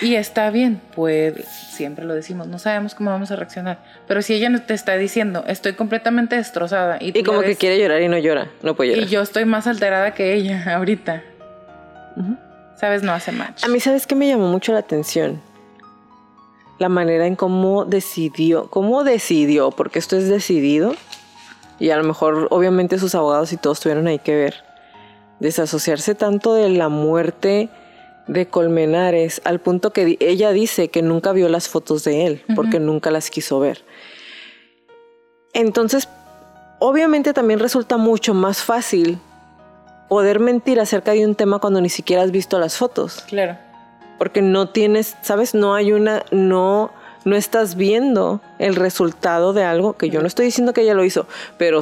[0.00, 3.78] Y está bien, pues siempre lo decimos, no sabemos cómo vamos a reaccionar.
[4.08, 7.78] Pero si ella no te está diciendo, estoy completamente destrozada y, Y como que quiere
[7.78, 8.48] llorar y no llora.
[8.62, 9.04] No puede llorar.
[9.04, 11.22] y yo estoy más alterada que ella ahorita.
[12.76, 13.02] ¿sabes?
[13.02, 13.62] No hace match.
[13.62, 15.40] A mí, ¿sabes qué me llamó mucho la atención?
[16.78, 20.94] La manera en cómo decidió, cómo decidió, porque esto es decidido,
[21.78, 24.54] y a lo mejor obviamente sus abogados y todos tuvieron ahí que ver,
[25.40, 27.68] desasociarse tanto de la muerte
[28.30, 32.78] de Colmenares al punto que ella dice que nunca vio las fotos de él porque
[32.78, 33.84] nunca las quiso ver.
[35.52, 36.08] Entonces,
[36.78, 39.18] obviamente también resulta mucho más fácil
[40.08, 43.24] poder mentir acerca de un tema cuando ni siquiera has visto las fotos.
[43.28, 43.58] Claro.
[44.16, 45.54] Porque no tienes, ¿sabes?
[45.54, 46.92] No hay una, no,
[47.24, 51.04] no estás viendo el resultado de algo que yo no estoy diciendo que ella lo
[51.04, 51.26] hizo,
[51.58, 51.80] pero,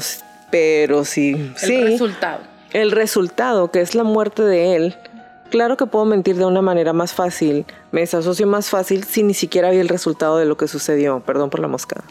[0.50, 1.52] pero sí.
[1.62, 2.40] El resultado.
[2.72, 4.96] El resultado, que es la muerte de él,
[5.50, 9.34] Claro que puedo mentir de una manera más fácil, me desasocio más fácil si ni
[9.34, 12.04] siquiera vi el resultado de lo que sucedió, perdón por la mosca.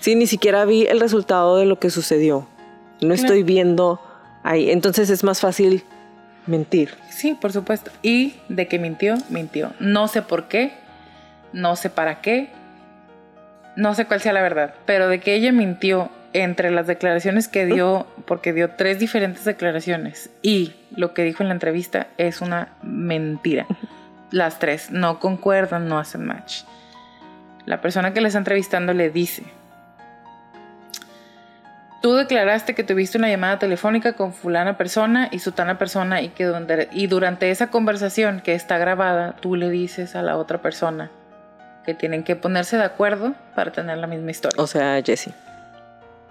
[0.00, 2.46] Si ni siquiera vi el resultado de lo que sucedió.
[3.00, 4.00] No estoy viendo
[4.42, 5.84] ahí, entonces es más fácil
[6.46, 6.94] mentir.
[7.10, 7.90] Sí, por supuesto.
[8.02, 9.72] Y de que mintió, mintió.
[9.78, 10.72] No sé por qué,
[11.52, 12.50] no sé para qué,
[13.76, 16.10] no sé cuál sea la verdad, pero de que ella mintió
[16.42, 21.48] entre las declaraciones que dio, porque dio tres diferentes declaraciones, y lo que dijo en
[21.48, 23.66] la entrevista es una mentira.
[24.30, 26.62] Las tres no concuerdan, no hacen match.
[27.64, 29.44] La persona que le está entrevistando le dice,
[32.02, 36.52] tú declaraste que tuviste una llamada telefónica con fulana persona y sutana persona y que
[36.92, 41.10] y durante esa conversación que está grabada, tú le dices a la otra persona
[41.84, 44.62] que tienen que ponerse de acuerdo para tener la misma historia.
[44.62, 45.32] O sea, Jessie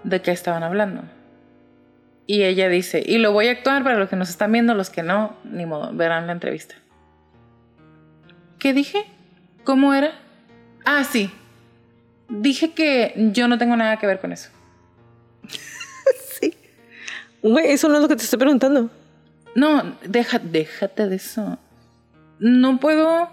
[0.06, 1.02] de qué estaban hablando.
[2.26, 4.90] Y ella dice, y lo voy a actuar para los que nos están viendo, los
[4.90, 6.76] que no, ni modo, verán la entrevista.
[8.58, 9.04] ¿Qué dije?
[9.64, 10.12] ¿Cómo era?
[10.84, 11.30] Ah, sí.
[12.28, 14.50] Dije que yo no tengo nada que ver con eso.
[16.40, 16.54] sí.
[17.42, 18.90] Güey, eso no es lo que te estoy preguntando.
[19.54, 21.58] No, deja, déjate de eso.
[22.38, 23.30] No puedo...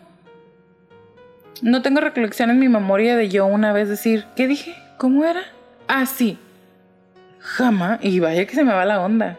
[1.62, 4.76] No tengo recolección en mi memoria de yo una vez decir, ¿qué dije?
[4.98, 5.44] ¿Cómo era?
[5.88, 6.38] Ah, sí.
[7.44, 8.00] Jamás.
[8.02, 9.38] Y vaya que se me va la onda.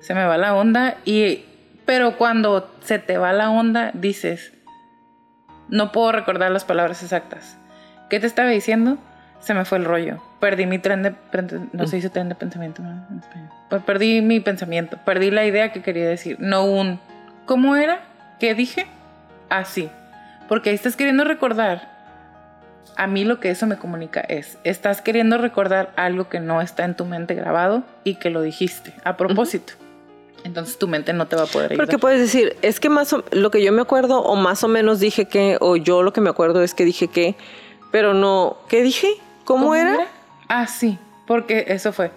[0.00, 1.44] Se me va la onda y...
[1.86, 4.52] Pero cuando se te va la onda, dices,
[5.68, 7.58] no puedo recordar las palabras exactas.
[8.08, 8.98] ¿Qué te estaba diciendo?
[9.40, 10.22] Se me fue el rollo.
[10.38, 11.14] Perdí mi tren de...
[11.72, 12.82] No se dice tren de pensamiento.
[13.68, 14.98] Pues perdí mi pensamiento.
[15.04, 16.36] Perdí la idea que quería decir.
[16.38, 17.00] No un...
[17.46, 18.00] ¿Cómo era?
[18.38, 18.86] ¿Qué dije?
[19.48, 19.90] Así.
[20.48, 21.99] Porque ahí estás queriendo recordar
[22.96, 26.84] a mí lo que eso me comunica es, estás queriendo recordar algo que no está
[26.84, 29.72] en tu mente grabado y que lo dijiste a propósito.
[30.44, 31.86] Entonces tu mente no te va a poder ayudar.
[31.86, 35.00] Porque puedes decir, es que más lo que yo me acuerdo o más o menos
[35.00, 37.36] dije que, o yo lo que me acuerdo es que dije que,
[37.90, 39.08] pero no, ¿qué dije?
[39.44, 39.94] ¿Cómo, era?
[39.94, 40.06] era?
[40.48, 42.10] Ah, sí, porque eso fue.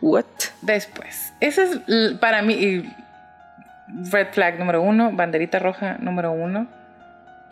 [0.00, 0.24] What?
[0.62, 1.32] Después.
[1.40, 1.78] Ese es
[2.20, 2.84] para mí
[4.10, 6.66] red flag número uno, banderita roja número uno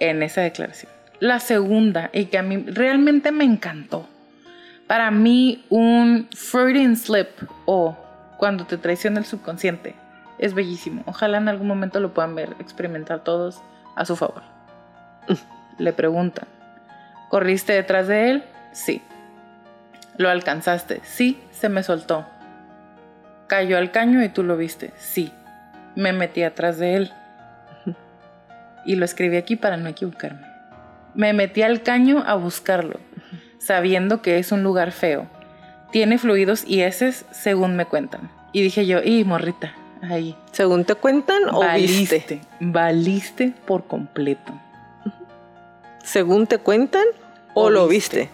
[0.00, 0.97] en esa declaración.
[1.20, 4.08] La segunda, y que a mí realmente me encantó.
[4.86, 7.28] Para mí, un Freudian slip
[7.66, 7.96] o
[8.38, 9.94] cuando te traiciona el subconsciente
[10.38, 11.02] es bellísimo.
[11.06, 13.60] Ojalá en algún momento lo puedan ver, experimentar todos
[13.96, 14.42] a su favor.
[15.78, 16.46] Le preguntan,
[17.28, 18.44] ¿corriste detrás de él?
[18.72, 19.02] Sí.
[20.16, 21.00] ¿Lo alcanzaste?
[21.04, 22.26] Sí, se me soltó.
[23.46, 24.92] ¿Cayó al caño y tú lo viste?
[24.96, 25.32] Sí.
[25.96, 27.12] Me metí atrás de él.
[28.84, 30.47] Y lo escribí aquí para no equivocarme.
[31.18, 33.00] Me metí al caño a buscarlo,
[33.58, 35.26] sabiendo que es un lugar feo.
[35.90, 38.30] Tiene fluidos y heces, según me cuentan.
[38.52, 40.36] Y dije yo, y morrita, ahí.
[40.52, 42.40] ¿Según te cuentan o valiste, viste?
[42.60, 44.52] Valiste por completo.
[46.04, 47.06] ¿Según te cuentan
[47.52, 48.28] o, lo viste?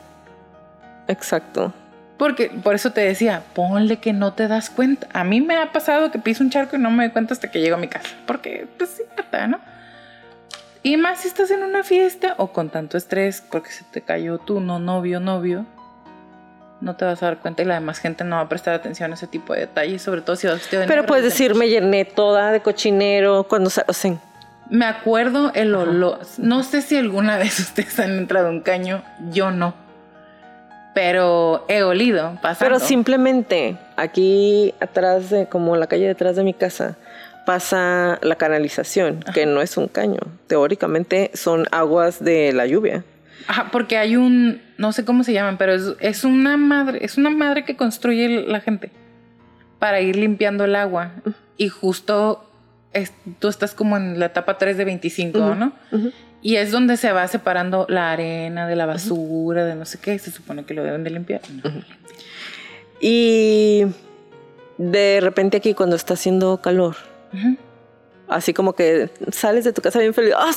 [1.09, 1.73] Exacto.
[2.19, 5.09] Porque por eso te decía, ponle que no te das cuenta.
[5.15, 7.51] A mí me ha pasado que piso un charco y no me doy cuenta hasta
[7.51, 8.11] que llego a mi casa.
[8.27, 9.05] Porque, pues sí,
[9.49, 9.59] ¿no?
[10.87, 14.37] Y más si estás en una fiesta o con tanto estrés porque se te cayó
[14.37, 15.65] tu no novio, novio,
[16.83, 19.11] no te vas a dar cuenta y la demás gente no va a prestar atención
[19.11, 21.71] a ese tipo de detalles, sobre todo si vas vestido de Pero puedes decir, me
[21.71, 23.87] llené toda de cochinero cuando o sea,
[24.69, 26.19] Me acuerdo el olor.
[26.37, 29.73] No sé si alguna vez ustedes han entrado a un caño, yo no.
[30.95, 32.59] Pero he olido pasando.
[32.59, 36.99] Pero simplemente aquí atrás de, como la calle detrás de mi casa,
[37.45, 40.21] pasa la canalización, que no es un caño.
[40.47, 43.05] Teóricamente son aguas de la lluvia.
[43.47, 47.31] Ajá, porque hay un, no sé cómo se llaman, pero es, una madre, es una
[47.31, 48.91] madre que construye la gente
[49.79, 51.13] para ir limpiando el agua.
[51.57, 52.51] Y justo
[53.39, 55.73] tú estás como en la etapa 3 de 25, ¿no?
[56.41, 60.19] Y es donde se va separando la arena de la basura, de no sé qué,
[60.19, 61.41] se supone que lo deben de limpiar.
[63.01, 63.85] Y
[64.79, 66.97] de repente aquí cuando está haciendo calor,
[68.29, 70.53] Así como que sales de tu casa bien feliz, ¡ah,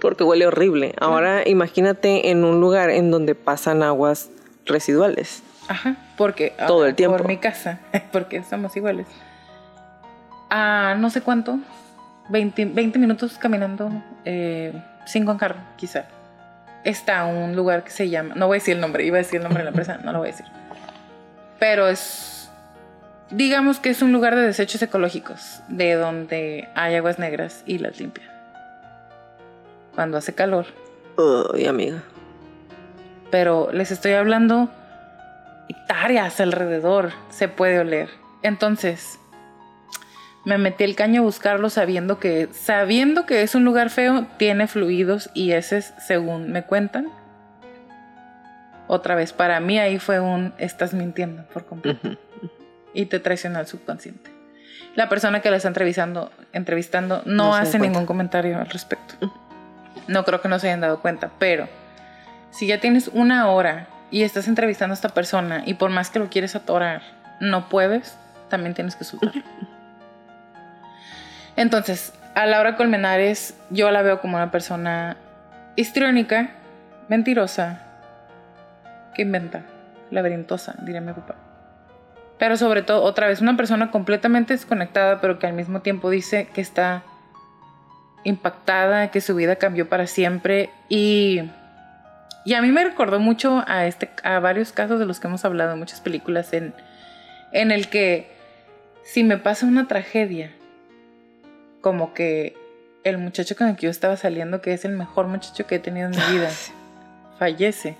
[0.00, 0.94] porque huele horrible.
[1.00, 4.30] Ahora imagínate en un lugar en donde pasan aguas
[4.64, 5.42] residuales.
[5.68, 7.16] Ajá, porque todo el tiempo.
[7.16, 7.80] Por mi casa,
[8.12, 9.06] porque somos iguales.
[10.50, 11.58] a no sé cuánto,
[12.28, 14.72] 20, 20 minutos caminando, 5 eh,
[15.14, 16.06] en carro, quizá,
[16.84, 19.38] está un lugar que se llama, no voy a decir el nombre, iba a decir
[19.38, 20.46] el nombre de la empresa, no lo voy a decir.
[21.58, 22.35] Pero es,
[23.30, 27.98] digamos que es un lugar de desechos ecológicos, de donde hay aguas negras y las
[27.98, 28.28] limpian.
[29.94, 30.66] Cuando hace calor.
[31.16, 32.02] Uy, amiga.
[33.30, 34.70] Pero les estoy hablando
[35.68, 38.08] hectáreas alrededor, se puede oler.
[38.42, 39.18] Entonces,
[40.44, 44.68] me metí el caño a buscarlo sabiendo que, sabiendo que es un lugar feo, tiene
[44.68, 47.08] fluidos y ese es según me cuentan.
[48.86, 52.16] Otra vez, para mí ahí fue un estás mintiendo por completo.
[52.96, 54.30] Y te traiciona el subconsciente.
[54.94, 59.14] La persona que la está entrevistando, entrevistando no, hace ningún comentario al respecto.
[60.08, 61.68] No creo que no se hayan dado cuenta, pero
[62.50, 66.18] si ya tienes una hora y estás entrevistando a esta persona y por más que
[66.18, 67.02] lo quieres atorar,
[67.38, 68.16] no puedes,
[68.48, 69.42] también tienes que soltarlo.
[71.56, 75.18] Entonces, a Laura Colmenares yo la veo como una persona
[75.74, 76.52] histriónica,
[77.08, 77.82] mentirosa,
[79.14, 79.62] que inventa,
[80.10, 81.34] laberintosa, diría mi papá.
[82.38, 86.48] Pero sobre todo, otra vez, una persona completamente desconectada, pero que al mismo tiempo dice
[86.52, 87.02] que está
[88.24, 90.70] impactada, que su vida cambió para siempre.
[90.88, 91.42] Y,
[92.44, 95.44] y a mí me recordó mucho a, este, a varios casos de los que hemos
[95.44, 96.74] hablado en muchas películas, en,
[97.52, 98.30] en el que
[99.02, 100.50] si me pasa una tragedia,
[101.80, 102.56] como que
[103.04, 105.78] el muchacho con el que yo estaba saliendo, que es el mejor muchacho que he
[105.78, 106.50] tenido en mi vida,
[107.38, 107.96] fallece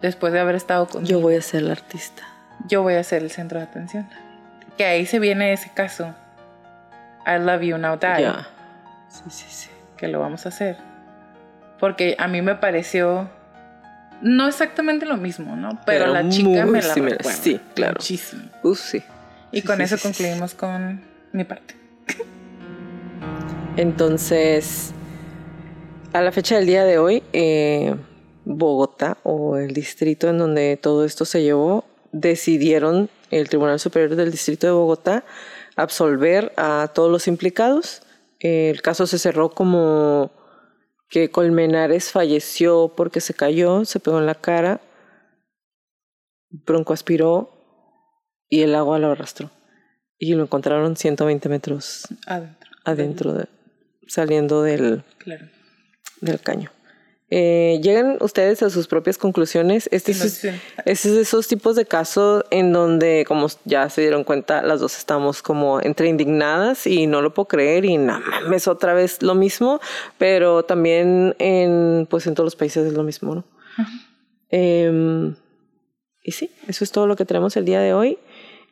[0.00, 2.29] después de haber estado con Yo voy a ser el artista.
[2.68, 4.08] Yo voy a ser el centro de atención.
[4.76, 6.14] Que ahí se viene ese caso.
[7.26, 8.30] I love you now die.
[9.08, 9.70] Sí, sí, sí.
[9.96, 10.76] Que lo vamos a hacer.
[11.78, 13.28] Porque a mí me pareció
[14.22, 15.80] no exactamente lo mismo, ¿no?
[15.86, 17.32] Pero, la chica me la recuerda.
[17.32, 17.94] Sí, claro.
[17.94, 18.42] Muchísimo.
[18.62, 19.02] Uh, sí.
[19.52, 21.74] Y con eso concluimos con mi parte.
[23.76, 24.92] Entonces,
[26.12, 27.96] a la fecha del día de hoy, eh,
[28.44, 34.30] Bogotá o el distrito en donde todo esto se llevó, decidieron el Tribunal Superior del
[34.30, 35.24] Distrito de Bogotá
[35.76, 38.02] absolver a todos los implicados.
[38.38, 40.30] El caso se cerró como
[41.08, 44.80] que Colmenares falleció porque se cayó, se pegó en la cara,
[46.50, 47.50] broncoaspiró
[48.48, 49.50] y el agua lo arrastró.
[50.18, 53.48] Y lo encontraron 120 metros adentro, adentro de,
[54.06, 55.02] saliendo del,
[56.20, 56.70] del caño.
[57.32, 59.88] Eh, llegan ustedes a sus propias conclusiones.
[59.92, 60.44] Este es,
[60.84, 64.98] este de esos tipos de casos en donde, como ya se dieron cuenta, las dos
[64.98, 68.20] estamos como entre indignadas y no lo puedo creer y nada
[68.52, 69.80] es otra vez lo mismo,
[70.18, 73.44] pero también en, pues en todos los países es lo mismo, ¿no?
[74.50, 75.34] Em,
[76.22, 78.18] y sí, eso es todo lo que tenemos el día de hoy.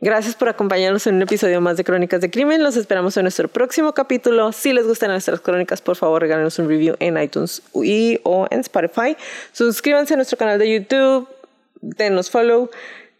[0.00, 2.62] Gracias por acompañarnos en un episodio más de Crónicas de Crimen.
[2.62, 4.52] Los esperamos en nuestro próximo capítulo.
[4.52, 8.60] Si les gustan nuestras crónicas, por favor, regálenos un review en iTunes y o en
[8.60, 9.16] Spotify.
[9.50, 11.28] Suscríbanse a nuestro canal de YouTube,
[11.80, 12.70] denos follow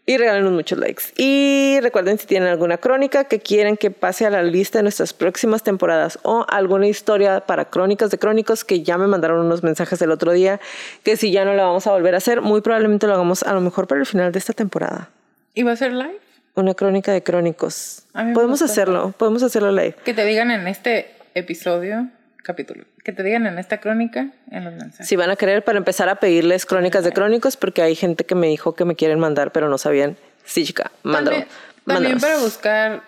[0.05, 1.03] y regálenos muchos likes.
[1.17, 5.11] Y recuerden si tienen alguna crónica que quieren que pase a la lista de nuestras
[5.11, 10.01] próximas temporadas o alguna historia para crónicas de crónicos que ya me mandaron unos mensajes
[10.01, 10.61] el otro día
[11.03, 13.53] que si ya no la vamos a volver a hacer, muy probablemente lo hagamos a
[13.53, 15.09] lo mejor para el final de esta temporada.
[15.53, 16.28] ¿Y va a ser live?
[16.59, 18.03] Una crónica de crónicos.
[18.33, 19.95] Podemos hacerlo, podemos hacerlo live.
[20.03, 22.09] Que te digan en este episodio,
[22.43, 25.07] capítulo, que te digan en esta crónica, en los mensajes.
[25.07, 28.35] Si van a querer, para empezar a pedirles crónicas de crónicos, porque hay gente que
[28.35, 30.17] me dijo que me quieren mandar, pero no sabían.
[30.43, 31.37] Sí, chica, mándalo.
[31.37, 31.47] También,
[31.85, 33.03] también para buscar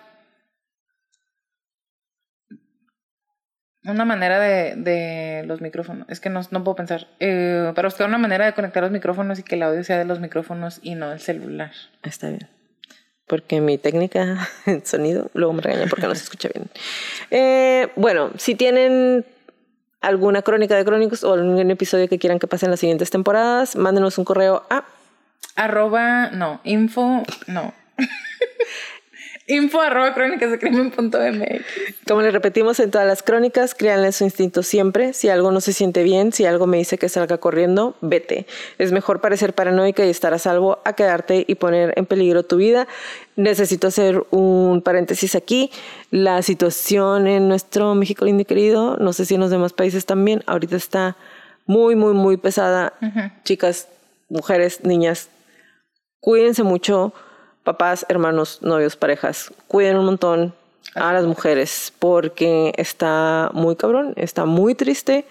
[3.84, 6.08] una manera de, de, los micrófonos.
[6.08, 7.06] Es que no, no puedo pensar.
[7.20, 10.06] Eh, para buscar una manera de conectar los micrófonos y que el audio sea de
[10.06, 11.72] los micrófonos y no del celular.
[12.02, 12.48] Está bien
[13.26, 16.68] porque mi técnica de sonido luego me regaña porque no se escucha bien.
[17.30, 19.24] Eh, bueno, si tienen
[20.00, 23.76] alguna crónica de crónicos o algún episodio que quieran que pase en las siguientes temporadas,
[23.76, 24.84] mándenos un correo a
[25.56, 27.72] arroba, no, info, no.
[29.46, 31.64] info arroba crónicas de crimen.mx.
[32.06, 35.12] Como le repetimos en todas las crónicas, créanle su instinto siempre.
[35.12, 38.46] Si algo no se siente bien, si algo me dice que salga corriendo, vete.
[38.78, 42.56] Es mejor parecer paranoica y estar a salvo a quedarte y poner en peligro tu
[42.56, 42.86] vida.
[43.36, 45.70] Necesito hacer un paréntesis aquí.
[46.10, 50.06] La situación en nuestro México lindo y querido, no sé si en los demás países
[50.06, 51.16] también, ahorita está
[51.66, 52.92] muy, muy, muy pesada.
[53.44, 53.88] Chicas,
[54.28, 55.28] mujeres, niñas,
[56.20, 57.12] cuídense mucho
[57.64, 60.54] papás, hermanos, novios, parejas, cuiden un montón
[60.94, 65.24] a las mujeres porque está muy cabrón, está muy triste,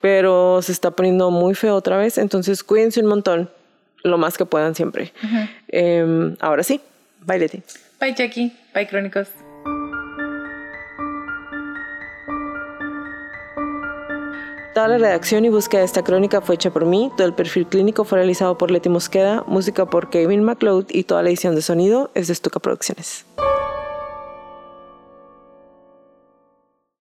[0.00, 2.18] pero se está poniendo muy feo otra vez.
[2.18, 3.50] Entonces cuídense un montón,
[4.02, 5.12] lo más que puedan siempre.
[5.68, 6.80] Em, ahora sí,
[7.26, 7.62] bye Leti.
[8.00, 9.28] Bye Jackie, bye Crónicos.
[14.74, 17.64] Toda la redacción y búsqueda de esta crónica fue hecha por mí, todo el perfil
[17.68, 21.62] clínico fue realizado por Leti Mosqueda, música por Kevin McLeod y toda la edición de
[21.62, 23.24] sonido es de Stuka Producciones.